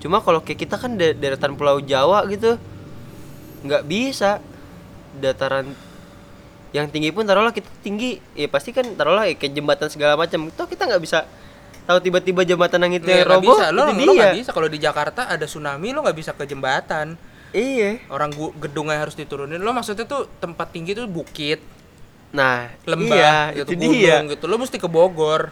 cuma 0.00 0.18
kalau 0.18 0.40
kayak 0.40 0.58
kita 0.58 0.76
kan 0.78 0.96
da- 0.96 1.12
deretan 1.12 1.54
pulau 1.54 1.78
Jawa 1.78 2.24
gitu 2.26 2.56
nggak 3.60 3.82
bisa 3.84 4.40
dataran 5.20 5.74
yang 6.70 6.86
tinggi 6.86 7.10
pun 7.10 7.26
taruhlah 7.26 7.50
kita 7.50 7.66
tinggi 7.82 8.22
ya 8.38 8.46
pasti 8.46 8.70
kan 8.70 8.86
taruhlah 8.94 9.26
ya, 9.26 9.34
kayak 9.34 9.52
jembatan 9.58 9.90
segala 9.90 10.14
macam 10.14 10.46
toh 10.54 10.66
kita 10.70 10.86
nggak 10.86 11.02
bisa 11.02 11.26
tahu 11.82 11.98
tiba-tiba 11.98 12.46
jembatan 12.46 12.86
yang 12.86 13.02
itu 13.02 13.10
Ya, 13.10 13.26
roboh 13.26 13.58
bisa. 13.58 13.74
Lo, 13.74 13.90
itu 13.90 14.06
lo 14.06 14.12
dia 14.14 14.20
nggak 14.30 14.38
bisa 14.38 14.50
kalau 14.54 14.68
di 14.70 14.78
Jakarta 14.78 15.26
ada 15.26 15.46
tsunami 15.50 15.90
lo 15.90 16.06
nggak 16.06 16.18
bisa 16.18 16.30
ke 16.38 16.46
jembatan. 16.46 17.18
iya 17.50 17.98
Orang 18.06 18.30
gedungnya 18.62 19.02
harus 19.02 19.18
diturunin. 19.18 19.58
Lo 19.58 19.74
maksudnya 19.74 20.06
tuh 20.06 20.30
tempat 20.38 20.70
tinggi 20.70 20.94
tuh 20.94 21.10
bukit, 21.10 21.58
nah 22.30 22.70
lembah, 22.86 23.50
iya, 23.50 23.66
gitu, 23.66 23.74
itu 23.74 23.82
gunung 23.82 23.94
dia 23.98 24.16
gitu. 24.30 24.44
Lo 24.46 24.56
mesti 24.62 24.78
ke 24.78 24.86
Bogor. 24.86 25.50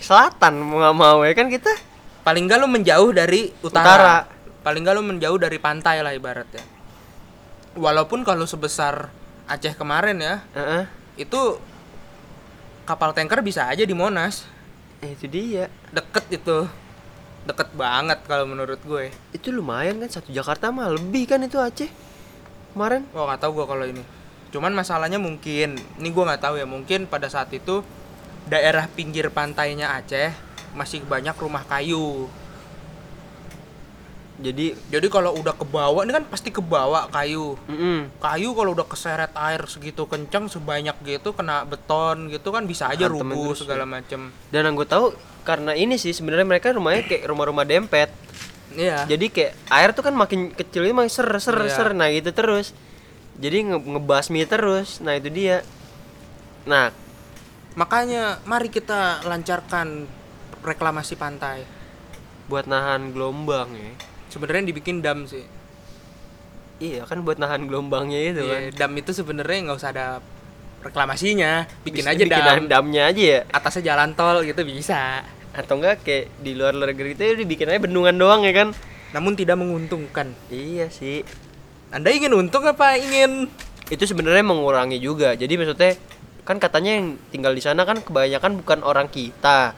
selatan 0.00 0.56
mau 0.64 0.80
nggak 0.80 0.96
mau 0.96 1.20
ya 1.28 1.36
kan 1.36 1.52
kita 1.52 1.68
Paling 2.20 2.44
nggak 2.48 2.58
lo 2.60 2.68
menjauh 2.68 3.10
dari 3.16 3.48
utara. 3.64 3.84
Utara. 3.84 4.16
Paling 4.60 4.80
nggak 4.84 4.94
lo 4.96 5.02
menjauh 5.04 5.38
dari 5.40 5.56
pantai 5.56 6.04
lah 6.04 6.12
ibaratnya. 6.12 6.60
Walaupun 7.80 8.26
kalau 8.26 8.44
sebesar 8.44 9.08
Aceh 9.50 9.74
kemarin 9.74 10.14
ya, 10.16 10.46
Heeh. 10.54 10.84
itu 11.18 11.58
kapal 12.84 13.10
tanker 13.10 13.42
bisa 13.42 13.66
aja 13.66 13.82
di 13.82 13.90
Monas. 13.90 14.46
Eh, 15.00 15.12
itu 15.12 15.26
dia 15.26 15.66
Deket 15.90 16.30
itu. 16.30 16.70
Deket 17.40 17.72
banget 17.72 18.20
kalau 18.24 18.44
menurut 18.44 18.78
gue. 18.80 19.10
itu 19.32 19.48
lumayan 19.48 19.96
kan 19.96 20.06
satu 20.06 20.28
Jakarta 20.28 20.68
mah 20.68 20.86
lebih 20.88 21.24
kan 21.24 21.40
itu 21.40 21.56
Aceh 21.56 21.88
kemarin 22.70 23.02
Wah 23.10 23.26
nggak 23.26 23.40
tahu 23.42 23.58
gue 23.58 23.66
kalau 23.66 23.82
ini. 23.84 24.04
cuman 24.50 24.74
masalahnya 24.74 25.14
mungkin 25.16 25.78
ini 25.96 26.08
gua 26.10 26.26
nggak 26.26 26.42
tahu 26.42 26.54
ya 26.58 26.66
mungkin 26.66 27.06
pada 27.06 27.30
saat 27.30 27.54
itu 27.54 27.86
daerah 28.44 28.90
pinggir 28.90 29.30
pantainya 29.30 29.94
Aceh 29.94 30.34
masih 30.74 31.00
banyak 31.02 31.32
rumah 31.34 31.62
kayu 31.64 32.26
jadi 34.40 34.72
jadi 34.88 35.06
kalau 35.12 35.36
udah 35.36 35.52
ke 35.52 35.68
bawah 35.68 36.00
ini 36.00 36.16
kan 36.16 36.24
pasti 36.24 36.48
ke 36.48 36.64
bawah 36.64 37.12
kayu. 37.12 37.60
Mm-mm. 37.68 38.08
kayu 38.18 38.56
kalau 38.56 38.72
udah 38.72 38.88
keseret 38.88 39.32
air 39.36 39.60
segitu 39.68 40.08
kencang 40.08 40.48
sebanyak 40.48 40.96
gitu 41.04 41.36
kena 41.36 41.68
beton 41.68 42.32
gitu 42.32 42.48
kan 42.48 42.64
bisa 42.64 42.88
aja 42.88 43.04
Hantemin 43.06 43.36
rubuh 43.36 43.52
segala 43.52 43.84
macem. 43.84 44.32
Dan 44.48 44.64
yang 44.64 44.74
gue 44.80 44.88
tahu 44.88 45.12
karena 45.44 45.76
ini 45.76 46.00
sih 46.00 46.16
sebenarnya 46.16 46.48
mereka 46.48 46.72
rumahnya 46.72 47.04
kayak 47.04 47.28
rumah-rumah 47.28 47.68
dempet. 47.68 48.08
Iya. 48.72 49.04
Jadi 49.04 49.28
kayak 49.28 49.52
air 49.68 49.90
tuh 49.92 50.02
kan 50.08 50.14
makin 50.16 50.56
kecil 50.56 50.88
ini 50.88 50.94
makin 50.96 51.12
ser 51.12 51.28
ser 51.36 51.60
Iya. 51.60 51.70
ser 51.76 51.88
nah 51.92 52.08
gitu 52.08 52.32
terus. 52.32 52.72
Jadi 53.36 53.70
nge 53.70 53.78
ngebasmi 53.84 54.40
terus 54.48 55.04
nah 55.04 55.12
itu 55.12 55.28
dia. 55.28 55.60
Nah 56.64 56.90
makanya 57.76 58.40
mari 58.48 58.72
kita 58.72 59.20
lancarkan 59.22 60.08
reklamasi 60.64 61.14
pantai. 61.14 61.64
buat 62.50 62.66
nahan 62.66 63.14
gelombang 63.14 63.70
ya 63.78 63.94
sebenarnya 64.30 64.64
dibikin 64.64 65.02
dam 65.02 65.26
sih. 65.26 65.44
Iya 66.80 67.04
kan 67.04 67.20
buat 67.20 67.36
nahan 67.36 67.68
gelombangnya 67.68 68.32
itu 68.32 68.40
kan. 68.40 68.60
Iya, 68.64 68.70
dam 68.72 68.92
itu 68.96 69.10
sebenarnya 69.12 69.68
nggak 69.68 69.76
usah 69.76 69.90
ada 69.92 70.06
reklamasinya. 70.80 71.68
Bikin 71.84 72.02
Bisa 72.02 72.10
aja 72.16 72.24
bikin 72.24 72.40
dam. 72.40 72.64
damnya 72.66 73.12
aja 73.12 73.22
ya. 73.22 73.40
Atasnya 73.52 73.92
jalan 73.92 74.16
tol 74.16 74.40
gitu 74.42 74.64
bisa. 74.64 75.20
Atau 75.52 75.76
enggak 75.76 76.00
kayak 76.00 76.32
di 76.40 76.56
luar 76.56 76.72
luar 76.72 76.96
negeri 76.96 77.12
itu 77.12 77.36
dibikin 77.36 77.68
aja 77.68 77.80
bendungan 77.82 78.16
doang 78.16 78.40
ya 78.48 78.54
kan? 78.56 78.68
Namun 79.12 79.36
tidak 79.36 79.60
menguntungkan. 79.60 80.32
Iya 80.48 80.88
sih. 80.88 81.20
Anda 81.92 82.08
ingin 82.08 82.32
untung 82.32 82.64
apa 82.64 82.96
ingin? 82.96 83.50
Itu 83.90 84.06
sebenarnya 84.06 84.40
mengurangi 84.40 84.96
juga. 84.96 85.36
Jadi 85.36 85.58
maksudnya 85.58 85.98
kan 86.48 86.56
katanya 86.56 86.96
yang 86.96 87.06
tinggal 87.28 87.52
di 87.52 87.60
sana 87.60 87.84
kan 87.84 88.00
kebanyakan 88.00 88.62
bukan 88.64 88.80
orang 88.80 89.10
kita. 89.10 89.74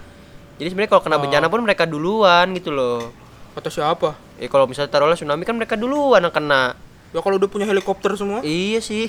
Jadi 0.61 0.69
sebenarnya 0.71 0.91
kalau 0.93 1.03
kena 1.03 1.17
Oh. 1.19 1.23
bencana 1.25 1.47
pun 1.51 1.61
mereka 1.65 1.83
duluan 1.83 2.53
gitu 2.55 2.71
loh. 2.71 3.11
Atau 3.57 3.73
siapa 3.73 4.15
ya 4.43 4.51
kalau 4.51 4.66
misalnya 4.66 4.90
taruhlah 4.90 5.14
tsunami 5.14 5.47
kan 5.47 5.55
mereka 5.55 5.78
duluan 5.78 6.18
yang 6.18 6.34
kena. 6.34 6.74
Ya 7.14 7.22
kalau 7.22 7.38
udah 7.38 7.47
punya 7.47 7.62
helikopter 7.62 8.11
semua. 8.18 8.43
Iya 8.43 8.82
sih. 8.82 9.07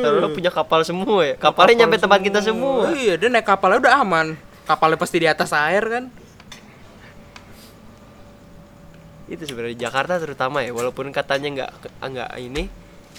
Taruhlah 0.00 0.30
punya 0.30 0.54
kapal 0.54 0.86
semua 0.86 1.26
ya. 1.26 1.34
Kapalnya 1.34 1.82
nyampe 1.84 1.98
tempat 1.98 2.22
kita 2.22 2.38
semua. 2.38 2.94
Iya 2.94 3.18
dia 3.18 3.26
naik 3.26 3.42
kapalnya 3.42 3.82
udah 3.82 3.94
aman. 3.98 4.26
Kapalnya 4.62 4.94
pasti 4.94 5.18
di 5.18 5.26
atas 5.26 5.50
air 5.50 5.82
kan. 5.82 6.04
Itu 9.26 9.42
sebenarnya 9.46 9.90
Jakarta 9.90 10.18
terutama 10.18 10.62
ya 10.62 10.70
walaupun 10.70 11.10
katanya 11.10 11.48
nggak 11.50 11.70
nggak 12.02 12.30
ini. 12.38 12.70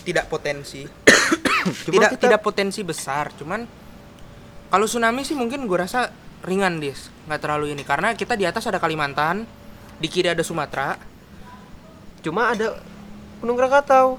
Tidak 0.01 0.25
potensi. 0.27 0.88
Tidak 1.86 2.17
kita- 2.17 2.17
tidak 2.17 2.41
potensi 2.41 2.82
besar 2.82 3.29
cuman 3.38 3.61
kalau 4.73 4.89
tsunami 4.89 5.21
sih 5.21 5.38
mungkin 5.38 5.69
gue 5.69 5.77
rasa 5.77 6.09
ringan 6.41 6.82
dis. 6.82 7.13
Nggak 7.29 7.38
terlalu 7.38 7.77
ini 7.77 7.86
karena 7.86 8.17
kita 8.17 8.34
di 8.34 8.49
atas 8.49 8.65
ada 8.65 8.82
Kalimantan 8.82 9.45
di 10.02 10.08
kiri 10.10 10.28
ada 10.28 10.41
Sumatera. 10.41 10.97
Cuma 12.20 12.49
ada 12.49 12.82
gunung 13.38 13.54
Krakatau. 13.56 14.18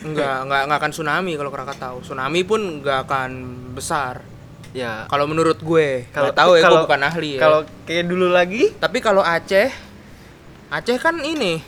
Nggak 0.00 0.36
nggak 0.48 0.60
nggak 0.64 0.78
akan 0.80 0.92
tsunami 0.92 1.32
kalau 1.36 1.52
Krakatau. 1.52 1.94
Tsunami 2.00 2.40
pun 2.42 2.80
nggak 2.80 2.98
akan 3.04 3.30
besar. 3.76 4.24
Ya. 4.72 5.04
Kalau 5.10 5.26
menurut 5.26 5.60
gue 5.60 6.08
Kalau- 6.08 6.32
tahu 6.32 6.56
ya 6.56 6.62
gue 6.62 6.64
kalau- 6.64 6.84
bukan 6.86 7.00
ahli 7.02 7.30
ya. 7.36 7.40
kalau 7.42 7.60
kayak 7.84 8.04
dulu 8.06 8.26
lagi? 8.30 8.70
Tapi 8.72 8.98
kalau 8.98 9.20
Aceh 9.20 9.68
Aceh 10.70 10.96
kan 10.96 11.20
ini. 11.20 11.60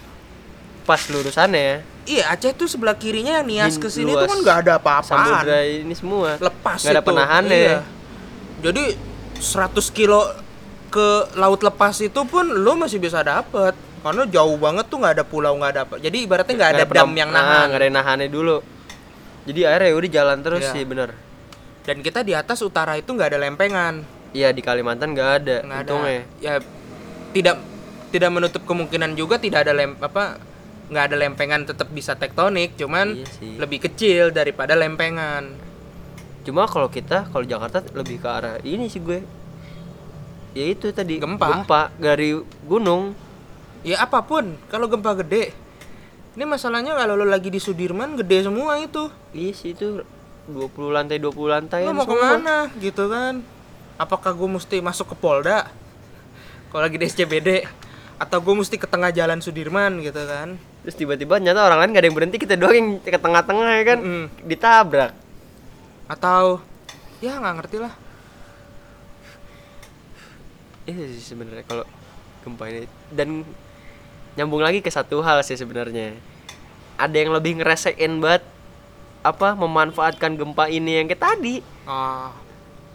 Pas 0.82 0.98
lurusannya 1.06 1.82
iya 2.02 2.34
Aceh 2.34 2.50
tuh 2.54 2.66
sebelah 2.66 2.98
kirinya 2.98 3.38
yang 3.38 3.46
nias 3.46 3.78
ke 3.78 3.86
sini 3.86 4.10
tuh 4.10 4.26
kan 4.26 4.38
nggak 4.38 4.58
ada 4.66 4.72
apa-apaan. 4.78 5.06
Samudra 5.44 5.60
ini 5.62 5.94
semua. 5.94 6.34
Lepas 6.38 6.82
nggak 6.82 6.94
ada 6.94 7.04
penahannya 7.04 7.58
Iya. 7.58 7.78
jadi 8.62 8.84
100 9.38 9.90
kilo 9.90 10.22
ke 10.92 11.08
laut 11.34 11.58
lepas 11.58 11.96
itu 11.98 12.20
pun 12.22 12.44
lo 12.44 12.76
masih 12.76 13.00
bisa 13.00 13.24
dapet. 13.24 13.72
Karena 14.02 14.26
jauh 14.26 14.54
banget 14.56 14.84
tuh 14.86 14.98
nggak 14.98 15.14
ada 15.14 15.24
pulau 15.24 15.54
nggak 15.56 15.70
ada 15.72 15.80
apa. 15.82 15.94
Jadi 15.96 16.16
ibaratnya 16.20 16.52
nggak 16.52 16.70
ada 16.72 16.84
dam 16.84 17.10
yang 17.12 17.30
Ah, 17.30 17.34
nahan 17.34 17.64
nggak 17.66 17.78
ada 17.78 17.86
yang 17.86 17.96
nahannya 17.96 18.28
dulu. 18.28 18.56
Jadi 19.42 19.60
akhirnya 19.62 19.90
udah 19.92 20.10
jalan 20.12 20.38
terus 20.40 20.62
Iya. 20.62 20.72
sih 20.72 20.84
bener. 20.84 21.10
Dan 21.82 21.98
kita 21.98 22.20
di 22.20 22.30
atas 22.30 22.60
utara 22.60 22.94
itu 22.94 23.08
nggak 23.08 23.30
ada 23.30 23.38
lempengan. 23.40 23.94
Iya 24.30 24.50
di 24.50 24.60
Kalimantan 24.60 25.12
nggak 25.12 25.30
ada 25.36 25.56
ada. 25.60 25.78
untungnya. 25.82 26.22
Ya 26.38 26.58
tidak 27.30 27.56
tidak 28.10 28.30
menutup 28.30 28.62
kemungkinan 28.62 29.14
juga 29.14 29.36
tidak 29.36 29.64
ada 29.64 29.72
lem 29.72 29.96
apa 29.96 30.36
nggak 30.84 31.04
ada 31.06 31.16
lempengan 31.16 31.64
tetap 31.64 31.88
bisa 31.88 32.12
tektonik 32.12 32.76
cuman 32.76 33.16
Iya 33.16 33.26
sih. 33.32 33.54
lebih 33.56 33.78
kecil 33.82 34.28
daripada 34.28 34.74
lempengan. 34.74 35.48
Cuma 36.42 36.66
kalau 36.66 36.86
kita 36.86 37.26
kalau 37.28 37.42
Jakarta 37.42 37.80
lebih 37.92 38.18
ke 38.18 38.28
arah 38.28 38.58
ini 38.62 38.86
sih 38.86 38.98
gue 38.98 39.22
ya 40.52 40.64
itu 40.68 40.92
tadi 40.92 41.20
Gempa. 41.20 41.64
gempa 41.64 41.82
dari 41.96 42.36
gunung. 42.64 43.16
Ya 43.82 44.04
apa 44.04 44.22
pun 44.22 44.56
kalau 44.70 44.86
gempa 44.86 45.16
gede. 45.18 45.52
Ini 46.32 46.48
masalahnya 46.48 46.96
kalau 46.96 47.12
lo 47.12 47.28
lagi 47.28 47.52
di 47.52 47.60
Sudirman 47.60 48.16
gede 48.16 48.48
semua 48.48 48.80
itu. 48.80 49.12
Iya 49.36 49.52
sih 49.52 49.76
itu 49.76 50.00
20 50.48 50.96
lantai 50.96 51.20
20 51.20 51.28
lantai 51.54 51.84
lo 51.84 51.92
mau 51.92 52.08
ke 52.08 52.16
mana 52.16 52.72
gitu 52.80 53.10
kan? 53.12 53.44
Apakah 54.00 54.32
gue 54.32 54.48
mesti 54.48 54.80
masuk 54.80 55.12
ke 55.12 55.16
Polda? 55.18 55.68
Kalau 56.72 56.82
lagi 56.88 56.96
di 56.96 57.04
SCBD 57.04 57.68
atau 58.16 58.38
gue 58.40 58.54
mesti 58.54 58.80
ke 58.80 58.88
tengah 58.88 59.12
jalan 59.12 59.44
Sudirman 59.44 60.00
gitu 60.00 60.24
kan? 60.24 60.56
Terus 60.82 60.96
tiba-tiba 60.96 61.36
nyata 61.36 61.68
orang 61.68 61.84
lain 61.84 61.90
gak 61.94 62.00
ada 62.00 62.08
yang 62.08 62.16
berhenti 62.16 62.38
kita 62.40 62.54
doang 62.56 62.74
yang 62.74 62.88
ke 63.02 63.20
tengah-tengah 63.20 63.70
ya 63.76 63.84
kan? 63.84 63.98
Mm-mm. 64.00 64.26
ditabrak. 64.48 65.12
Atau 66.08 66.64
ya 67.22 67.38
nggak 67.38 67.54
ngerti 67.62 67.76
lah 67.78 67.94
Iya 70.86 71.04
sih 71.14 71.34
sebenarnya 71.34 71.64
kalau 71.64 71.86
gempa 72.42 72.66
ini. 72.68 72.86
Dan 73.10 73.46
nyambung 74.34 74.62
lagi 74.62 74.82
ke 74.82 74.90
satu 74.90 75.22
hal 75.22 75.40
sih 75.46 75.54
sebenarnya. 75.54 76.16
Ada 76.98 77.16
yang 77.16 77.30
lebih 77.34 77.62
ngerasain 77.62 78.12
banget 78.18 78.42
apa 79.22 79.54
memanfaatkan 79.54 80.34
gempa 80.34 80.66
ini 80.66 80.98
yang 80.98 81.06
kayak 81.06 81.22
tadi. 81.22 81.54
Oh 81.86 82.30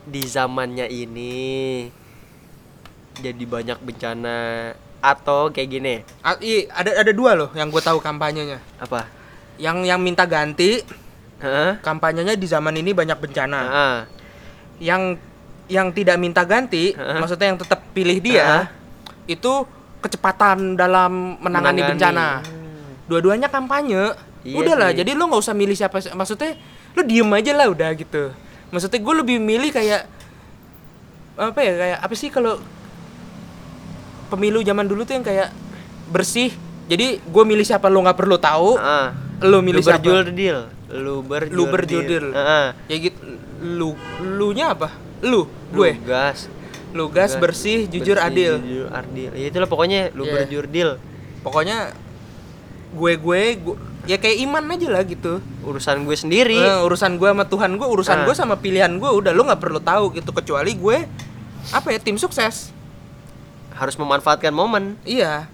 di 0.07 0.23
zamannya 0.23 0.87
ini 0.87 1.35
jadi 3.19 3.43
banyak 3.43 3.79
bencana 3.83 4.71
atau 5.03 5.51
kayak 5.51 5.69
gini. 5.69 5.95
A- 6.23 6.39
i- 6.39 6.67
ada 6.71 7.03
ada 7.03 7.11
dua 7.11 7.35
loh 7.35 7.51
yang 7.53 7.67
gue 7.67 7.83
tahu 7.83 7.99
kampanyenya. 7.99 8.63
Apa? 8.79 9.11
Yang 9.59 9.77
yang 9.83 9.99
minta 9.99 10.23
ganti 10.23 10.81
Hah? 11.43 11.77
kampanyenya 11.83 12.39
di 12.39 12.47
zaman 12.47 12.79
ini 12.79 12.95
banyak 12.95 13.19
bencana. 13.19 13.59
Ah, 13.67 13.97
yang 14.79 15.19
yang 15.67 15.91
tidak 15.91 16.15
minta 16.15 16.43
ganti 16.43 16.95
Heeh. 16.95 17.19
maksudnya 17.19 17.47
yang 17.51 17.59
tetap 17.59 17.79
pilih 17.91 18.17
dia 18.19 18.43
Heeh. 18.43 18.65
itu 19.35 19.51
kecepatan 19.99 20.75
dalam 20.75 21.35
menangani, 21.37 21.83
Menangani. 21.83 21.89
bencana 21.91 22.27
dua-duanya 23.05 23.47
kampanye 23.47 24.15
Iya 24.47 24.55
udahlah 24.55 24.89
sih. 24.95 25.03
jadi 25.03 25.11
lo 25.13 25.27
nggak 25.27 25.41
usah 25.43 25.55
milih 25.55 25.75
siapa 25.75 25.99
maksudnya 26.15 26.55
lo 26.95 27.01
diem 27.03 27.27
aja 27.35 27.51
lah 27.51 27.67
udah 27.67 27.89
gitu 27.93 28.31
maksudnya 28.71 28.99
gue 28.99 29.15
lebih 29.19 29.37
milih 29.37 29.71
kayak 29.71 30.07
apa 31.35 31.59
ya 31.59 31.73
kayak 31.75 31.97
apa 31.99 32.13
sih 32.15 32.29
kalau 32.31 32.55
pemilu 34.27 34.59
zaman 34.61 34.87
dulu 34.87 35.03
tuh 35.03 35.15
yang 35.15 35.25
kayak 35.25 35.51
bersih 36.07 36.51
jadi 36.87 37.19
gue 37.19 37.43
milih 37.43 37.63
siapa 37.63 37.91
lo 37.91 37.99
nggak 37.99 38.15
perlu 38.15 38.37
tahu 38.39 38.79
ah. 38.79 39.11
lo 39.43 39.59
milih 39.59 39.83
lu 39.83 39.87
siapa 39.87 39.99
berjudil 40.03 40.57
lu 40.87 41.15
berjudil 41.19 41.57
Lu 41.57 41.63
berjudil. 41.67 42.25
Ah, 42.31 42.71
ya 42.87 42.95
gitu 42.97 43.19
lu 43.59 43.89
lu 44.23 44.55
nya 44.55 44.71
apa 44.71 44.91
lu 45.19 45.43
gue. 45.69 45.91
Lu 45.93 46.03
gas 46.03 46.39
lugas 46.89 47.31
Gas. 47.31 47.37
bersih 47.37 47.85
jujur 47.85 48.15
Bersih, 48.15 48.31
adil. 48.31 48.53
jujur 48.59 48.87
adil. 48.89 49.29
Ya 49.31 49.45
itulah 49.45 49.65
pokoknya 49.65 50.09
lu 50.11 50.23
Iya. 50.23 50.33
berjudil 50.33 50.89
pokoknya 51.39 51.93
gue 52.89 53.13
gue 53.17 53.41
gu- 53.59 53.77
ya 54.03 54.15
kayak 54.15 54.37
iman 54.41 54.63
aja 54.71 54.87
lah 54.89 55.03
gitu. 55.03 55.43
Urusan 55.61 56.03
gue 56.03 56.15
sendiri. 56.15 56.55
Eh, 56.55 56.79
urusan 56.81 57.15
gue 57.15 57.27
sama 57.27 57.43
Tuhan 57.43 57.75
gue 57.75 57.85
urusan 57.85 58.17
Ah. 58.17 58.25
gue 58.25 58.33
sama 58.33 58.55
pilihan 58.55 58.89
gue 58.89 59.09
udah 59.09 59.31
lu 59.31 59.43
nggak 59.43 59.59
perlu 59.59 59.77
tahu 59.77 60.15
gitu. 60.15 60.31
Kecuali 60.31 60.73
gue 60.73 60.97
apa 61.69 61.87
ya 61.89 61.99
tim 61.99 62.15
sukses. 62.15 62.71
Harus 63.71 63.93
memanfaatkan 63.95 64.49
momen. 64.49 64.95
Iya. 65.03 65.45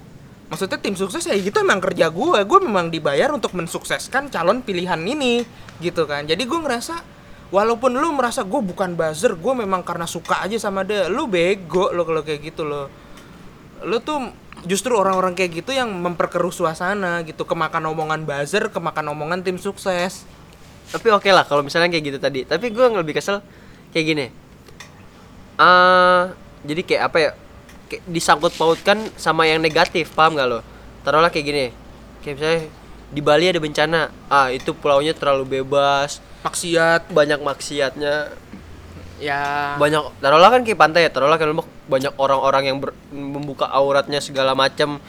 Maksudnya 0.47 0.77
tim 0.77 0.93
sukses 0.93 1.25
ya 1.25 1.33
gitu 1.33 1.57
emang 1.57 1.81
kerja 1.81 2.07
gue. 2.07 2.39
Gue 2.39 2.59
memang 2.61 2.87
dibayar 2.87 3.33
untuk 3.33 3.51
mensukseskan 3.51 4.29
calon 4.29 4.61
pilihan 4.61 5.01
ini 5.01 5.41
gitu 5.79 6.05
kan. 6.05 6.23
Jadi 6.23 6.45
gue 6.45 6.59
ngerasa 6.61 7.01
walaupun 7.53 7.93
lu 7.93 8.09
merasa 8.17 8.41
gue 8.41 8.61
bukan 8.65 8.97
buzzer 8.97 9.37
gue 9.37 9.53
memang 9.53 9.85
karena 9.85 10.09
suka 10.09 10.41
aja 10.41 10.57
sama 10.57 10.81
dia. 10.81 11.05
Lu 11.05 11.29
bego 11.29 11.93
lo 11.93 12.01
kalau 12.01 12.25
kayak 12.25 12.41
gitu 12.41 12.65
lo 12.65 12.89
lu 13.83 13.99
tuh 13.99 14.31
justru 14.63 14.95
orang-orang 14.95 15.35
kayak 15.35 15.61
gitu 15.61 15.75
yang 15.75 15.93
memperkeruh 15.93 16.49
suasana 16.49 17.21
gitu. 17.29 17.45
Kemakan 17.45 17.93
omongan 17.93 18.25
buzzer 18.25 18.73
kemakan 18.73 19.13
omongan 19.13 19.45
tim 19.45 19.61
sukses. 19.61 20.25
Tapi 20.89 21.13
oke 21.13 21.29
lah 21.29 21.45
kalau 21.45 21.61
misalnya 21.61 21.93
kayak 21.93 22.03
gitu 22.09 22.17
tadi. 22.17 22.41
Tapi 22.41 22.73
gue 22.73 22.85
lebih 22.89 23.13
kesel 23.13 23.45
kayak 23.93 24.05
gini. 24.09 24.25
Ah 25.61 26.33
jadi 26.65 26.81
kayak 26.81 27.01
apa 27.05 27.17
ya? 27.21 27.31
Kayak 27.93 28.03
disangkut 28.09 28.57
pautkan 28.57 28.97
sama 29.13 29.45
yang 29.45 29.61
negatif 29.61 30.09
paham 30.17 30.41
gak 30.41 30.47
lo? 30.49 30.59
Taruhlah 31.05 31.29
kayak 31.29 31.45
gini. 31.45 31.65
Kayak 32.25 32.35
misalnya 32.41 32.61
di 33.13 33.21
Bali 33.21 33.45
ada 33.45 33.61
bencana. 33.61 34.01
Ah 34.31 34.49
itu 34.49 34.73
pulaunya 34.73 35.13
terlalu 35.13 35.61
bebas 35.61 36.32
maksiat. 36.43 37.09
Banyak 37.09 37.39
maksiatnya. 37.41 38.35
Ya. 39.23 39.73
Banyak 39.79 40.19
taruhlah 40.19 40.51
kan 40.51 40.61
kayak 40.67 40.79
pantai 40.79 41.07
ya 41.07 41.11
taruhlah 41.11 41.39
kan 41.39 41.47
Lombok. 41.49 41.67
Banyak 41.87 42.13
orang-orang 42.19 42.63
yang 42.67 42.77
ber- 42.83 42.95
membuka 43.11 43.67
auratnya 43.71 44.19
segala 44.19 44.51
macam 44.53 44.99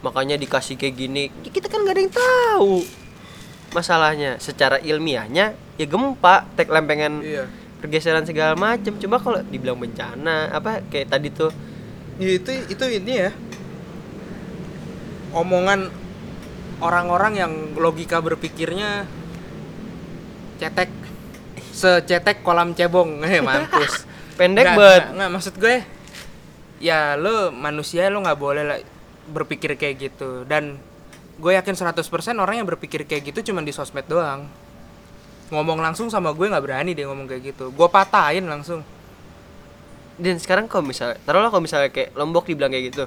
makanya 0.00 0.40
dikasih 0.40 0.80
kayak 0.80 0.94
gini. 0.96 1.24
Ya, 1.44 1.50
kita 1.52 1.68
kan 1.68 1.84
nggak 1.84 1.94
ada 1.94 2.02
yang 2.02 2.14
tahu 2.14 2.74
masalahnya. 3.76 4.40
Secara 4.40 4.80
ilmiahnya 4.80 5.52
ya 5.78 5.86
gempa 5.86 6.48
tek 6.56 6.72
lempengan 6.72 7.20
iya. 7.22 7.44
pergeseran 7.78 8.24
segala 8.26 8.58
macam 8.58 8.96
coba 8.98 9.16
kalau 9.22 9.38
dibilang 9.46 9.78
bencana 9.78 10.50
apa 10.50 10.80
kayak 10.88 11.12
tadi 11.12 11.28
tuh. 11.28 11.52
Ya, 12.18 12.34
itu 12.34 12.50
itu 12.66 12.84
ini 12.88 13.12
ya. 13.28 13.30
Omongan 15.36 15.92
orang-orang 16.80 17.32
yang 17.36 17.52
logika 17.76 18.18
berpikirnya 18.22 19.04
cetek. 20.58 20.90
Secetek 21.72 22.42
kolam 22.42 22.74
cebong. 22.74 23.22
Eh 23.26 23.40
mampus. 23.40 24.04
Pendek 24.38 24.78
banget 24.78 25.18
nggak, 25.18 25.30
maksud 25.34 25.54
gue 25.58 25.82
ya 26.78 27.18
lo 27.18 27.50
manusia 27.50 28.06
lo 28.06 28.22
nggak 28.22 28.38
boleh 28.38 28.62
lah 28.62 28.78
berpikir 29.30 29.74
kayak 29.74 29.94
gitu. 30.10 30.46
Dan 30.46 30.78
gue 31.38 31.52
yakin 31.54 31.74
100% 31.74 32.02
orang 32.38 32.62
yang 32.62 32.66
berpikir 32.66 33.06
kayak 33.06 33.30
gitu 33.34 33.50
cuma 33.50 33.62
di 33.62 33.74
sosmed 33.74 34.06
doang. 34.06 34.46
Ngomong 35.50 35.80
langsung 35.80 36.06
sama 36.10 36.30
gue 36.34 36.46
nggak 36.46 36.64
berani 36.64 36.94
dia 36.94 37.06
ngomong 37.10 37.26
kayak 37.26 37.54
gitu. 37.54 37.70
Gue 37.74 37.88
patahin 37.90 38.46
langsung. 38.46 38.82
Dan 40.18 40.38
sekarang 40.42 40.66
kalau 40.66 40.82
misalnya 40.82 41.18
taruhlah 41.22 41.50
kalau 41.50 41.62
misalnya 41.62 41.90
kayak 41.94 42.10
Lombok 42.18 42.50
dibilang 42.50 42.74
kayak 42.74 42.94
gitu. 42.94 43.04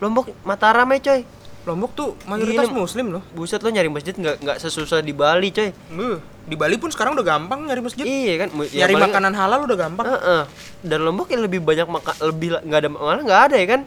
Lombok 0.00 0.32
Mataram 0.44 0.88
ya 0.92 1.00
coy. 1.00 1.20
Lombok 1.68 1.92
tuh 1.92 2.08
mayoritas 2.24 2.72
Gila. 2.72 2.76
muslim 2.84 3.06
loh. 3.12 3.24
Buset 3.36 3.60
lo 3.60 3.68
nyari 3.68 3.92
masjid 3.92 4.16
nggak 4.16 4.40
nggak 4.40 4.58
sesusah 4.60 5.04
di 5.04 5.12
Bali 5.12 5.52
coy. 5.52 5.72
Buh, 5.92 6.20
di 6.50 6.58
Bali 6.58 6.74
pun 6.74 6.90
sekarang 6.90 7.14
udah 7.14 7.22
gampang 7.22 7.62
nyari 7.62 7.78
masjid. 7.78 8.02
Iya 8.02 8.34
kan 8.42 8.48
ya 8.66 8.82
nyari 8.82 8.94
paling- 8.98 9.06
makanan 9.06 9.32
halal 9.38 9.60
udah 9.64 9.78
gampang. 9.78 10.06
Heeh. 10.10 10.42
dan 10.80 11.04
Lombok 11.04 11.28
yang 11.28 11.44
lebih 11.44 11.60
banyak 11.60 11.86
maka 11.86 12.16
lebih 12.18 12.58
nggak 12.58 12.78
ada 12.82 12.88
malah 12.90 13.22
nggak 13.22 13.42
ada 13.46 13.56
ya 13.56 13.66
kan? 13.68 13.80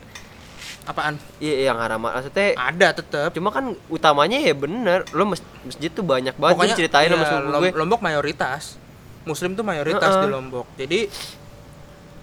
Apaan? 0.83 1.15
Iya 1.39 1.71
yang 1.71 1.77
haram 1.79 1.99
maksudnya 1.99 2.53
ada 2.53 2.87
tetep. 2.93 3.33
Cuma 3.33 3.49
kan 3.49 3.75
utamanya 3.87 4.37
ya 4.37 4.53
bener 4.53 5.03
lo 5.11 5.25
mas- 5.25 5.43
masjid 5.63 5.89
tuh 5.89 6.03
banyak 6.03 6.35
banget 6.35 6.55
Gua 6.55 6.77
ceritain 6.77 7.07
sama 7.07 7.23
iya, 7.23 7.39
Lom- 7.41 7.59
gue. 7.59 7.71
Lombok 7.73 7.99
mayoritas. 7.99 8.79
Muslim 9.23 9.55
tuh 9.55 9.63
mayoritas 9.63 10.05
Heeh. 10.05 10.23
di 10.23 10.29
Lombok. 10.29 10.67
Jadi 10.75 10.99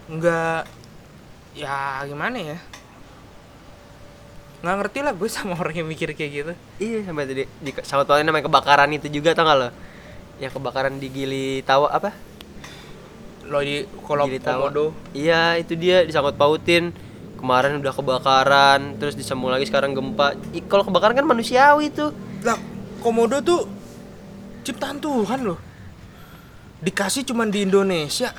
nggak 0.08 0.60
ya 1.56 2.04
gimana 2.06 2.36
ya? 2.36 2.58
Nggak 4.60 4.76
ngerti 4.76 4.98
lah 5.00 5.12
gue 5.16 5.28
sama 5.32 5.56
orang 5.56 5.74
yang 5.74 5.88
mikir 5.88 6.12
kayak 6.12 6.30
gitu. 6.30 6.52
Iya 6.78 7.08
sampai 7.08 7.24
tadi 7.24 7.42
di 7.48 7.70
sama 7.80 8.04
tuanya 8.04 8.28
namanya 8.28 8.44
kebakaran 8.44 8.92
itu 8.92 9.08
juga 9.08 9.32
tau 9.32 9.44
gak 9.44 9.58
lo 9.58 9.68
yang 10.40 10.50
kebakaran 10.50 10.96
di 10.96 11.12
Gili 11.12 11.60
Tawa 11.62 11.92
apa? 11.92 12.16
Lo 13.46 13.60
di 13.60 13.84
kolom 14.08 14.26
Gili 14.26 14.40
Tawa. 14.40 14.72
komodo. 14.72 14.96
Iya 15.12 15.60
itu 15.60 15.76
dia 15.76 16.02
disangkut 16.02 16.40
pautin. 16.40 16.96
Kemarin 17.36 17.80
udah 17.80 17.92
kebakaran 17.92 19.00
terus 19.00 19.16
disambung 19.16 19.52
lagi 19.52 19.68
sekarang 19.68 19.92
gempa. 19.92 20.36
Ih, 20.52 20.64
kalau 20.64 20.84
kebakaran 20.84 21.16
kan 21.16 21.28
manusiawi 21.28 21.92
tuh. 21.92 22.12
Lah 22.40 22.56
komodo 23.04 23.40
tuh 23.44 23.68
ciptaan 24.64 25.00
Tuhan 25.00 25.44
loh. 25.44 25.60
Dikasih 26.80 27.28
cuman 27.28 27.52
di 27.52 27.68
Indonesia. 27.68 28.32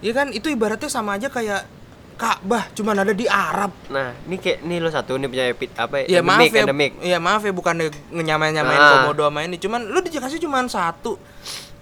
Iya 0.00 0.12
kan? 0.16 0.32
Itu 0.32 0.48
ibaratnya 0.48 0.88
sama 0.88 1.20
aja 1.20 1.28
kayak 1.28 1.77
Ka'bah 2.18 2.66
cuman 2.74 3.06
ada 3.06 3.14
di 3.14 3.30
Arab 3.30 3.70
nah 3.86 4.10
ini 4.26 4.36
kayak 4.36 4.66
nih 4.66 4.78
lo 4.82 4.90
satu 4.90 5.14
nih 5.14 5.28
punya 5.30 5.44
epi, 5.48 5.66
apa 5.78 6.02
Iya 6.02 6.18
maaf 6.20 6.50
ya, 6.50 6.66
iya 7.00 7.18
maaf 7.22 7.46
ya 7.46 7.54
bukan 7.54 7.74
nyamain 8.10 8.50
nyamain 8.50 8.74
Ah. 8.76 8.90
komodo 9.06 9.22
sama 9.30 9.46
ini, 9.46 9.54
cuman 9.56 9.86
lu 9.86 10.02
dikasih 10.02 10.42
cuman 10.42 10.66
satu 10.66 11.14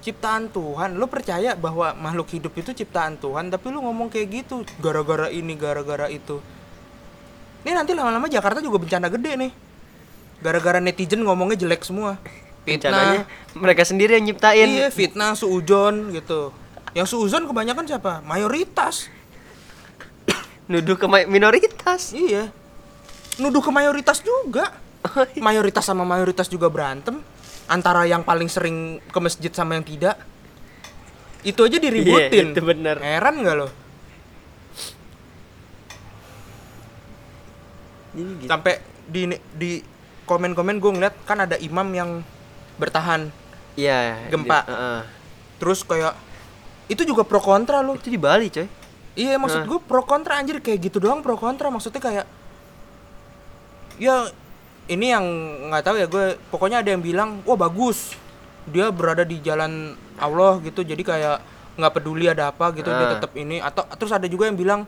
ciptaan 0.04 0.46
Tuhan, 0.52 0.94
lu 0.94 1.10
percaya 1.10 1.58
bahwa 1.58 1.90
makhluk 1.98 2.30
hidup 2.30 2.54
itu 2.54 2.70
ciptaan 2.70 3.18
Tuhan, 3.18 3.50
tapi 3.50 3.74
lu 3.74 3.82
ngomong 3.82 4.06
kayak 4.06 4.28
gitu 4.30 4.62
gara-gara 4.78 5.26
ini, 5.26 5.58
gara-gara 5.58 6.06
itu. 6.06 6.38
Ini 7.66 7.74
nanti 7.74 7.90
lama-lama 7.90 8.30
Jakarta 8.30 8.62
juga 8.62 8.78
bencana 8.78 9.10
gede 9.10 9.34
nih, 9.34 9.50
gara-gara 10.38 10.78
netizen 10.78 11.26
ngomongnya 11.26 11.58
jelek 11.58 11.82
semua. 11.82 12.22
Fitnah, 12.62 13.26
mereka 13.58 13.82
sendiri 13.82 14.14
yang 14.14 14.30
nyiptain 14.30 14.68
iya 14.68 14.88
fitnah 14.94 15.34
suujon 15.34 16.14
gitu. 16.14 16.54
Yang 16.94 17.14
suujon 17.14 17.46
kebanyakan 17.46 17.86
siapa? 17.86 18.22
Mayoritas. 18.22 19.10
Nuduh 20.66 20.96
ke 20.98 21.06
minoritas 21.26 22.10
Iya. 22.10 22.50
Nuduh 23.36 23.60
ke 23.60 23.70
mayoritas 23.70 24.18
juga. 24.20 24.72
Mayoritas 25.38 25.86
sama 25.86 26.02
mayoritas 26.02 26.50
juga 26.50 26.66
berantem. 26.66 27.20
Antara 27.66 28.02
yang 28.06 28.22
paling 28.22 28.50
sering 28.50 28.98
ke 28.98 29.18
masjid 29.18 29.52
sama 29.52 29.78
yang 29.78 29.86
tidak. 29.86 30.18
Itu 31.46 31.62
aja 31.62 31.78
diributin. 31.78 32.50
Iya, 32.50 32.54
itu 32.56 32.62
bener. 32.64 32.96
Heran 32.98 33.38
nggak 33.38 33.56
lo? 33.56 33.68
Gitu. 38.16 38.48
Sampai 38.48 38.80
di 39.06 39.28
di 39.54 39.70
komen-komen 40.26 40.80
gue 40.80 40.90
ngeliat 40.98 41.14
kan 41.22 41.44
ada 41.44 41.54
imam 41.60 41.86
yang 41.92 42.10
bertahan. 42.80 43.28
Iya. 43.76 44.26
Gempa. 44.32 44.64
di- 44.64 44.68
heeh. 44.72 45.00
Terus 45.60 45.84
kayak 45.84 46.14
itu 46.88 47.02
juga 47.04 47.22
pro 47.22 47.38
kontra 47.38 47.84
lo. 47.84 47.94
Itu 47.94 48.08
di 48.08 48.18
Bali, 48.18 48.48
coy. 48.48 48.66
Iya 49.16 49.40
maksud 49.40 49.64
gue 49.64 49.78
pro 49.80 50.04
kontra 50.04 50.36
anjir. 50.36 50.60
Kayak 50.60 50.80
gitu 50.86 51.00
doang 51.00 51.24
pro 51.24 51.34
kontra. 51.34 51.66
Maksudnya 51.66 51.98
kayak 51.98 52.26
ya 53.96 54.28
ini 54.86 55.06
yang 55.08 55.24
nggak 55.72 55.82
tahu 55.82 55.96
ya 55.96 56.06
gue 56.06 56.24
pokoknya 56.52 56.84
ada 56.84 56.92
yang 56.92 57.00
bilang 57.00 57.40
wah 57.42 57.56
bagus. 57.56 58.12
Dia 58.68 58.92
berada 58.92 59.24
di 59.24 59.40
jalan 59.40 59.96
Allah 60.16 60.60
gitu. 60.60 60.80
Jadi 60.80 61.00
kayak 61.00 61.40
nggak 61.76 61.92
peduli 61.92 62.24
ada 62.24 62.48
apa 62.48 62.72
gitu 62.72 62.86
dia 62.86 63.06
Ah. 63.06 63.12
tetap 63.16 63.32
ini. 63.34 63.56
Atau 63.58 63.88
terus 63.96 64.12
ada 64.12 64.24
juga 64.26 64.46
yang 64.46 64.56
bilang 64.56 64.84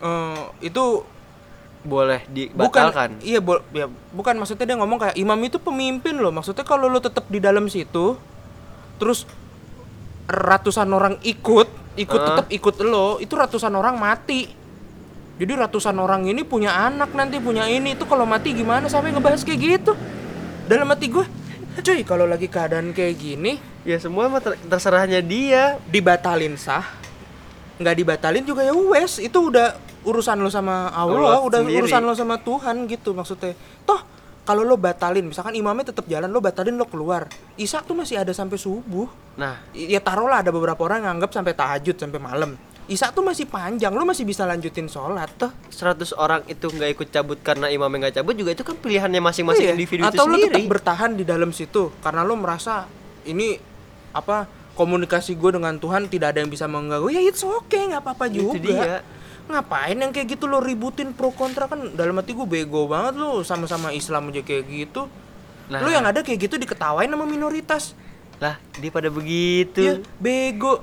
eh 0.00 0.40
itu 0.64 1.04
Boleh 1.80 2.20
bukan 2.52 2.92
dibatalkan. 2.92 3.10
iya 3.20 3.40
bo- 3.40 3.64
ya 3.72 3.84
bukan. 4.12 4.36
Maksudnya 4.36 4.64
dia 4.64 4.76
ngomong 4.76 4.96
kayak 4.98 5.16
imam 5.16 5.40
itu 5.40 5.56
pemimpin 5.56 6.16
loh. 6.16 6.28
Maksudnya 6.28 6.60
kalau 6.60 6.88
lo 6.88 7.00
tetap 7.00 7.24
di 7.26 7.36
dalam 7.36 7.68
situ 7.68 8.16
terus 8.96 9.24
ratusan 10.26 10.88
orang 10.88 11.16
ikut 11.22 11.79
ikut 11.96 12.20
tetap 12.20 12.46
ikut 12.48 12.74
lo 12.82 13.18
itu 13.18 13.34
ratusan 13.34 13.72
orang 13.72 13.98
mati. 13.98 14.46
Jadi 15.40 15.52
ratusan 15.56 15.96
orang 15.96 16.28
ini 16.28 16.44
punya 16.44 16.76
anak 16.84 17.16
nanti 17.16 17.40
punya 17.40 17.64
ini. 17.64 17.96
Itu 17.96 18.04
kalau 18.04 18.28
mati 18.28 18.52
gimana? 18.52 18.86
Sampai 18.86 19.10
ngebahas 19.10 19.40
kayak 19.40 19.58
gitu. 19.58 19.92
Dalam 20.68 20.86
hati 20.86 21.08
gue 21.08 21.24
cuy 21.80 22.04
kalau 22.04 22.28
lagi 22.28 22.44
keadaan 22.44 22.92
kayak 22.92 23.16
gini 23.16 23.56
Ya 23.82 23.96
semua 23.96 24.28
ter- 24.44 24.60
terserahnya 24.68 25.24
dia. 25.24 25.80
dibatalin 25.88 26.54
sah. 26.60 26.84
Nggak 27.80 27.96
dibatalin 27.96 28.44
juga 28.44 28.60
ya 28.60 28.76
wes 28.76 29.16
itu 29.16 29.38
udah 29.40 29.72
urusan 30.04 30.36
lo 30.36 30.52
sama 30.52 30.92
Allah, 30.92 31.16
Allah 31.16 31.40
udah 31.40 31.60
sendiri. 31.64 31.88
urusan 31.88 32.02
lo 32.04 32.12
sama 32.12 32.36
Tuhan 32.36 32.84
gitu 32.84 33.16
maksudnya. 33.16 33.56
Toh 33.88 34.00
kalau 34.50 34.66
lo 34.66 34.74
batalin 34.74 35.22
misalkan 35.24 35.54
imamnya 35.54 35.86
tetap 35.86 36.02
jalan 36.04 36.26
lo 36.26 36.42
batalin 36.42 36.74
lo 36.74 36.82
keluar 36.84 37.30
Isak 37.54 37.86
tuh 37.86 37.94
masih 37.94 38.18
ada 38.18 38.34
sampai 38.34 38.58
subuh 38.58 39.06
Nah, 39.38 39.62
ya 39.70 40.02
taruhlah 40.02 40.42
ada 40.42 40.50
beberapa 40.50 40.82
orang 40.82 41.00
yang 41.00 41.16
anggap 41.16 41.30
sampai 41.30 41.54
tahajud 41.54 41.94
sampai 41.94 42.18
malam 42.18 42.58
Isak 42.86 43.14
tuh 43.14 43.22
masih 43.22 43.46
panjang 43.46 43.94
lo 43.94 44.02
masih 44.02 44.26
bisa 44.26 44.42
lanjutin 44.42 44.84
sholat 44.84 45.30
toh 45.32 45.54
100 45.70 46.10
orang 46.12 46.42
itu 46.44 46.66
nggak 46.66 46.90
ikut 46.90 47.08
cabut 47.08 47.38
karena 47.38 47.70
imamnya 47.70 48.10
nggak 48.10 48.18
cabut 48.18 48.34
juga 48.34 48.50
itu 48.50 48.66
kan 48.66 48.74
pilihannya 48.74 49.22
masing-masing 49.22 49.62
Iya. 49.64 49.74
individu 49.78 50.02
atau 50.02 50.10
itu 50.10 50.22
lo 50.24 50.36
tetap 50.36 50.50
sendiri. 50.50 50.66
bertahan 50.66 51.10
di 51.14 51.22
dalam 51.22 51.50
situ 51.50 51.94
karena 52.00 52.20
lo 52.20 52.34
merasa 52.34 52.90
ini 53.22 53.54
apa 54.10 54.50
komunikasi 54.74 55.36
gue 55.36 55.50
dengan 55.54 55.78
Tuhan 55.78 56.10
tidak 56.10 56.34
ada 56.34 56.42
yang 56.42 56.50
bisa 56.50 56.66
mengganggu 56.66 57.06
ya 57.08 57.22
it's 57.22 57.40
okay 57.40 57.86
nggak 57.86 58.02
apa-apa 58.02 58.26
Itu 58.26 58.58
juga 58.58 58.58
dia. 58.58 58.98
Ngapain 59.50 59.94
yang 59.94 60.10
kayak 60.10 60.30
gitu 60.30 60.44
lo 60.44 60.58
ributin 60.58 61.10
pro 61.10 61.30
kontra 61.30 61.66
kan 61.66 61.92
dalam 61.92 62.14
hati 62.14 62.30
gue 62.30 62.44
bego 62.44 62.86
banget 62.86 63.14
lo 63.14 63.42
sama-sama 63.42 63.90
Islam 63.90 64.30
aja 64.30 64.40
kayak 64.40 64.64
gitu 64.64 65.10
Nah. 65.66 65.78
lo 65.78 65.88
yang 65.88 66.02
ada 66.02 66.18
kayak 66.20 66.40
gitu 66.40 66.54
diketawain 66.56 67.06
sama 67.06 67.22
minoritas 67.22 67.94
Lah, 68.36 68.58
dia 68.74 68.88
pada 68.88 69.06
begitu. 69.06 69.78
ya 69.78 69.94
bego 70.16 70.82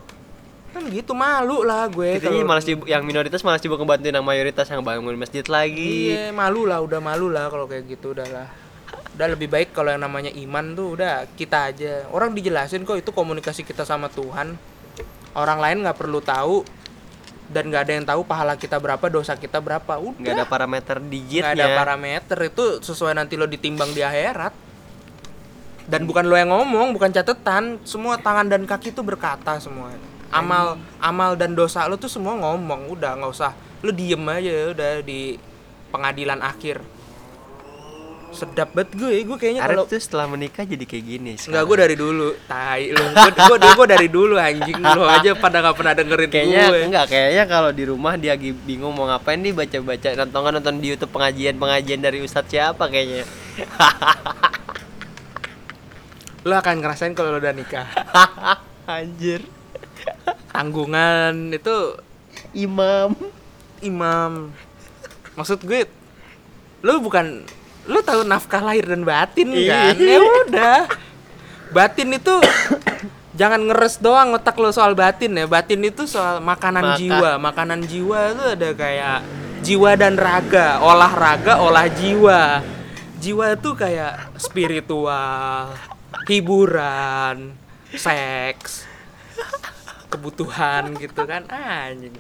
kan 0.69 0.83
gitu 0.85 1.11
malu 1.11 1.59
lah 1.61 1.87
gue 1.87 2.21
kalau- 2.21 2.45
malas 2.45 2.63
yang 2.63 3.01
minoritas 3.01 3.41
malah 3.41 3.57
sibuk 3.57 3.75
ngebantuin 3.75 4.13
yang 4.13 4.23
mayoritas 4.23 4.63
yang 4.65 4.79
bangun 4.79 5.17
masjid 5.17 5.41
lagi. 5.43 6.13
Iya, 6.13 6.31
malu 6.31 6.63
lah, 6.63 6.79
udah 6.79 6.99
malu 6.99 7.27
lah 7.27 7.49
kalau 7.49 7.65
kayak 7.65 7.83
gitu 7.89 8.13
udah 8.13 8.27
lah. 8.27 8.47
Udah 9.11 9.27
lebih 9.27 9.49
baik 9.49 9.73
kalau 9.73 9.89
yang 9.89 9.99
namanya 9.99 10.29
iman 10.29 10.71
tuh 10.71 10.93
udah 10.93 11.25
kita 11.33 11.67
aja. 11.67 12.05
Orang 12.07 12.31
dijelasin 12.31 12.83
kok 12.83 12.95
itu 12.95 13.09
komunikasi 13.09 13.65
kita 13.65 13.83
sama 13.83 14.07
Tuhan. 14.07 14.53
Orang 15.33 15.57
lain 15.57 15.81
nggak 15.81 15.97
perlu 15.97 16.21
tahu 16.21 16.61
dan 17.47 17.71
nggak 17.71 17.81
ada 17.87 17.93
yang 17.95 18.05
tahu 18.05 18.21
pahala 18.27 18.59
kita 18.59 18.75
berapa, 18.75 19.05
dosa 19.07 19.39
kita 19.39 19.63
berapa. 19.63 19.95
Udah. 19.95 20.19
Nggak 20.19 20.35
ada 20.35 20.47
parameter 20.47 20.95
digitnya. 20.99 21.55
Nggak 21.55 21.63
ada 21.63 21.79
parameter 21.79 22.37
itu 22.51 22.65
sesuai 22.83 23.15
nanti 23.15 23.39
lo 23.39 23.47
ditimbang 23.47 23.95
di 23.95 24.03
akhirat. 24.03 24.53
Dan 25.87 26.03
bukan 26.03 26.27
lo 26.27 26.35
yang 26.35 26.51
ngomong, 26.51 26.91
bukan 26.91 27.15
catatan. 27.15 27.79
Semua 27.87 28.19
tangan 28.19 28.51
dan 28.51 28.67
kaki 28.67 28.91
tuh 28.91 29.07
berkata 29.07 29.55
semua. 29.63 29.95
Amal, 30.27 30.75
amal 30.99 31.39
dan 31.39 31.55
dosa 31.55 31.87
lo 31.87 31.95
tuh 31.95 32.11
semua 32.11 32.35
ngomong. 32.35 32.91
Udah 32.91 33.15
nggak 33.15 33.31
usah. 33.31 33.55
Lo 33.79 33.95
diem 33.95 34.19
aja 34.27 34.75
udah 34.75 34.91
di 34.99 35.39
pengadilan 35.87 36.43
akhir. 36.43 36.83
Sedap 38.37 38.69
banget 38.77 38.93
gue 38.93 39.25
gue 39.25 39.37
kayaknya 39.41 39.65
kalau 39.65 39.89
tuh 39.89 39.97
setelah 39.97 40.29
menikah 40.29 40.61
jadi 40.61 40.85
kayak 40.85 41.05
gini 41.09 41.33
Enggak, 41.41 41.63
gue 41.65 41.77
dari 41.81 41.95
dulu. 41.97 42.27
Tai 42.45 42.83
lu. 42.93 43.03
Gue 43.17 43.57
gue 43.57 43.87
dari 43.97 44.07
dulu 44.07 44.35
anjing 44.37 44.77
lu 44.77 45.03
aja 45.09 45.33
pada 45.33 45.65
nggak 45.65 45.75
pernah 45.75 45.93
dengerin 45.97 46.29
kayaknya 46.29 46.63
gue. 46.69 46.81
enggak 46.85 47.05
kayaknya 47.09 47.43
kalau 47.49 47.71
di 47.73 47.83
rumah 47.89 48.13
dia 48.15 48.37
lagi 48.37 48.53
bingung 48.53 48.93
mau 48.93 49.09
ngapain 49.09 49.41
nih 49.41 49.57
baca-baca 49.57 50.07
nonton 50.13 50.61
nonton 50.61 50.75
di 50.77 50.87
YouTube 50.93 51.09
pengajian-pengajian 51.17 51.99
dari 52.05 52.21
ustadz 52.21 52.53
siapa 52.53 52.85
kayaknya 52.85 53.25
Lu 56.47 56.55
akan 56.55 56.79
ngerasain 56.79 57.11
kalau 57.11 57.35
lu 57.35 57.43
udah 57.43 57.51
nikah. 57.51 57.91
anjir 58.87 59.43
Tanggungan 60.55 61.51
itu 61.51 61.99
imam 62.55 63.11
imam. 63.83 64.55
Maksud 65.35 65.59
gue 65.67 65.83
lu 66.85 67.03
bukan 67.03 67.43
lu 67.87 67.99
tahu 68.03 68.27
nafkah 68.27 68.61
lahir 68.61 68.85
dan 68.85 69.01
batin 69.07 69.47
kan? 69.51 69.95
Iya. 69.95 69.95
Ya 69.95 70.19
udah. 70.19 70.81
Batin 71.71 72.15
itu 72.15 72.35
jangan 73.35 73.63
ngeres 73.63 73.99
doang 73.99 74.35
otak 74.35 74.59
lo 74.59 74.69
soal 74.75 74.93
batin 74.93 75.35
ya. 75.35 75.47
Batin 75.47 75.81
itu 75.87 76.03
soal 76.03 76.43
makanan 76.43 76.95
Makan. 76.95 76.99
jiwa. 76.99 77.31
Makanan 77.39 77.79
jiwa 77.87 78.19
itu 78.35 78.43
ada 78.59 78.69
kayak 78.75 79.17
jiwa 79.63 79.91
dan 79.95 80.15
raga, 80.19 80.83
olahraga, 80.83 81.63
olah 81.63 81.87
jiwa. 81.87 82.61
Jiwa 83.17 83.57
itu 83.57 83.73
kayak 83.73 84.37
spiritual, 84.37 85.73
hiburan, 86.29 87.57
seks, 87.95 88.85
kebutuhan 90.13 90.93
gitu 91.01 91.25
kan 91.25 91.49
anjing. 91.49 92.13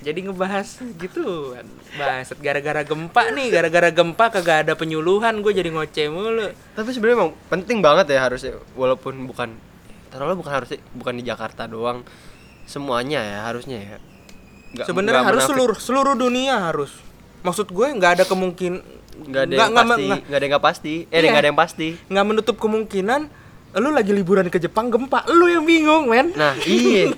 Jadi 0.00 0.18
ngebahas 0.22 0.68
gitu 0.96 1.52
kan. 1.52 1.66
Bahas 1.94 2.32
gara-gara 2.34 2.80
gempa 2.82 3.22
nih, 3.30 3.48
gara-gara 3.50 3.88
gempa 3.90 4.26
kagak 4.30 4.64
ada 4.64 4.72
penyuluhan 4.72 5.38
gue 5.38 5.52
jadi 5.52 5.68
ngoceh 5.68 6.06
mulu. 6.06 6.48
tapi 6.72 6.88
sebenarnya 6.90 7.16
emang 7.18 7.32
penting 7.46 7.78
banget 7.78 8.08
ya 8.08 8.20
harusnya 8.22 8.52
walaupun 8.72 9.24
bukan 9.24 9.52
taruhlah 10.08 10.34
bukan 10.34 10.52
harusnya 10.54 10.80
bukan 10.90 11.14
di 11.14 11.22
Jakarta 11.22 11.64
doang 11.64 12.00
semuanya 12.64 13.20
ya 13.20 13.38
harusnya 13.44 13.78
ya 13.78 13.96
Sebenarnya 14.80 15.22
harus 15.22 15.42
munafik. 15.42 15.50
seluruh 15.50 15.78
seluruh 15.78 16.14
dunia 16.14 16.54
harus. 16.62 16.94
Maksud 17.40 17.68
gue 17.68 17.86
nggak 17.90 18.12
ada 18.12 18.24
kemungkin 18.24 18.80
nggak 19.20 19.42
ada 19.42 19.52
yang 19.52 19.74
pasti 19.74 20.04
nggak- 20.06 20.32
ada 20.32 20.46
yang 20.46 20.62
pasti 20.62 20.94
eh 21.04 21.18
Iya. 21.18 21.28
nggak 21.28 21.42
ada 21.42 21.48
yang 21.48 21.60
pasti 21.60 21.88
nggak 22.06 22.24
menutup 22.24 22.56
kemungkinan 22.56 23.20
lu 23.72 23.90
lagi 23.90 24.10
liburan 24.10 24.46
ke 24.46 24.58
Jepang 24.58 24.88
gempa, 24.88 25.22
lu 25.28 25.46
yang 25.46 25.62
bingung, 25.62 26.06
men. 26.06 26.34
nah 26.34 26.58
iya 26.60 27.06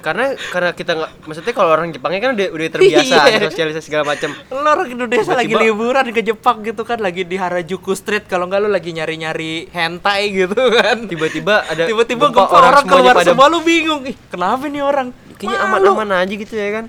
karena 0.00 0.32
karena 0.48 0.70
kita 0.72 0.92
nggak 0.94 1.10
maksudnya 1.24 1.52
kalau 1.52 1.70
orang 1.70 1.92
Jepangnya 1.92 2.20
kan 2.22 2.30
udah 2.32 2.48
udah 2.48 2.68
terbiasa 2.70 3.16
Iya. 3.28 3.44
sosialisasi 3.44 3.84
segala 3.84 4.04
macam 4.06 4.32
Lu 4.48 4.56
orang 4.58 4.88
Indonesia 4.88 5.28
lagi 5.30 5.52
Tiba-tiba- 5.52 5.66
liburan 5.66 6.06
ke 6.08 6.20
Jepang 6.22 6.56
gitu 6.62 6.82
kan, 6.82 6.98
lagi 6.98 7.22
di 7.22 7.36
Harajuku 7.36 7.92
Street 7.92 8.24
kalau 8.24 8.48
nggak 8.48 8.60
lu 8.60 8.68
lagi 8.70 8.90
nyari-nyari 8.90 9.68
hentai 9.68 10.32
gitu 10.34 10.56
kan. 10.72 11.04
tiba-tiba 11.04 11.64
ada 11.66 11.84
Tiba-tiba 11.84 12.32
gempa, 12.32 12.40
gempa, 12.40 12.56
orang, 12.56 12.72
semuanya 12.78 12.88
keluar 12.88 13.14
pada- 13.14 13.28
semua 13.28 13.46
lu 13.46 13.60
bingung. 13.60 14.02
Ih, 14.06 14.16
kenapa 14.26 14.64
nih 14.64 14.80
orang? 14.80 15.08
kayaknya 15.36 15.58
aman-aman 15.62 16.08
aja 16.18 16.34
gitu 16.34 16.52
ya 16.52 16.68
kan 16.70 16.84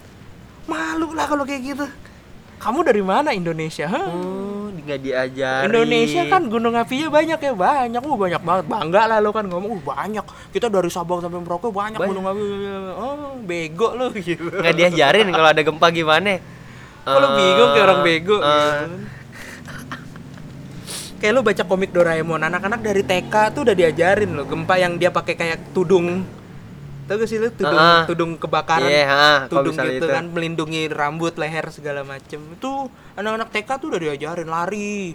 Malu 0.64 1.12
lah 1.12 1.24
kalau 1.26 1.44
kayak 1.44 1.62
gitu. 1.66 1.86
Kamu 2.62 2.80
dari 2.82 3.01
mana 3.01 3.34
Indonesia? 3.34 3.89
Hah? 3.89 4.05
oh 4.07 4.49
nggak 4.72 4.97
diajarin 4.97 5.66
Indonesia 5.70 6.26
kan 6.26 6.41
gunung 6.45 6.74
apinya 6.74 7.05
banyak 7.07 7.38
ya 7.38 7.53
banyak, 7.53 8.01
uh 8.01 8.18
banyak 8.18 8.41
banget 8.41 8.66
bangga 8.66 9.01
lah 9.05 9.18
lo 9.18 9.30
kan 9.30 9.45
ngomong, 9.45 9.78
uh 9.78 9.84
banyak. 9.84 10.26
Kita 10.49 10.70
dari 10.70 10.89
Sabang 10.89 11.22
sampai 11.22 11.38
Merauke 11.38 11.70
banyak, 11.70 11.97
Banyak. 11.97 12.09
gunung 12.09 12.26
api. 12.26 12.41
Oh 12.91 13.38
bego 13.39 13.93
lo 13.93 14.09
gitu. 14.16 14.49
nggak 14.49 14.74
diajarin 14.74 15.30
kalau 15.30 15.47
ada 15.47 15.62
gempa 15.62 15.88
gimana 15.89 16.41
Kalau 17.01 17.28
Eh, 17.28 17.36
bingung 17.36 17.70
kayak 17.72 17.82
orang 17.84 18.01
bego. 18.01 18.38
eh, 18.38 18.41
gitu. 18.41 18.97
Kayak 21.18 21.34
lu 21.34 21.41
baca 21.41 21.64
komik 21.64 21.89
Doraemon, 21.91 22.41
anak-anak 22.41 22.82
dari 22.82 23.01
TK 23.01 23.34
tuh 23.53 23.62
udah 23.62 23.76
diajarin 23.78 24.34
lo 24.34 24.45
gempa 24.45 24.74
yang 24.76 24.97
dia 24.97 25.09
pakai 25.09 25.34
kayak 25.34 25.74
tudung. 25.74 26.26
Tahu 27.12 27.18
gak 27.18 27.28
sih 27.28 27.38
lu 27.38 27.51
tudung 27.51 27.76
Ah. 27.76 28.07
tudung 28.07 28.32
kebakaran? 28.39 28.88
Iya, 28.88 29.03
ah, 29.05 29.39
kalau 29.45 29.68
tudung 29.68 29.76
gitu 29.76 29.99
itu. 29.99 30.07
kan 30.07 30.24
melindungi 30.26 30.88
rambut, 30.88 31.36
leher 31.36 31.68
segala 31.68 32.01
macem. 32.01 32.39
Itu 32.49 32.88
anak-anak 33.14 33.51
TK 33.51 33.70
tuh 33.76 33.88
udah 33.91 33.99
diajarin 34.01 34.47
lari. 34.47 35.12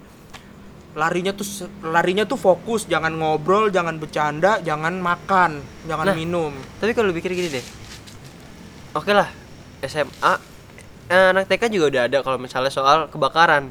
Larinya 0.93 1.29
tuh 1.31 1.45
larinya 1.83 2.21
tuh 2.23 2.37
fokus, 2.37 2.85
jangan 2.85 3.13
ngobrol, 3.13 3.69
jangan 3.69 3.97
bercanda, 3.97 4.57
jangan 4.59 4.97
makan, 4.97 5.57
jangan 5.85 6.05
Nah. 6.05 6.15
minum. 6.15 6.53
tapi 6.77 6.93
kalau 6.93 7.09
pikir 7.11 7.33
gini 7.33 7.49
deh 7.51 7.65
oke 8.91 9.09
lah 9.09 9.29
SMA 9.79 10.33
eh, 11.07 11.27
anak 11.29 11.45
TK 11.45 11.69
juga 11.69 11.85
udah 11.87 12.03
ada 12.05 12.17
kalau 12.19 12.37
misalnya 12.37 12.69
soal 12.69 13.05
kebakaran 13.07 13.69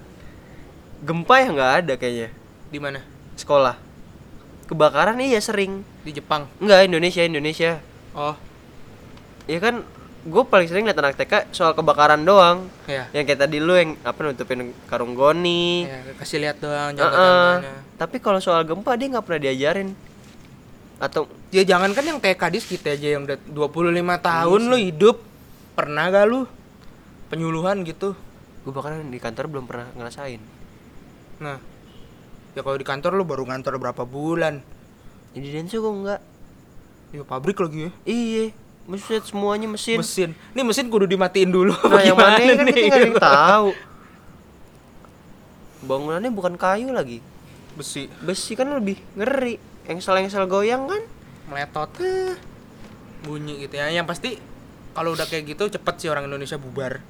gempa 1.00 1.34
ya 1.36 1.48
nggak 1.50 1.72
ada 1.82 1.92
kayaknya 1.94 2.30
Di 2.66 2.78
mana? 2.78 3.02
sekolah 3.34 3.74
kebakaran 4.66 5.18
iya 5.18 5.38
sering 5.38 5.82
Di 6.00 6.14
Jepang. 6.14 6.46
Enggak 6.58 6.86
Indonesia 6.86 7.22
Indonesia 7.22 7.82
Oh, 8.16 8.32
ya 9.44 9.60
kan 9.60 9.84
gue 10.26 10.42
paling 10.48 10.66
sering 10.66 10.88
liat 10.88 10.98
anak 10.98 11.14
TK 11.14 11.54
soal 11.54 11.76
kebakaran 11.76 12.24
doang. 12.26 12.66
Ya. 12.88 13.06
yang 13.14 13.28
kayak 13.28 13.46
tadi 13.46 13.62
lu 13.62 13.76
yang 13.76 13.94
apa 14.02 14.18
nutupin 14.24 14.72
karung 14.90 15.14
goni. 15.14 15.86
Ya, 15.86 16.00
kasih 16.18 16.40
lihat 16.42 16.58
doang 16.58 16.96
Heeh. 16.96 16.98
jangka 16.98 17.86
tapi 17.96 18.16
kalau 18.20 18.40
soal 18.42 18.66
gempa 18.66 18.96
dia 18.98 19.12
nggak 19.12 19.24
pernah 19.24 19.40
diajarin. 19.40 19.88
Atau 20.96 21.28
Ya 21.52 21.62
jangan 21.62 21.92
kan 21.92 22.02
yang 22.02 22.18
kayak 22.18 22.40
kadis 22.40 22.66
kita 22.66 22.96
aja 22.96 23.16
yang 23.16 23.28
udah 23.28 23.38
25 23.52 24.18
tahun 24.18 24.60
lu 24.66 24.76
hidup. 24.80 25.16
Pernah 25.76 26.08
gak 26.08 26.24
lu? 26.24 26.48
Penyuluhan 27.28 27.84
gitu. 27.84 28.16
Gue 28.64 28.72
bahkan 28.72 29.04
di 29.04 29.20
kantor 29.20 29.44
belum 29.52 29.64
pernah 29.68 29.92
ngerasain. 29.92 30.40
Nah 31.38 31.60
Ya 32.56 32.64
kalau 32.64 32.80
di 32.80 32.88
kantor 32.88 33.20
lu 33.20 33.28
baru 33.28 33.44
ngantor 33.44 33.76
berapa 33.76 34.08
bulan? 34.08 34.64
Jadi 35.36 35.46
densu 35.52 35.84
gue 35.84 35.92
enggak 35.92 36.20
Ya 37.14 37.22
pabrik 37.22 37.58
lagi 37.58 37.88
ya? 37.88 37.90
Iya 38.06 38.44
maksudnya 38.86 39.20
semuanya 39.26 39.66
mesin. 39.66 39.98
Mesin. 39.98 40.30
Nih 40.54 40.62
mesin 40.62 40.86
kudu 40.86 41.10
dimatiin 41.10 41.50
dulu. 41.50 41.74
Nah 41.74 42.02
yang 42.02 42.16
mana 42.16 42.38
Gimana 42.38 42.62
kan 42.62 42.66
kita 42.70 42.94
ada 42.94 43.02
yang 43.02 43.18
tahu. 43.18 43.68
Bangunannya 45.90 46.30
bukan 46.30 46.54
kayu 46.54 46.94
lagi. 46.94 47.18
Besi. 47.74 48.06
Besi 48.22 48.54
kan 48.54 48.70
lebih 48.70 48.98
ngeri. 49.18 49.58
Engsel-engsel 49.86 50.46
goyang 50.46 50.86
kan? 50.86 51.02
Meletot. 51.50 51.90
Eh, 52.02 52.34
Bunyi 53.26 53.66
gitu 53.66 53.74
ya. 53.78 53.90
Yang 53.90 54.06
pasti 54.06 54.30
kalau 54.94 55.14
udah 55.14 55.26
kayak 55.26 55.54
gitu 55.54 55.66
cepet 55.66 55.94
sih 55.98 56.08
orang 56.10 56.30
Indonesia 56.30 56.58
bubar. 56.58 57.02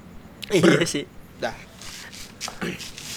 Iya 0.49 0.81
sih. 0.85 1.05
Dah 1.37 1.55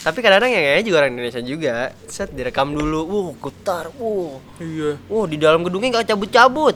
tapi 0.01 0.24
kadang-kadang 0.24 0.57
yang 0.57 0.64
kayaknya 0.64 0.84
juga 0.88 0.96
orang 1.05 1.12
Indonesia 1.12 1.42
juga. 1.44 1.74
Set 2.09 2.32
direkam 2.32 2.72
dulu. 2.72 3.01
Wuh 3.05 3.28
getar. 3.36 3.92
Wuh. 4.01 4.40
Iya. 4.57 4.96
Wuh 5.07 5.28
di 5.28 5.36
dalam 5.36 5.61
gedungnya 5.61 6.01
nggak 6.01 6.09
cabut-cabut. 6.09 6.72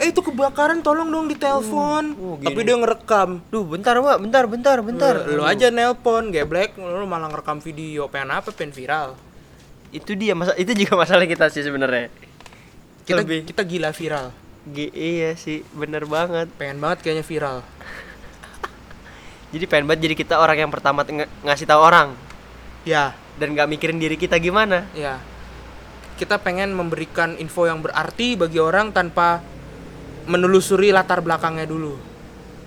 Eh 0.00 0.08
itu 0.08 0.24
kebakaran. 0.24 0.80
Tolong 0.80 1.12
dong 1.12 1.28
ditelepon. 1.28 2.04
Oh, 2.16 2.34
gini. 2.40 2.48
Tapi 2.48 2.60
dia 2.64 2.76
ngerekam. 2.80 3.44
Duh 3.52 3.68
bentar 3.68 4.00
mbak. 4.00 4.16
Bentar 4.24 4.44
bentar 4.48 4.76
bentar. 4.80 5.14
Lu 5.28 5.44
aja 5.44 5.68
nelpon 5.68 6.32
geblek. 6.32 6.80
Lu 6.80 7.04
malah 7.04 7.28
ngerekam 7.28 7.60
video. 7.60 8.08
Pengen 8.08 8.32
apa? 8.32 8.48
Pengen 8.56 8.72
viral. 8.72 9.20
Itu 9.92 10.16
dia 10.16 10.32
masa 10.32 10.56
itu 10.56 10.72
juga 10.72 10.96
masalah 11.04 11.28
kita 11.28 11.52
sih 11.52 11.60
sebenarnya. 11.60 12.08
Kita 13.04 13.20
Lebih. 13.20 13.44
kita 13.44 13.68
gila 13.68 13.92
viral. 13.92 14.32
G- 14.64 14.96
iya 14.96 15.36
sih. 15.36 15.60
Bener 15.76 16.08
banget. 16.08 16.48
Pengen 16.56 16.80
banget 16.80 17.04
kayaknya 17.04 17.20
viral 17.20 17.60
jadi 19.54 19.70
pengen 19.70 19.86
banget 19.86 20.10
jadi 20.10 20.14
kita 20.18 20.34
orang 20.42 20.66
yang 20.66 20.72
pertama 20.74 21.06
nge- 21.06 21.30
ngasih 21.46 21.66
tahu 21.70 21.78
orang. 21.78 22.18
Ya. 22.82 23.14
Dan 23.38 23.54
nggak 23.54 23.70
mikirin 23.70 24.02
diri 24.02 24.18
kita 24.18 24.34
gimana. 24.42 24.90
Ya. 24.98 25.22
Kita 26.18 26.42
pengen 26.42 26.74
memberikan 26.74 27.38
info 27.38 27.70
yang 27.70 27.78
berarti 27.78 28.34
bagi 28.34 28.58
orang 28.58 28.90
tanpa 28.90 29.38
menelusuri 30.26 30.90
latar 30.90 31.22
belakangnya 31.22 31.70
dulu. 31.70 31.94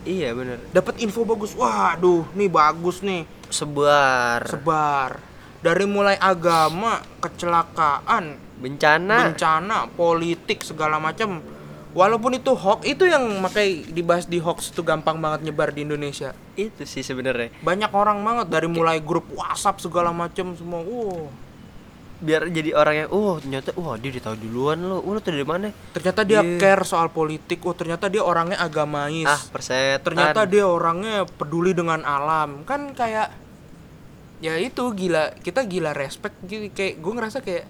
Iya 0.08 0.32
bener. 0.32 0.64
Dapat 0.72 1.04
info 1.04 1.28
bagus. 1.28 1.52
Waduh 1.60 2.32
nih 2.32 2.48
bagus 2.48 3.04
nih. 3.04 3.28
Sebar. 3.52 4.48
Sebar. 4.48 5.20
Dari 5.60 5.84
mulai 5.84 6.16
agama 6.16 7.04
kecelakaan 7.20 8.40
bencana. 8.64 9.28
bencana 9.28 9.92
politik 9.92 10.64
segala 10.64 11.04
macam 11.04 11.44
walaupun 11.98 12.38
itu 12.38 12.54
hoax 12.54 12.86
itu 12.86 13.10
yang 13.10 13.26
makai 13.42 13.82
dibahas 13.90 14.30
di 14.30 14.38
hoax 14.38 14.70
itu 14.70 14.86
gampang 14.86 15.18
banget 15.18 15.50
nyebar 15.50 15.74
di 15.74 15.82
Indonesia. 15.82 16.38
Itu 16.54 16.86
sih 16.86 17.02
sebenarnya. 17.02 17.50
Banyak 17.66 17.90
orang 17.90 18.22
banget 18.22 18.48
dari 18.54 18.70
mulai 18.70 19.02
grup 19.02 19.26
WhatsApp 19.34 19.82
segala 19.82 20.14
macam 20.14 20.54
semua 20.54 20.86
wow 20.86 21.48
biar 22.18 22.50
jadi 22.50 22.74
orang 22.74 22.96
yang 23.06 23.10
oh 23.14 23.38
ternyata 23.38 23.70
wah 23.78 23.94
dia 23.94 24.10
udah 24.10 24.24
tahu 24.26 24.36
duluan 24.42 24.82
lo 24.82 25.06
oh, 25.06 25.14
lo 25.14 25.22
tuh 25.22 25.38
dari 25.38 25.46
mana? 25.46 25.70
Ternyata 25.94 26.26
dia 26.26 26.42
Iya. 26.42 26.58
care 26.58 26.82
soal 26.82 27.14
politik 27.14 27.62
oh 27.62 27.78
ternyata 27.78 28.10
dia 28.10 28.26
orangnya 28.26 28.58
agamais 28.58 29.30
ah 29.30 29.42
persetan. 29.54 30.02
Ternyata 30.02 30.50
dia 30.50 30.66
orangnya 30.66 31.30
peduli 31.30 31.78
dengan 31.78 32.02
alam. 32.02 32.66
Kan 32.66 32.98
kayak 32.98 33.30
ya 34.42 34.58
itu 34.58 34.82
gila 34.98 35.38
kita 35.46 35.62
gila 35.70 35.94
respect 35.94 36.42
gitu. 36.50 36.74
Kayak 36.74 36.94
gue 37.06 37.14
ngerasa 37.14 37.38
kayak 37.46 37.66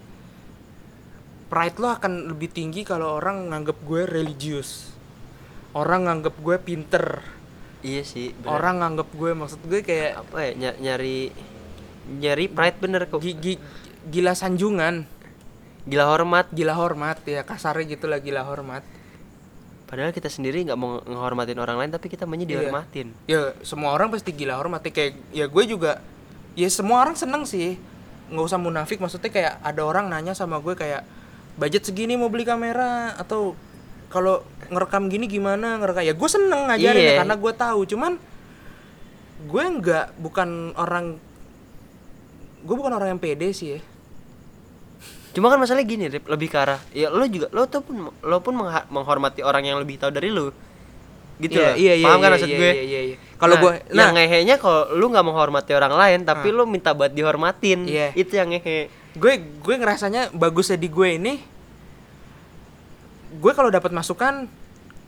pride 1.48 1.76
lo 1.76 1.88
akan 1.90 2.28
lebih 2.28 2.48
tinggi 2.48 2.82
kalau 2.82 3.16
orang 3.16 3.48
nganggap 3.48 3.80
gue 3.80 4.04
religius. 4.04 4.92
Orang 5.72 6.04
nganggap 6.04 6.36
gue 6.36 6.56
pinter. 6.58 7.24
Iya 7.78 8.02
sih 8.02 8.34
bener. 8.34 8.50
orang 8.50 8.74
nganggap 8.78 9.08
gue 9.08 9.30
maksud 9.32 9.60
gue 9.62 9.80
kayak 9.80 10.18
apa 10.18 10.36
ya 10.40 10.50
ny- 10.52 10.78
nyari 10.82 11.18
nyari 12.10 12.46
pride 12.46 12.78
bener 12.78 13.06
kok. 13.06 13.18
Gi- 13.18 13.38
gi- 13.38 13.62
gila 14.04 14.32
sanjungan. 14.32 15.06
Gila 15.84 16.04
hormat. 16.06 16.50
Gila 16.50 16.74
hormat 16.74 17.22
ya 17.24 17.42
kasarnya 17.42 17.88
gitu 17.88 18.06
lah 18.06 18.18
gila 18.18 18.42
hormat. 18.42 18.82
Padahal 19.86 20.12
kita 20.12 20.28
sendiri 20.28 20.60
nggak 20.62 20.76
mau 20.76 21.00
ngehormatin 21.00 21.56
orang 21.56 21.80
lain 21.80 21.88
tapi 21.88 22.12
kita 22.12 22.28
maunya 22.28 22.44
Iya. 22.44 22.52
dihormatin. 22.60 23.08
Ya 23.24 23.56
semua 23.62 23.96
orang 23.96 24.12
pasti 24.12 24.30
gila 24.30 24.52
hormat 24.54 24.84
ya 24.84 24.92
kayak 24.92 25.12
ya 25.32 25.46
gue 25.46 25.64
juga 25.64 26.04
ya 26.52 26.68
semua 26.68 27.00
orang 27.00 27.16
seneng 27.16 27.48
sih. 27.48 27.80
Nggak 28.28 28.44
usah 28.44 28.60
munafik 28.60 29.00
maksudnya 29.00 29.32
kayak 29.32 29.54
ada 29.58 29.80
orang 29.80 30.12
nanya 30.12 30.36
sama 30.36 30.60
gue 30.60 30.76
kayak 30.76 31.08
budget 31.58 31.82
segini 31.84 32.14
mau 32.14 32.30
beli 32.30 32.46
kamera? 32.46 33.18
Atau 33.18 33.58
kalau 34.08 34.46
ngerekam 34.70 35.10
gini 35.10 35.26
gimana 35.26 35.76
ngerekam? 35.82 36.06
Ya 36.06 36.14
gue 36.14 36.28
seneng 36.30 36.70
ngajarin 36.70 37.02
Iya. 37.02 37.16
karena 37.20 37.34
gue 37.34 37.52
tahu. 37.52 37.80
Cuman 37.84 38.12
gue 39.38 39.64
nggak 39.82 40.18
bukan 40.18 40.72
orang 40.78 41.18
gue 42.58 42.74
bukan 42.74 42.92
orang 42.94 43.18
yang 43.18 43.20
pede 43.20 43.50
sih 43.54 43.78
ya. 43.78 43.80
Cuma 45.36 45.52
kan 45.52 45.60
masalahnya 45.60 45.86
gini 45.86 46.04
Rip, 46.10 46.26
lebih 46.26 46.48
ke 46.50 46.58
arah 46.58 46.80
ya 46.90 47.12
lo 47.12 47.22
juga 47.30 47.46
lo 47.54 47.68
tuh 47.70 47.84
pun 47.84 48.10
lo 48.10 48.36
pun 48.42 48.58
menghormati 48.90 49.46
orang 49.46 49.62
yang 49.62 49.78
lebih 49.78 50.00
tahu 50.00 50.10
dari 50.10 50.32
lo. 50.32 50.50
Gitu 51.38 51.54
loh. 51.54 51.78
paham 51.78 52.18
kan 52.18 52.30
maksud 52.34 52.50
iya, 52.50 52.58
gue? 52.58 52.72
iya, 52.74 52.82
iya, 52.82 53.00
iya. 53.14 53.16
kalau 53.38 53.54
Nah, 53.54 53.62
gue 53.62 53.72
yang 53.94 54.10
ngehenya 54.18 54.56
kalau 54.58 54.90
lu 54.98 55.06
nggak 55.06 55.22
menghormati 55.22 55.70
orang 55.70 55.94
lain 55.94 56.26
tapi 56.26 56.50
lu 56.50 56.66
minta 56.66 56.90
buat 56.90 57.14
dihormatin. 57.14 57.86
Iya. 57.86 58.10
itu 58.18 58.34
yang 58.34 58.50
ngehe 58.50 58.90
gue 59.18 59.32
gue 59.58 59.74
ngerasanya 59.74 60.30
bagusnya 60.32 60.76
di 60.76 60.88
gue 60.88 61.08
ini 61.12 61.34
gue 63.30 63.52
kalau 63.52 63.68
dapat 63.68 63.90
masukan 63.90 64.48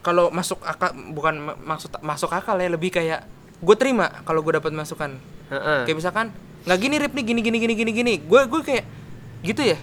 kalau 0.01 0.29
masuk 0.29 0.61
akal 0.63 0.91
bukan 1.11 1.35
ma- 1.41 1.59
maksud 1.67 1.93
masuk 2.01 2.31
akal 2.31 2.57
ya 2.57 2.69
lebih 2.69 2.91
kayak 2.91 3.25
gue 3.57 3.77
terima 3.77 4.11
kalau 4.23 4.41
gue 4.41 4.53
dapat 4.53 4.73
masukan 4.73 5.17
Heeh. 5.49 5.81
kayak 5.85 5.97
misalkan 5.97 6.27
nggak 6.63 6.79
gini 6.79 6.97
rip 6.99 7.13
nih 7.13 7.25
gini 7.25 7.41
gini 7.41 7.59
gini 7.59 7.75
gini 7.75 7.93
gini 7.95 8.15
gue 8.19 8.41
gue 8.43 8.61
kayak 8.63 8.85
gitu 9.43 9.63
ya 9.67 9.79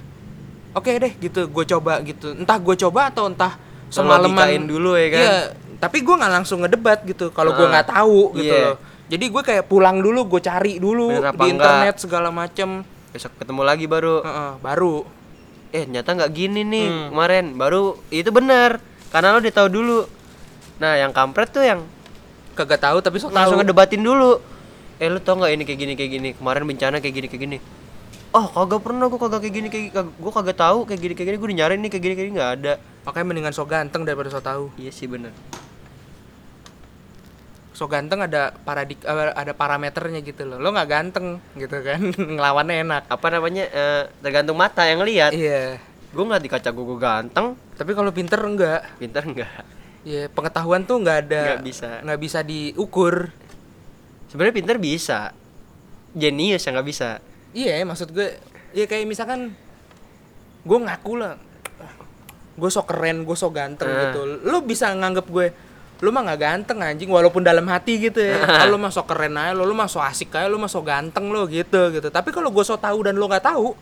oke 0.73 0.89
deh 0.91 1.13
gitu 1.17 1.41
gue 1.47 1.65
coba 1.67 2.01
gitu 2.01 2.33
entah 2.33 2.57
gue 2.57 2.75
coba 2.77 3.09
atau 3.09 3.25
entah 3.25 3.57
semalaman 3.87 4.67
dulu 4.67 4.93
ya 4.93 5.07
kan? 5.07 5.21
Iya, 5.23 5.37
tapi 5.79 6.03
gue 6.03 6.11
nggak 6.11 6.33
langsung 6.33 6.59
ngedebat 6.59 6.99
gitu 7.01 7.31
kalau 7.31 7.55
gue 7.55 7.63
Ah, 7.63 7.71
nggak 7.71 7.87
tahu 7.89 8.35
gitu 8.35 8.51
iya. 8.51 8.65
loh 8.69 8.77
jadi 9.07 9.25
gue 9.25 9.41
kayak 9.41 9.65
pulang 9.65 9.97
dulu 9.97 10.27
gue 10.27 10.41
cari 10.43 10.77
dulu 10.77 11.07
Bener 11.09 11.31
di 11.31 11.37
enggak? 11.39 11.49
internet 11.55 11.95
segala 11.97 12.29
macem 12.29 12.83
besok 13.17 13.33
ketemu 13.35 13.61
lagi 13.61 13.85
baru. 13.85 14.21
Heeh, 14.21 14.51
baru. 14.61 14.95
Eh 15.73 15.83
ternyata 15.83 16.13
nggak 16.13 16.31
gini 16.31 16.61
nih 16.61 16.85
Hmm. 16.85 17.07
kemarin. 17.11 17.45
Baru 17.53 17.81
itu 18.07 18.29
benar. 18.29 18.77
Karena 19.09 19.33
lo 19.33 19.41
udah 19.41 19.51
tahu 19.51 19.67
dulu. 19.67 19.99
Nah 20.77 20.93
yang 20.95 21.09
kampret 21.09 21.49
tuh 21.49 21.65
yang 21.65 21.81
kagak 22.53 22.77
tahu 22.77 23.01
tapi 23.01 23.17
sok 23.17 23.33
langsung 23.33 23.57
ngedebatin 23.57 23.99
dulu. 23.99 24.37
Eh 24.97 25.09
lu 25.09 25.17
tau 25.17 25.33
nggak 25.35 25.51
ini 25.51 25.63
kayak 25.65 25.79
gini 25.79 25.93
kayak 25.93 26.11
gini? 26.13 26.29
Kemarin 26.33 26.63
bencana 26.63 27.01
kayak 27.01 27.15
gini 27.15 27.27
kayak 27.27 27.43
gini. 27.43 27.57
Oh 28.31 28.45
kagak 28.45 28.85
pernah 28.85 29.09
gua 29.09 29.17
kagak 29.17 29.41
kayak 29.41 29.55
gini 29.55 29.67
kayak 29.67 29.87
kag- 29.91 30.15
gua 30.15 30.31
kagak 30.31 30.57
tahu 30.57 30.85
kayak 30.85 31.01
gini 31.01 31.13
kayak 31.17 31.27
gini. 31.27 31.37
Gua 31.37 31.47
udah 31.49 31.57
nyari 31.57 31.75
nih 31.75 31.89
kayak 31.89 32.03
gini 32.03 32.13
kayak 32.13 32.27
gini. 32.29 32.35
Nggak 32.37 32.51
ada. 32.55 32.73
Makanya 33.03 33.25
mendingan 33.25 33.53
sok 33.53 33.67
ganteng 33.67 34.01
daripada 34.03 34.29
sok 34.29 34.45
tahu. 34.45 34.63
Iya 34.77 34.93
sih 34.93 35.09
bener 35.09 35.33
sok 37.77 37.93
ganteng 37.93 38.25
ada 38.25 38.49
paradik 38.57 39.05
eh, 39.05 39.33
ada 39.37 39.53
parameternya 39.53 40.25
gitu 40.25 40.49
loh. 40.49 40.57
Lo 40.57 40.73
nggak 40.73 40.89
ganteng 40.89 41.37
gitu 41.53 41.77
kan. 41.85 42.01
Ngelawannya 42.33 42.75
enak. 42.81 43.03
Apa 43.05 43.27
namanya 43.29 43.69
eh, 43.69 44.01
tergantung 44.17 44.57
mata 44.57 44.81
yang 44.81 45.05
lihat 45.05 45.29
iya. 45.29 45.77
Gua 46.09 46.25
ngeliat 46.25 46.41
di 46.41 46.49
kaca 46.49 46.73
gua 46.73 46.97
ganteng. 46.97 47.53
Tapi 47.77 47.93
kalau 47.93 48.09
pinter 48.09 48.41
enggak. 48.41 48.81
Pintar 48.97 49.21
enggak? 49.21 49.61
Iya 50.01 50.25
pengetahuan 50.25 50.89
tuh 50.89 50.97
nggak 50.97 51.17
ada. 51.29 51.41
Nggak 51.53 51.65
bisa. 51.69 51.89
nggak 52.01 52.19
bisa 52.19 52.39
diukur. 52.41 53.29
Sebenarnya 54.27 54.55
pintar 54.57 54.77
bisa. 54.81 55.19
Jenius 56.17 56.65
yang 56.65 56.81
nggak 56.81 56.89
bisa. 56.89 57.21
Iya 57.53 57.85
maksud 57.85 58.09
gue 58.09 58.41
ya 58.73 58.89
kayak 58.89 59.05
misalkan 59.05 59.53
gue 60.65 60.77
ngaku 60.81 61.13
lah 61.15 61.37
gue 62.57 62.69
sok 62.73 62.89
keren 62.89 63.21
gue 63.21 63.37
sok 63.37 63.53
ganteng 63.53 63.85
Ah. 63.85 64.09
gitu. 64.09 64.41
Lo 64.49 64.65
bisa 64.65 64.89
nganggep 64.89 65.29
gue 65.29 65.47
lu 65.97 66.09
mah 66.09 66.21
nggak 66.23 66.39
ganteng 66.39 66.77
anjing 66.79 67.07
walaupun 67.07 67.41
dalam 67.41 67.65
hati 67.65 67.97
gitu 67.99 68.19
ya. 68.19 68.37
Kalau 68.59 68.73
lu 68.73 68.79
mah 68.79 68.89
sok 68.89 69.07
keren 69.07 69.33
aja 69.33 69.51
lo 69.51 69.63
lu 69.63 69.73
mah 69.73 69.85
sok 69.85 70.03
asik 70.03 70.29
aja 70.31 70.45
lu 70.45 70.55
mah 70.55 70.67
sok 70.67 70.85
ganteng 70.85 71.27
lo 71.27 71.45
gitu 71.45 71.89
gitu. 71.89 72.07
Tapi 72.07 72.29
kalau 72.29 72.47
gue 72.47 72.61
sok 72.61 72.77
tahu 72.79 73.01
dan 73.03 73.15
lo 73.15 73.25
nggak 73.25 73.43
tahu 73.43 73.73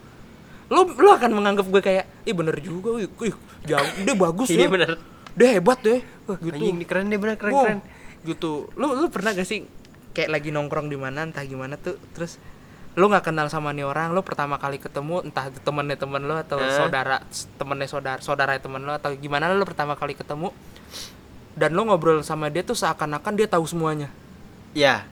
lo 0.65 0.81
lo 0.87 1.09
akan 1.11 1.31
menganggap 1.31 1.67
gue 1.67 1.81
kayak 1.83 2.05
ih 2.23 2.31
bener 2.31 2.55
juga 2.57 2.97
ih, 2.97 3.05
ih 3.05 3.35
jauh 3.63 3.89
dia 3.99 4.15
bagus 4.15 4.47
Iya 4.51 4.65
ya. 4.65 4.69
bener. 4.69 4.91
dia 5.31 5.49
hebat 5.51 5.77
deh 5.79 5.99
Wah, 6.25 6.37
gitu. 6.37 6.55
Anjing 6.55 6.73
ini 6.73 6.85
keren 6.85 7.05
deh 7.05 7.17
bener 7.17 7.35
keren 7.35 7.51
Wow, 7.51 7.63
keren. 7.63 7.79
gitu. 8.23 8.71
Lu 8.73 8.95
lu 8.95 9.07
pernah 9.09 9.31
gak 9.31 9.43
sih 9.43 9.67
kayak 10.11 10.31
lagi 10.31 10.49
nongkrong 10.49 10.87
di 10.87 10.95
mana 10.95 11.21
entah 11.21 11.43
gimana 11.43 11.75
tuh 11.75 11.99
terus 12.11 12.39
lu 12.95 13.05
nggak 13.05 13.27
kenal 13.27 13.45
sama 13.45 13.69
nih 13.69 13.83
orang 13.83 14.09
lu 14.09 14.23
pertama 14.23 14.55
kali 14.55 14.79
ketemu 14.79 15.19
entah 15.21 15.51
temennya 15.53 15.99
temen 15.99 16.23
lu 16.23 16.31
atau 16.33 16.55
Eh. 16.55 16.71
saudara 16.71 17.19
temennya 17.53 17.85
saudara 17.85 18.19
saudara 18.19 18.55
temen 18.55 18.79
lu 18.79 18.89
atau 18.89 19.11
gimana 19.13 19.51
lu 19.51 19.61
pertama 19.61 19.93
kali 19.93 20.15
ketemu 20.15 20.55
dan 21.55 21.71
lu 21.71 21.87
ngobrol 21.87 22.19
sama 22.21 22.51
dia 22.51 22.61
tuh 22.61 22.75
seakan-akan 22.75 23.33
dia 23.33 23.47
tahu 23.47 23.63
semuanya. 23.63 24.11
Ya, 24.75 25.07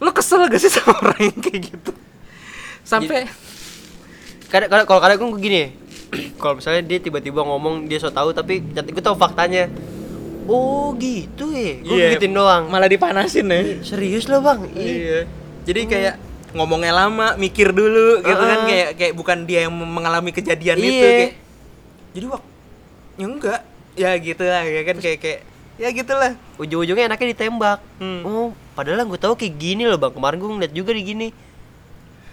lu 0.00 0.08
kesel 0.10 0.48
gak 0.48 0.56
sih 0.56 0.72
sama 0.76 0.96
orang 0.98 1.20
yang 1.20 1.38
kayak 1.38 1.60
gitu? 1.68 1.92
Sampai 2.82 3.28
kadang 4.50 4.68
kadang 4.72 4.86
kalau 4.88 5.00
kadang 5.00 5.16
gue 5.30 5.38
gini 5.38 5.62
kalau 6.42 6.58
misalnya 6.58 6.82
dia 6.82 6.98
tiba-tiba 6.98 7.44
ngomong 7.44 7.86
dia 7.86 8.02
so 8.02 8.10
tahu 8.10 8.32
tapi 8.32 8.58
gue 8.64 9.04
tahu 9.04 9.14
faktanya. 9.14 9.68
Oh 10.50 10.90
gitu 10.98 11.54
ya? 11.54 11.78
Gue 11.78 11.94
Iya, 11.94 12.06
gituin 12.16 12.34
doang. 12.34 12.66
Malah 12.66 12.90
dipanasin 12.90 13.46
ya. 13.46 13.60
Serius 13.86 14.26
lo 14.26 14.42
bang? 14.42 14.66
Iya. 14.74 15.28
Jadi 15.62 15.86
kayak 15.86 16.14
ngomongnya 16.50 16.90
lama, 16.90 17.38
mikir 17.38 17.70
dulu 17.70 18.18
gitu 18.18 18.42
kan. 18.42 18.66
Kayak 18.66 18.88
kayak 18.98 19.12
bukan 19.14 19.46
dia 19.46 19.68
yang 19.68 19.74
mengalami 19.76 20.34
kejadian 20.34 20.80
itu 20.80 20.90
Iya. 20.90 21.12
kayak. 21.14 21.32
Jadi 22.10 22.24
wak 22.26 22.42
ya 23.14 23.26
enggak. 23.28 23.60
Ya 23.94 24.10
gitu 24.18 24.42
lah 24.42 24.64
ya 24.66 24.82
kan. 24.82 24.96
Kayak 24.98 25.18
kayak 25.22 25.40
ya 25.80 25.88
gitulah. 25.90 26.36
ujung-ujungnya 26.56 27.08
enaknya 27.08 27.32
ditembak 27.32 27.78
Hmm. 27.96 28.20
oh 28.22 28.48
padahal 28.72 29.00
gue 29.02 29.16
tahu 29.16 29.32
kayak 29.34 29.56
gini 29.56 29.84
loh 29.84 29.96
bang 29.96 30.12
kemarin 30.12 30.36
gue 30.36 30.48
ngeliat 30.50 30.72
juga 30.72 30.92
di 30.92 31.02
gini 31.02 31.28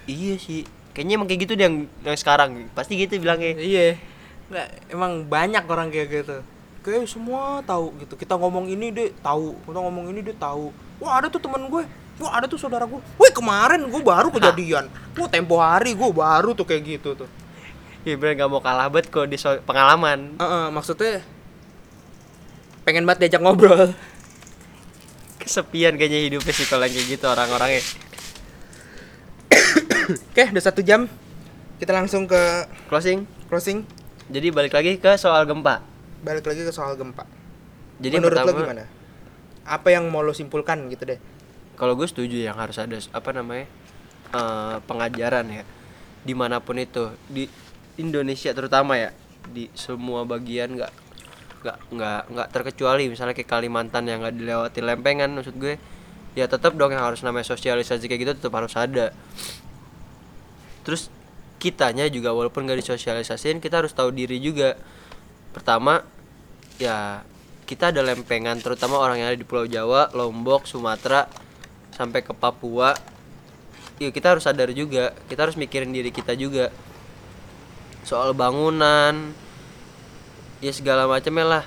iya 0.04 0.36
sih 0.36 0.64
kayaknya 0.92 1.14
emang 1.16 1.28
kayak 1.28 1.42
gitu 1.42 1.54
deh 1.54 1.64
yang, 1.64 1.78
yang 2.02 2.16
sekarang 2.16 2.68
pasti 2.72 2.96
gitu 2.96 3.16
bilangnya 3.18 3.56
Iya. 3.56 3.88
Enggak, 4.48 4.68
emang 4.88 5.12
banyak 5.24 5.60
orang 5.62 5.88
kayak 5.88 6.08
gitu. 6.10 6.38
Kayak 6.80 7.04
semua 7.06 7.60
tahu 7.62 7.92
gitu. 8.00 8.16
Kita 8.16 8.34
ngomong 8.34 8.66
ini 8.66 8.90
dia 8.90 9.12
tahu, 9.20 9.60
kita 9.62 9.76
ngomong 9.78 10.08
ini 10.08 10.24
dia 10.24 10.32
tahu. 10.34 10.72
Wah, 10.98 11.20
ada 11.20 11.28
tuh 11.28 11.36
temen 11.38 11.68
gue. 11.68 11.84
Wah, 12.18 12.32
ada 12.32 12.48
tuh 12.48 12.56
saudara 12.56 12.88
gue. 12.88 12.96
Wih, 12.96 13.30
kemarin 13.30 13.84
gue 13.84 14.00
baru 14.02 14.32
kejadian. 14.32 14.88
Wah, 15.14 15.28
tempo 15.28 15.60
hari 15.60 15.92
gue 15.92 16.10
baru 16.10 16.56
tuh 16.56 16.64
kayak 16.64 16.84
gitu 16.88 17.12
tuh. 17.14 17.28
ya 18.02 18.16
bener 18.16 18.40
gak 18.40 18.48
mau 18.48 18.64
kalah 18.64 18.88
banget 18.88 19.12
kok 19.12 19.28
di 19.28 19.36
so- 19.36 19.60
pengalaman 19.62 20.40
Heeh, 20.40 20.66
maksudnya 20.72 21.20
pengen 22.88 23.04
banget 23.04 23.28
diajak 23.28 23.44
ngobrol. 23.44 23.92
kesepian 25.44 26.00
kayaknya 26.00 26.32
hidupnya 26.32 26.54
sih 26.56 26.68
kalau 26.68 26.88
yang 26.88 26.96
kayak 26.96 27.08
gitu 27.08 27.26
orang-orangnya 27.28 27.84
Oke, 30.32 30.44
udah 30.52 30.64
satu 30.64 30.80
jam. 30.84 31.08
Kita 31.80 31.92
langsung 31.92 32.28
ke 32.28 32.68
closing 32.88 33.28
closing. 33.52 33.84
jadi 34.32 34.52
balik 34.52 34.76
lagi 34.76 35.00
ke 35.00 35.16
soal 35.16 35.48
gempa 35.48 35.84
Balik 36.24 36.48
lagi 36.48 36.64
ke 36.68 36.72
soal 36.72 36.96
gempa. 36.96 37.24
jadi 38.00 38.20
Menurut 38.20 38.40
pertama 38.40 38.56
lo 38.56 38.60
gimana? 38.64 38.84
Apa 39.68 39.88
yang 39.92 40.08
mau 40.08 40.24
lo 40.24 40.32
simpulkan 40.32 40.88
gitu 40.92 41.04
deh? 41.04 41.20
kalau 41.78 41.94
gue 41.94 42.10
setuju 42.10 42.42
yang 42.42 42.58
harus 42.58 42.82
ada 42.82 42.98
apa 43.14 43.30
namanya 43.32 43.70
eh, 44.34 44.78
pengajaran 44.84 45.46
ya 45.62 45.64
di 46.26 46.34
mana 46.34 46.60
pun 46.60 46.82
itu 46.82 47.14
di 47.30 47.46
Indonesia 48.02 48.52
terutama 48.52 48.98
ya 48.98 49.14
di 49.48 49.70
semua 49.78 50.26
bagian 50.28 50.76
nggak 50.76 50.92
nggak 51.64 51.78
nggak 51.94 52.22
nggak 52.34 52.48
terkecuali 52.54 53.10
misalnya 53.10 53.34
kayak 53.34 53.50
Kalimantan 53.50 54.06
yang 54.06 54.22
nggak 54.22 54.36
dilewati 54.38 54.80
lempengan 54.82 55.34
maksud 55.34 55.58
gue 55.58 55.76
ya 56.38 56.46
tetap 56.46 56.78
dong 56.78 56.94
yang 56.94 57.02
harus 57.02 57.26
namanya 57.26 57.50
sosialisasi 57.50 58.06
kayak 58.06 58.22
gitu 58.22 58.32
tetap 58.38 58.54
harus 58.54 58.78
ada 58.78 59.10
terus 60.86 61.10
kitanya 61.58 62.06
juga 62.08 62.32
walaupun 62.32 62.70
nggak 62.70 62.86
disosialisasiin 62.86 63.58
kita 63.58 63.82
harus 63.82 63.92
tahu 63.92 64.14
diri 64.14 64.38
juga 64.38 64.78
pertama 65.52 66.06
ya 66.78 67.26
kita 67.68 67.92
ada 67.92 68.00
lempengan 68.00 68.64
terutama 68.64 68.96
orang 68.96 69.20
yang 69.20 69.28
ada 69.36 69.38
di 69.38 69.44
Pulau 69.44 69.68
Jawa, 69.68 70.08
Lombok, 70.16 70.64
Sumatera 70.64 71.28
sampai 71.92 72.24
ke 72.24 72.32
Papua. 72.32 72.96
Ya 74.00 74.08
kita 74.08 74.32
harus 74.38 74.48
sadar 74.48 74.72
juga, 74.72 75.12
kita 75.28 75.44
harus 75.44 75.60
mikirin 75.60 75.92
diri 75.92 76.16
kita 76.16 76.32
juga. 76.40 76.72
Soal 78.08 78.32
bangunan 78.32 79.36
ya 80.64 80.72
segala 80.74 81.06
macamnya 81.06 81.46
lah. 81.46 81.64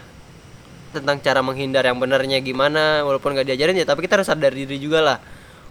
Tentang 0.91 1.23
cara 1.23 1.41
menghindar 1.41 1.87
yang 1.87 1.99
benernya 2.03 2.43
gimana 2.43 3.07
walaupun 3.07 3.39
nggak 3.39 3.47
diajarin 3.47 3.79
ya 3.79 3.87
tapi 3.87 4.05
kita 4.07 4.19
harus 4.19 4.27
sadar 4.27 4.51
diri 4.51 4.77
juga 4.83 4.99
lah. 4.99 5.19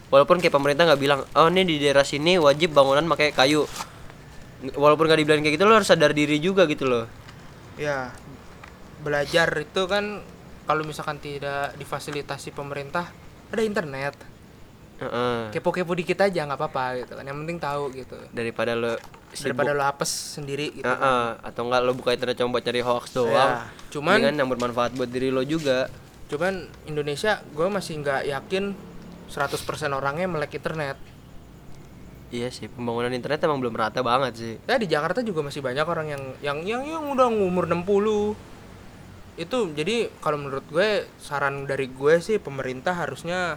Walaupun 0.09 0.41
kayak 0.41 0.55
pemerintah 0.55 0.89
nggak 0.89 1.01
bilang, 1.01 1.21
"Oh, 1.37 1.51
ini 1.53 1.67
di 1.67 1.77
daerah 1.77 2.01
sini 2.01 2.41
wajib 2.41 2.73
bangunan 2.73 3.05
pakai 3.05 3.29
kayu." 3.29 3.67
Walaupun 4.73 5.05
nggak 5.05 5.19
dibilang 5.21 5.41
kayak 5.45 5.55
gitu 5.55 5.63
lo 5.69 5.77
harus 5.77 5.87
sadar 5.87 6.11
diri 6.11 6.41
juga 6.41 6.65
gitu 6.65 6.89
loh. 6.89 7.05
Ya, 7.79 8.11
belajar 9.05 9.47
itu 9.55 9.81
kan 9.87 10.19
kalau 10.67 10.83
misalkan 10.83 11.17
tidak 11.21 11.77
difasilitasi 11.77 12.51
pemerintah, 12.51 13.09
ada 13.49 13.61
internet. 13.63 14.38
Heeh. 14.99 15.55
kepo-kepo 15.55 15.95
dikit 15.95 16.19
aja 16.19 16.43
nggak 16.43 16.59
apa-apa 16.59 16.83
gitu 17.03 17.13
kan. 17.15 17.23
Yang 17.23 17.37
penting 17.43 17.57
tahu 17.57 17.83
gitu. 17.95 18.17
Daripada 18.35 18.75
lo 18.75 18.93
daripada 19.31 19.71
lo 19.71 19.83
apes 19.87 20.11
sendiri 20.35 20.75
gitu 20.75 20.83
Heeh, 20.83 21.25
atau 21.39 21.61
enggak 21.69 21.81
lo 21.87 21.91
buka 21.95 22.11
internet 22.11 22.35
cuma 22.35 22.59
buat 22.59 22.65
cari 22.67 22.81
hoax 22.83 23.05
doang. 23.15 23.31
Ya, 23.31 23.71
cuman- 23.93 24.19
kan 24.19 24.35
yang 24.35 24.49
bermanfaat 24.51 24.91
buat 24.99 25.07
diri 25.07 25.31
lo 25.31 25.41
juga. 25.47 25.87
Cuman 26.27 26.67
Indonesia 26.85 27.39
gue 27.55 27.67
masih 27.71 28.03
nggak 28.03 28.21
yakin 28.27 28.75
100% 29.31 29.95
orangnya 29.95 30.27
melek 30.27 30.59
internet. 30.59 30.99
Iya 32.29 32.53
sih 32.53 32.69
pembangunan 32.69 33.09
internet 33.09 33.41
emang 33.41 33.57
belum 33.57 33.73
rata 33.73 34.05
banget 34.05 34.33
sih. 34.37 34.53
Ya 34.69 34.77
di 34.77 34.85
Jakarta 34.85 35.25
juga 35.25 35.41
masih 35.41 35.65
banyak 35.65 35.85
orang 35.87 36.07
yang 36.13 36.23
yang 36.45 36.57
yang 36.61 36.81
yang 36.85 37.03
udah 37.09 37.25
umur 37.31 37.65
60 37.65 38.37
itu 39.39 39.59
jadi 39.71 40.11
kalau 40.19 40.35
menurut 40.35 40.67
gue 40.67 41.07
saran 41.15 41.63
dari 41.63 41.87
gue 41.87 42.19
sih 42.19 42.37
pemerintah 42.43 42.91
harusnya 42.91 43.55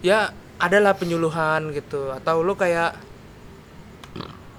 ya 0.00 0.32
adalah 0.56 0.96
penyuluhan 0.96 1.72
gitu. 1.72 2.12
Atau 2.12 2.40
lo 2.40 2.56
kayak 2.56 2.96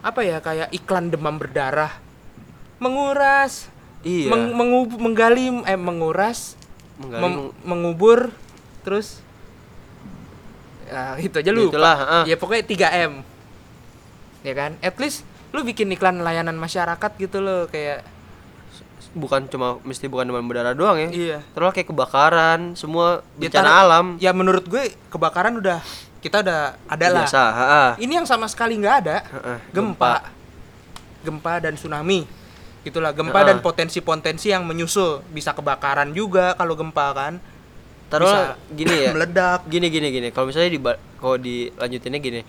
apa 0.05 0.21
ya 0.23 0.38
kayak 0.39 0.69
iklan 0.71 1.09
demam 1.09 1.35
berdarah. 1.35 1.91
Menguras 2.77 3.67
iya. 4.05 4.29
meng- 4.29 4.53
mengu- 4.53 5.01
menggali 5.01 5.49
eh 5.65 5.75
menguras 5.79 6.53
Menggali, 7.01 7.21
mem- 7.25 7.53
mengubur 7.65 8.29
terus 8.85 9.21
ya 10.88 11.17
itu 11.19 11.35
aja 11.41 11.51
Itulah, 11.51 11.97
ah. 11.99 12.23
ya 12.23 12.38
pokoknya 12.38 12.63
3 12.93 13.09
m. 13.09 13.13
Ya 14.45 14.53
kan? 14.55 14.77
At 14.79 14.95
least 15.01 15.25
lu 15.51 15.65
bikin 15.65 15.91
iklan 15.91 16.21
layanan 16.21 16.55
masyarakat 16.55 17.11
gitu 17.17 17.41
loh 17.41 17.67
kayak 17.67 18.05
bukan 19.12 19.45
cuma 19.45 19.80
mesti 19.82 20.05
bukan 20.05 20.26
demam 20.26 20.43
berdarah 20.43 20.72
doang 20.72 20.97
ya. 20.97 21.10
Iya. 21.10 21.38
Terus 21.47 21.72
kayak 21.72 21.88
kebakaran 21.88 22.74
semua 22.74 23.22
Ya, 23.34 23.47
bencana 23.47 23.66
tar- 23.66 23.80
alam. 23.82 24.05
ya 24.18 24.32
menurut 24.32 24.64
gue 24.64 24.84
kebakaran 25.08 25.55
udah 25.55 25.80
kita 26.18 26.41
udah 26.41 26.76
ada 26.84 27.08
lah. 27.08 27.24
Biasa 27.24 27.43
ini 27.97 28.14
yang 28.14 28.26
sama 28.26 28.47
sekali 28.47 28.76
nggak 28.76 28.95
ada. 29.01 29.18
Heeh, 29.24 29.58
gempa. 29.72 30.28
gempa. 31.20 31.53
Dan 31.60 31.76
tsunami. 31.76 32.24
Itulah 32.82 33.12
gempa 33.12 33.36
Heeh. 33.38 33.47
dan 33.49 33.58
potensi-potensi 33.60 34.47
yang 34.47 34.64
menyusul. 34.64 35.22
Bisa 35.28 35.51
kebakaran 35.51 36.12
juga 36.12 36.53
kalau 36.53 36.74
gempa 36.74 37.12
kan? 37.12 37.34
Taruh 38.08 38.24
Bisa 38.24 38.41
gini 38.72 38.95
ya. 38.97 39.12
meledak. 39.16 39.68
Gini 39.68 39.88
gini 39.88 40.08
gini. 40.10 40.28
Kalau 40.32 40.47
misalnya 40.47 40.72
di 40.72 40.80
kalau 41.18 41.36
dilanjutinnya 41.36 42.20
gini. 42.20 42.41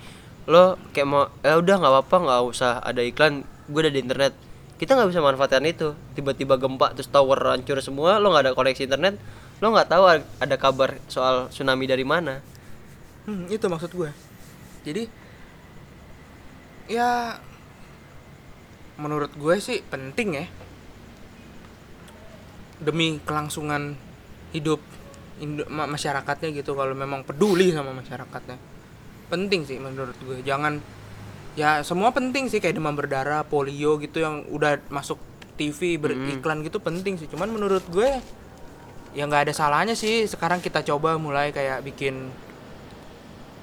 Lo 0.45 0.79
kayak 0.89 1.05
mau 1.05 1.27
eh 1.39 1.53
udah 1.53 1.75
nggak 1.77 1.91
apa-apa 1.93 2.15
nggak 2.19 2.41
usah 2.47 2.79
ada 2.79 3.01
iklan. 3.01 3.43
Gue 3.67 3.83
udah 3.83 3.91
di 3.91 3.99
internet 3.99 4.33
kita 4.79 4.95
nggak 4.95 5.11
bisa 5.11 5.19
manfaatkan 5.19 5.67
itu. 5.67 5.91
Tiba-tiba 6.15 6.55
gempa 6.55 6.95
terus 6.95 7.11
tower 7.11 7.37
hancur 7.51 7.83
semua 7.83 8.17
lo 8.17 8.31
nggak 8.31 8.43
ada 8.47 8.53
koneksi 8.55 8.87
internet 8.87 9.19
lo 9.59 9.75
nggak 9.75 9.91
tahu 9.91 10.03
ada 10.39 10.55
kabar 10.55 10.95
soal 11.11 11.51
tsunami 11.51 11.83
dari 11.83 12.07
mana. 12.07 12.39
Hmm, 13.27 13.45
itu 13.51 13.67
maksud 13.67 13.91
gue. 13.91 14.09
Jadi 14.87 15.03
ya 16.87 17.35
menurut 18.95 19.35
gue 19.35 19.55
sih 19.59 19.83
penting 19.83 20.29
ya. 20.39 20.45
Demi 22.79 23.19
kelangsungan 23.27 23.99
hidup 24.55 24.79
masyarakatnya 25.67 26.55
gitu 26.55 26.71
kalau 26.79 26.95
memang 26.95 27.27
peduli 27.27 27.75
sama 27.75 27.91
masyarakatnya. 27.91 28.55
Penting 29.27 29.67
sih 29.67 29.75
menurut 29.75 30.15
gue 30.23 30.39
jangan 30.47 30.79
ya 31.59 31.83
semua 31.83 32.15
penting 32.15 32.47
sih 32.47 32.63
kayak 32.63 32.79
demam 32.79 32.95
berdarah 32.95 33.43
polio 33.43 33.99
gitu 33.99 34.23
yang 34.23 34.47
udah 34.47 34.79
masuk 34.87 35.19
TV 35.59 35.99
beriklan 35.99 36.63
gitu 36.63 36.79
penting 36.79 37.19
sih 37.19 37.27
cuman 37.27 37.51
menurut 37.51 37.83
gue 37.91 38.15
ya 39.11 39.27
nggak 39.27 39.51
ada 39.51 39.53
salahnya 39.53 39.91
sih 39.91 40.23
sekarang 40.23 40.63
kita 40.63 40.79
coba 40.87 41.19
mulai 41.19 41.51
kayak 41.51 41.83
bikin 41.83 42.31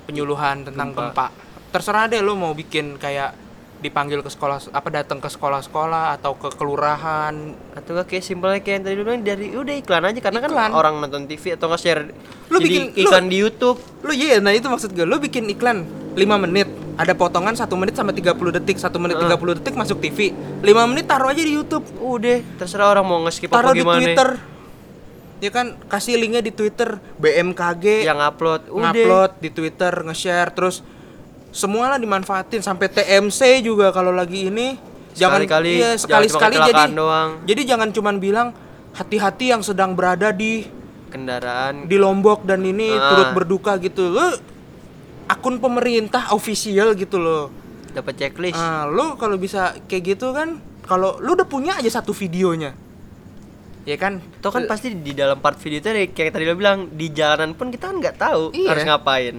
penyuluhan 0.04 0.68
tentang 0.68 0.92
Gempa. 0.92 1.02
gempa. 1.10 1.26
Terserah 1.72 2.04
deh 2.12 2.20
lo 2.20 2.36
mau 2.36 2.52
bikin 2.52 3.00
kayak 3.00 3.32
dipanggil 3.76 4.24
ke 4.24 4.28
sekolah 4.28 4.72
apa 4.72 4.88
datang 4.88 5.20
ke 5.20 5.28
sekolah-sekolah 5.28 6.16
atau 6.16 6.32
ke 6.32 6.48
kelurahan. 6.50 7.34
atau 7.72 7.92
kayak 8.02 8.24
simpelnya 8.24 8.58
kayak 8.58 8.74
yang 8.74 8.84
tadi 8.84 8.94
lu 8.94 9.04
bilang 9.04 9.20
dari 9.20 9.52
udah 9.52 9.74
iklan 9.76 10.02
aja 10.02 10.18
karena 10.18 10.40
Iklan. 10.40 10.56
kan 10.64 10.72
orang 10.72 10.94
nonton 10.96 11.28
TV 11.28 11.52
atau 11.52 11.68
nggak 11.68 11.78
share 11.78 12.08
Lu 12.48 12.56
bikin- 12.56 12.90
lu- 12.90 13.04
iklan 13.04 13.28
di 13.28 13.36
YouTube 13.36 13.76
Lo 14.00 14.14
iya, 14.14 14.38
nah 14.38 14.50
itu 14.50 14.64
maksud 14.64 14.94
gue. 14.94 15.02
Lo 15.02 15.18
bikin 15.18 15.50
iklan 15.50 15.82
5 16.14 16.22
menit, 16.38 16.70
ada 16.94 17.10
potongan 17.12 17.52
1 17.52 17.74
menit 17.74 17.92
sama 17.92 18.14
30 18.14 18.54
detik, 18.54 18.78
1 18.78 18.96
menit 18.96 19.18
30 19.18 19.58
detik 19.58 19.74
masuk 19.74 19.98
TV. 19.98 20.30
5 20.62 20.62
menit 20.86 21.04
taruh 21.04 21.26
aja 21.26 21.42
di 21.42 21.52
YouTube, 21.52 21.82
udah 21.98 22.38
terserah 22.56 22.88
orang 22.88 23.02
mau 23.02 23.18
nge-skip 23.26 23.50
apa 23.50 23.56
taruh 23.58 23.74
di 23.74 23.82
gimana 23.82 23.98
Twitter. 23.98 24.28
Ya 25.36 25.50
kan 25.50 25.76
kasih 25.84 26.16
linknya 26.16 26.40
di 26.40 26.48
Twitter 26.48 26.96
BMKG 27.18 28.06
yang 28.06 28.16
upload 28.16 28.70
udah 28.70 28.88
ngupload 28.88 29.30
di 29.36 29.50
Twitter, 29.50 29.92
nge-share 30.06 30.54
terus 30.54 30.80
semua 31.56 31.88
lah 31.88 31.96
dimanfaatin 31.96 32.60
sampai 32.60 32.86
TMC 32.86 33.40
juga 33.64 33.88
kalau 33.88 34.12
lagi 34.12 34.46
ini 34.46 34.76
jangan 35.10 35.40
Sekali-kali, 35.40 35.68
iya, 35.72 35.96
jangan 35.96 35.98
sekali-sekali 36.28 36.54
cuma 36.54 36.68
jadi 36.68 36.84
doang. 36.92 37.30
jadi 37.42 37.62
jangan 37.66 37.88
cuman 37.90 38.16
bilang 38.18 38.48
hati-hati 38.92 39.46
yang 39.48 39.62
sedang 39.62 39.92
berada 39.92 40.28
di 40.30 40.68
kendaraan 41.08 41.88
di 41.88 41.96
Lombok 41.96 42.44
dan 42.44 42.60
ini 42.60 42.92
Ah. 42.92 43.08
turut 43.08 43.28
berduka 43.32 43.72
gitu 43.78 44.10
lo 44.10 44.36
akun 45.26 45.56
pemerintah 45.56 46.28
official 46.30 46.92
gitu 46.92 47.16
loh 47.16 47.48
dapat 47.90 48.12
checklist 48.14 48.54
ah 48.54 48.84
lo 48.84 49.16
kalau 49.16 49.34
bisa 49.36 49.72
kayak 49.86 50.14
gitu 50.14 50.30
kan 50.30 50.60
kalau 50.84 51.16
lo 51.16 51.32
udah 51.32 51.48
punya 51.48 51.72
aja 51.74 51.88
satu 51.90 52.12
videonya 52.12 52.76
ya 53.82 53.96
kan 53.96 54.20
Tuh 54.38 54.50
kan 54.50 54.66
pasti 54.66 54.92
di 54.92 55.12
dalam 55.12 55.38
part 55.38 55.56
video 55.56 55.80
itu 55.80 55.88
kayak 56.10 56.30
tadi 56.30 56.44
lo 56.44 56.52
bilang 56.52 56.90
di 56.90 57.08
jalanan 57.08 57.54
pun 57.54 57.70
kita 57.70 57.88
kan 57.88 57.96
nggak 57.96 58.16
tahu 58.18 58.52
Iya. 58.52 58.68
harus 58.68 58.84
ngapain. 58.84 59.36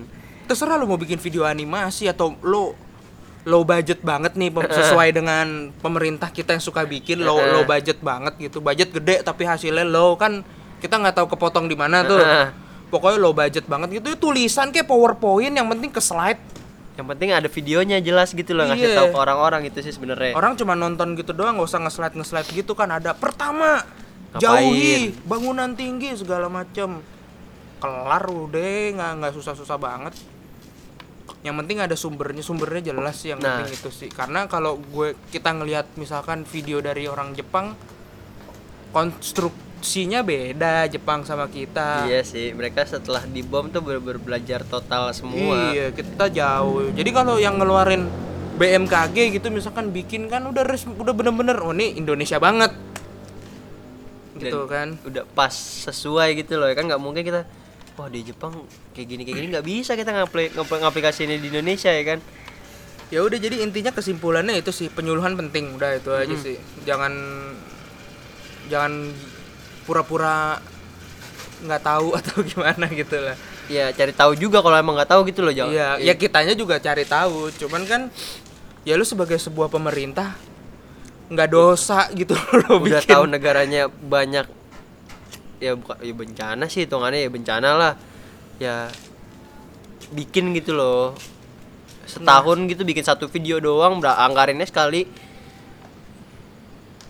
Terserah 0.47 0.79
lo 0.79 0.87
mau 0.87 0.97
bikin 0.97 1.19
video 1.19 1.43
animasi 1.43 2.07
atau 2.07 2.33
lo 2.41 2.73
low 3.47 3.63
budget 3.63 4.03
banget 4.03 4.35
nih 4.35 4.51
sesuai 4.51 5.15
dengan 5.15 5.71
pemerintah 5.79 6.27
kita 6.27 6.51
yang 6.51 6.63
suka 6.63 6.83
bikin 6.83 7.23
low 7.23 7.39
low 7.39 7.63
budget 7.63 8.03
banget 8.03 8.35
gitu. 8.39 8.59
Budget 8.59 8.91
gede 8.91 9.23
tapi 9.23 9.47
hasilnya 9.47 9.87
low 9.87 10.19
kan 10.19 10.43
kita 10.83 10.99
nggak 10.99 11.15
tahu 11.15 11.27
kepotong 11.31 11.71
di 11.71 11.75
mana 11.79 12.03
tuh. 12.03 12.19
Pokoknya 12.87 13.19
low 13.19 13.31
budget 13.31 13.67
banget 13.67 13.99
gitu. 13.99 14.15
Tulisan 14.19 14.71
kayak 14.71 14.87
powerpoint 14.87 15.51
yang 15.51 15.67
penting 15.67 15.91
ke 15.91 15.99
slide. 15.99 16.39
Yang 16.99 17.07
penting 17.13 17.29
ada 17.29 17.47
videonya 17.47 17.97
jelas 18.01 18.33
gitu 18.33 18.51
loh 18.57 18.67
ngasih 18.67 18.89
Iya. 18.89 18.97
tahu 18.99 19.07
ke 19.13 19.19
orang-orang 19.21 19.61
itu 19.69 19.79
sih 19.85 19.93
sebenarnya. 19.93 20.33
orang 20.33 20.57
cuma 20.57 20.73
nonton 20.73 21.13
gitu 21.13 21.29
doang 21.29 21.55
nggak 21.55 21.69
usah 21.69 21.79
nge-slide 21.87 22.15
nge-slide 22.19 22.49
gitu 22.51 22.73
kan. 22.75 22.89
Ada 22.89 23.13
pertama 23.15 23.79
Ngapain? 24.33 24.41
jauhi 24.41 25.13
bangunan 25.23 25.71
tinggi 25.77 26.11
segala 26.19 26.51
macem. 26.51 26.99
Kelar 27.77 28.23
udah 28.27 28.75
nggak 28.97 29.11
nggak 29.23 29.33
susah-susah 29.37 29.77
banget 29.77 30.17
yang 31.41 31.53
penting 31.57 31.77
ada 31.77 31.93
sumbernya 31.93 32.41
sumbernya 32.41 32.91
jelas 32.91 33.21
sih 33.21 33.29
yang 33.29 33.39
Nah. 33.39 33.61
penting 33.61 33.77
itu 33.77 33.89
sih 33.93 34.09
karena 34.09 34.49
kalau 34.49 34.81
gue 34.81 35.13
kita 35.29 35.53
ngelihat 35.53 35.85
misalkan 35.95 36.43
video 36.43 36.81
dari 36.81 37.05
orang 37.05 37.31
Jepang 37.31 37.77
konstruksinya 38.89 40.25
beda 40.25 40.89
Jepang 40.89 41.21
sama 41.21 41.45
kita 41.47 42.09
Iya 42.09 42.25
sih, 42.25 42.51
mereka 42.57 42.83
setelah 42.83 43.21
dibom 43.23 43.69
tuh 43.69 43.85
bener-bener 43.85 44.17
belajar 44.17 44.65
total 44.65 45.13
semua. 45.13 45.71
Iya, 45.71 45.93
kita 45.93 46.31
jauh. 46.31 46.89
Jadi 46.91 47.09
kalau 47.13 47.37
yang 47.37 47.61
ngeluarin 47.61 48.09
BMKG 48.57 49.37
gitu 49.37 49.53
misalkan 49.53 49.93
bikin 49.93 50.25
kan 50.25 50.41
udah 50.49 50.65
res, 50.65 50.89
udah 50.89 51.13
bener-bener 51.13 51.61
oh 51.61 51.75
ini 51.77 51.93
Indonesia 51.93 52.41
banget. 52.41 52.73
Gitu 54.37 54.65
Dan 54.65 54.65
kan. 54.65 54.87
Udah 55.05 55.23
pas 55.29 55.53
sesuai 55.53 56.33
gitu 56.41 56.57
loh, 56.57 56.65
kan 56.73 56.89
nggak 56.89 57.01
mungkin 57.01 57.21
kita 57.21 57.45
wah 57.97 58.07
di 58.07 58.21
Jepang 58.21 58.53
kayak 58.93 59.07
gini 59.09 59.21
kayak 59.25 59.37
gini 59.37 59.47
nggak 59.49 59.65
bisa 59.65 59.91
kita 59.93 60.13
ngapli 60.13 60.53
ngapli- 60.53 60.81
ngaplikasi 60.85 61.25
ini 61.25 61.41
di 61.41 61.49
Indonesia 61.49 61.89
ya 61.89 62.03
kan. 62.05 62.19
Ya 63.07 63.23
udah 63.23 63.35
jadi 63.35 63.63
intinya 63.63 63.89
kesimpulannya 63.89 64.53
itu 64.53 64.69
sih 64.69 64.87
penyuluhan 64.87 65.33
penting 65.33 65.73
udah 65.73 65.97
itu 65.97 66.11
aja 66.11 66.35
sih. 66.37 66.55
Jangan 66.83 67.13
jangan 68.67 69.11
pura-pura 69.83 70.59
nggak 71.63 71.81
tahu 71.81 72.13
atau 72.21 72.45
gimana 72.45 72.85
gitu 72.87 73.17
lah. 73.17 73.33
Ya 73.67 73.91
cari 73.91 74.13
tahu 74.13 74.37
juga 74.37 74.61
kalau 74.61 74.77
emang 74.77 74.95
nggak 74.95 75.11
tahu 75.11 75.27
gitu 75.27 75.41
loh 75.41 75.51
jangan. 75.51 75.73
Iya, 75.73 75.89
ya 75.99 76.13
kitanya 76.13 76.53
juga 76.53 76.77
cari 76.77 77.03
tahu. 77.03 77.49
Cuman 77.57 77.83
kan 77.83 78.01
ya 78.85 78.95
lu 78.95 79.03
sebagai 79.03 79.35
sebuah 79.35 79.67
pemerintah 79.67 80.37
nggak 81.27 81.49
dosa 81.51 82.07
gitu 82.15 82.37
loh 82.63 82.79
udah 82.79 83.03
bikin. 83.03 83.11
tahu 83.11 83.23
negaranya 83.27 83.91
banyak 83.91 84.47
ya 85.57 85.73
bukan 85.73 85.97
ya 86.01 86.13
bencana 86.13 86.65
sih 86.69 86.85
hitungannya 86.85 87.25
ya 87.25 87.29
bencana 87.29 87.69
lah 87.73 87.93
ya 88.61 88.89
bikin 90.13 90.53
gitu 90.55 90.77
loh 90.77 91.17
setahun 92.07 92.57
gitu 92.71 92.87
bikin 92.87 93.03
satu 93.03 93.27
video 93.27 93.59
doang 93.59 93.99
anggarinnya 93.99 94.63
sekali 94.63 95.03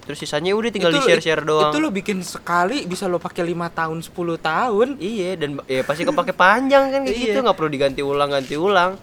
terus 0.07 0.23
sisanya 0.23 0.55
udah 0.55 0.71
tinggal 0.71 0.95
di 0.95 1.03
share 1.03 1.19
share 1.19 1.43
doang 1.43 1.75
Itu 1.75 1.83
lo 1.83 1.91
bikin 1.91 2.23
sekali 2.23 2.87
bisa 2.87 3.11
lo 3.11 3.19
pakai 3.19 3.43
lima 3.43 3.67
tahun 3.67 3.99
10 3.99 4.15
tahun. 4.39 4.87
iya 5.03 5.35
dan 5.35 5.59
ya 5.67 5.83
pasti 5.83 6.07
kepake 6.07 6.31
panjang 6.31 6.87
kan 6.95 7.03
kayak 7.03 7.11
Iya. 7.11 7.23
gitu 7.35 7.37
nggak 7.43 7.57
perlu 7.59 7.67
diganti 7.69 8.01
ulang 8.01 8.31
ganti 8.31 8.55
ulang 8.55 8.95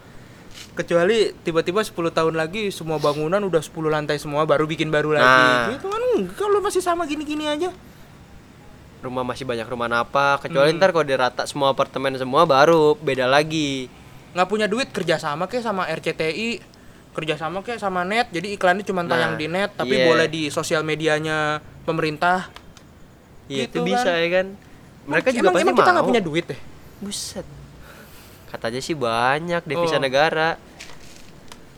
Kecuali 0.75 1.31
tiba-tiba 1.47 1.87
10 1.87 1.95
tahun 2.11 2.35
lagi 2.35 2.71
semua 2.75 2.99
bangunan 2.99 3.39
udah 3.47 3.63
10 3.63 3.75
lantai 3.91 4.19
semua 4.19 4.43
baru 4.43 4.67
bikin 4.67 4.91
baru 4.91 5.15
lagi. 5.15 5.23
Nah. 5.23 5.67
Gitu 5.71 5.87
kan 5.87 6.03
kalau 6.35 6.59
masih 6.59 6.83
sama 6.83 7.07
gini-gini 7.07 7.47
aja. 7.47 7.71
Rumah 9.05 9.23
masih 9.23 9.45
banyak 9.45 9.65
rumah 9.65 9.87
apa 9.91 10.41
kecuali 10.41 10.73
Hmm. 10.73 10.79
ntar 10.79 10.91
kalau 10.91 11.05
dirata 11.05 11.45
semua 11.45 11.71
apartemen 11.71 12.13
semua 12.15 12.43
baru 12.43 12.97
beda 12.97 13.25
lagi 13.25 13.87
nggak 14.33 14.49
punya 14.49 14.65
duit 14.65 14.89
kerjasama 14.89 15.45
kayak 15.45 15.63
sama 15.63 15.85
RCTI 15.87 16.59
kerjasama 17.13 17.61
kayak 17.61 17.79
sama 17.79 18.03
net 18.03 18.27
jadi 18.29 18.51
iklannya 18.51 18.83
cuma 18.83 19.05
tayang 19.05 19.37
Nah, 19.37 19.39
di 19.39 19.47
net 19.47 19.71
tapi 19.73 19.95
iya. 19.95 20.05
boleh 20.05 20.27
di 20.27 20.49
sosial 20.49 20.83
medianya 20.83 21.57
pemerintah 21.85 22.51
Iya, 23.45 23.69
Gitu 23.69 23.85
itu 23.85 23.93
bisa 23.93 24.09
kan. 24.09 24.17
ya 24.17 24.29
kan. 24.33 24.47
Mereka 25.05 25.29
Emang- 25.29 25.37
juga 25.37 25.45
emang, 25.45 25.53
pasti 25.53 25.63
emang 25.63 25.77
kita 25.77 25.91
nggak 25.93 26.07
punya 26.09 26.23
duit 26.25 26.45
deh 26.49 26.61
Buset. 26.97 27.47
Katanya 28.49 28.81
sih 28.81 28.97
banyak 28.97 29.63
devisa 29.63 29.97
Oh. 29.97 30.03
negara. 30.03 30.57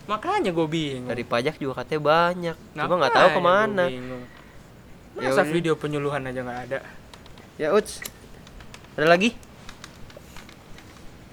makanya 0.07 0.49
gue 0.49 0.63
bingung 0.65 1.03
Dari 1.05 1.21
pajak 1.21 1.59
juga 1.59 1.83
katanya 1.83 1.99
banyak. 2.01 2.55
Cuma 2.73 2.95
nggak 2.95 3.11
tahu 3.13 3.29
ke 3.29 3.41
mana. 3.43 3.85
Ya 3.91 3.99
masa 5.27 5.43
video 5.43 5.75
penyuluhan 5.75 6.23
aja 6.23 6.39
nggak 6.39 6.61
ada 6.65 6.79
Ya 7.57 7.73
uts. 7.73 8.01
Ada 8.97 9.09
lagi? 9.09 9.33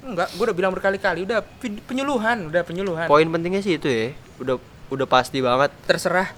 enggak 0.05 0.37
gue 0.37 0.45
udah 0.45 0.53
bilang 0.53 0.69
berkali-kali 0.77 1.25
udah 1.25 1.41
penyuluhan 1.89 2.53
udah 2.53 2.61
penyuluhan 2.61 3.09
Poin 3.09 3.25
pentingnya 3.25 3.65
sih 3.65 3.81
itu 3.81 3.89
ya. 3.89 4.13
Udah 4.37 4.61
udah 4.93 5.07
pasti 5.09 5.41
banget. 5.41 5.73
terserah 5.89 6.29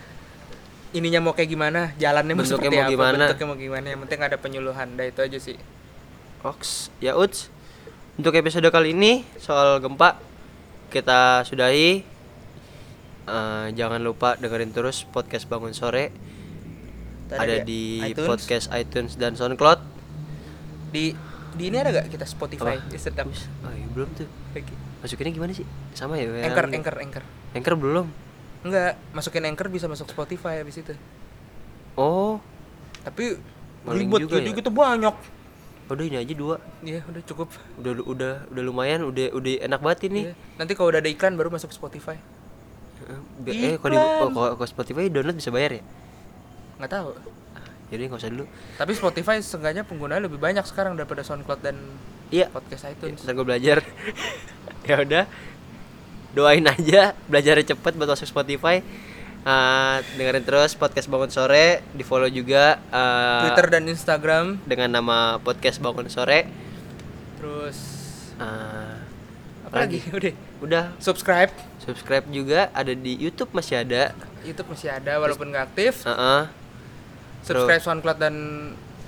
ininya 0.95 1.18
mau 1.18 1.34
kayak 1.34 1.51
gimana 1.51 1.91
jalannya 1.99 2.39
mau 2.39 2.47
Bentuknya 2.47 2.62
seperti 2.62 2.78
mau 2.78 2.87
apa 2.87 2.95
gimana. 2.95 3.24
bentuknya 3.26 3.47
mau 3.51 3.59
gimana 3.59 3.87
yang 3.91 4.01
penting 4.07 4.20
ada 4.22 4.37
penyuluhan 4.39 4.89
dah 4.95 5.07
itu 5.11 5.18
aja 5.18 5.39
sih 5.43 5.59
Oks. 6.47 6.95
Ya 7.03 7.18
uts. 7.18 7.51
Untuk 8.14 8.39
episode 8.39 8.70
kali 8.70 8.95
ini 8.95 9.26
soal 9.43 9.82
gempa 9.82 10.14
kita 10.95 11.43
sudahi. 11.43 12.07
Eh, 13.26 13.66
jangan 13.74 13.99
lupa 13.99 14.39
dengerin 14.39 14.70
terus 14.70 15.03
podcast 15.03 15.51
bangun 15.51 15.74
sore. 15.74 16.14
Ada 17.28 17.38
ada 17.40 17.56
di 17.62 17.98
iTunes. 18.04 18.28
podcast 18.28 18.66
iTunes 18.72 19.12
dan 19.14 19.34
SoundCloud. 19.34 19.80
di 20.86 21.12
di 21.52 21.64
ini 21.66 21.76
ada 21.76 21.90
gak 21.90 22.06
kita 22.08 22.24
Spotify 22.24 22.78
sedap 22.94 23.26
Oh, 23.26 23.34
iya, 23.68 23.86
belum 23.88 24.08
tuh. 24.12 24.28
lagi 24.52 24.70
Masukinnya 24.98 25.32
gimana 25.32 25.52
sih? 25.52 25.66
Sama 25.92 26.14
ya? 26.14 26.24
yang- 26.24 26.46
anchor 26.46 26.66
anchor 26.68 26.96
anchor 26.96 27.24
Anchor 27.52 27.74
belum. 27.74 28.06
enggak 28.62 28.94
masukin 29.10 29.44
anchor 29.44 29.66
bisa 29.66 29.86
masuk 29.86 30.06
Spotify 30.06 30.58
habis 30.58 30.76
itu 30.76 30.94
Oh, 31.94 32.38
tapi 33.02 33.38
ribet 33.84 34.20
juga 34.20 34.36
jadi 34.36 34.50
ya? 34.50 34.56
gitu 34.56 34.70
banyak 34.70 35.14
udah 35.86 36.02
ini 36.02 36.18
aja 36.18 36.32
dua. 36.32 36.56
iya 36.80 36.98
udah 37.04 37.22
cukup 37.24 37.46
Udah 37.76 37.92
udah 38.00 38.32
udah 38.48 38.62
lumayan, 38.62 39.02
udah 39.02 39.30
udah 39.32 39.52
enak 39.62 39.78
banget 39.78 40.00
ini. 40.06 40.20
Iya. 40.24 40.34
nanti 40.56 40.72
kalau 40.72 40.90
udah 40.90 40.98
ada 40.98 41.06
iklan 41.06 41.34
baru 41.34 41.48
masuk 41.48 41.70
Spotify 41.70 42.18
Eh, 43.44 43.76
kalau 43.76 43.92
di 43.92 43.96
oh, 43.96 44.28
kalau 44.32 44.56
kalau 44.56 44.66
Spotify 44.66 45.06
download 45.06 45.36
bisa 45.36 45.48
bayar 45.48 45.78
ya? 45.78 45.82
Nggak 46.76 46.90
tahu 46.90 47.10
Jadi 47.86 48.02
nggak 48.04 48.18
usah 48.18 48.30
dulu. 48.30 48.44
tapi 48.74 48.92
Spotify 48.92 49.38
seenggaknya 49.38 49.82
penggunanya 49.82 50.26
lebih 50.26 50.36
banyak 50.36 50.62
sekarang 50.62 50.94
daripada 50.94 51.22
SoundCloud 51.22 51.60
dan 51.60 51.78
Iya. 52.28 52.50
podcast 52.50 52.82
iTunes 52.88 53.22
Ntar 53.22 53.32
gue 53.32 53.46
belajar. 53.46 53.78
ya 54.88 54.98
udah. 55.00 55.24
Doain 56.32 56.66
aja 56.66 57.14
belajarnya 57.24 57.72
cepet 57.72 57.92
buat 57.94 58.08
masuk 58.08 58.26
Spotify. 58.26 58.82
Eh, 59.40 59.96
dengerin 60.16 60.42
terus 60.42 60.74
podcast 60.74 61.06
bangun 61.06 61.30
sore, 61.30 61.86
di 61.88 62.02
follow 62.02 62.26
juga 62.26 62.82
eh, 62.82 63.46
Twitter 63.46 63.70
dan 63.70 63.86
Instagram 63.86 64.58
dengan 64.66 64.90
nama 64.92 65.18
podcast 65.38 65.78
bangun 65.78 66.10
sore. 66.10 66.50
terus 67.38 67.78
Eh, 68.36 68.96
apa 69.62 69.76
lagi 69.80 70.02
udah 70.10 70.32
udah 70.60 70.84
subscribe 70.98 71.48
subscribe 71.78 72.26
juga 72.28 72.68
ada 72.70 72.90
di 72.90 73.14
YouTube 73.14 73.48
masih 73.50 73.80
ada. 73.80 74.10
YouTube 74.42 74.66
masih 74.68 74.90
ada 74.90 75.16
walaupun 75.16 75.48
nggak 75.48 75.70
aktif 75.70 76.02
Heeh. 76.02 76.65
Subscribe 77.47 77.82
SoundCloud 77.82 78.18
dan 78.18 78.34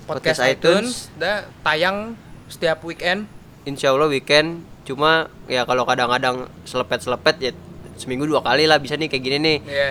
Podcast 0.07 0.41
podcast, 0.41 0.41
iTunes. 0.49 0.89
iTunes, 1.11 1.21
dah 1.21 1.45
tayang 1.61 2.17
setiap 2.49 2.81
weekend. 2.87 3.29
Insya 3.69 3.93
Allah 3.93 4.09
weekend. 4.09 4.65
Cuma 4.89 5.29
ya 5.45 5.69
kalau 5.69 5.85
kadang-kadang 5.85 6.49
selepet-selepet 6.65 7.37
ya 7.45 7.53
seminggu 8.01 8.25
dua 8.25 8.41
kali 8.41 8.65
lah. 8.65 8.81
Bisa 8.81 8.97
nih 8.97 9.13
kayak 9.13 9.21
gini 9.21 9.37
nih. 9.37 9.59
Ya 9.69 9.91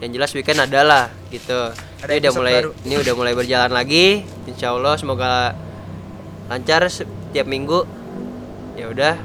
yang 0.00 0.16
jelas 0.16 0.32
weekend 0.32 0.64
adalah 0.64 1.12
gitu. 1.28 1.76
Ada 2.00 2.16
ini 2.16 2.24
udah 2.24 2.32
mulai 2.32 2.54
baru. 2.64 2.70
ini 2.88 2.94
udah 2.96 3.14
mulai 3.14 3.34
berjalan 3.36 3.72
lagi. 3.76 4.24
Insya 4.48 4.72
Allah 4.72 4.96
semoga 4.96 5.52
lancar 6.48 6.88
setiap 6.88 7.44
minggu. 7.44 7.84
Ya 8.80 8.88
udah 8.88 9.20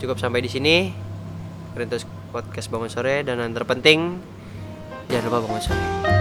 cukup 0.00 0.16
sampai 0.16 0.40
di 0.40 0.48
sini. 0.48 0.96
Rintus 1.76 2.08
podcast 2.32 2.72
bangun 2.72 2.88
sore 2.88 3.20
dan 3.20 3.36
yang 3.36 3.52
terpenting 3.52 4.16
jangan 5.12 5.28
lupa 5.28 5.38
bangun 5.44 5.60
sore 5.60 6.15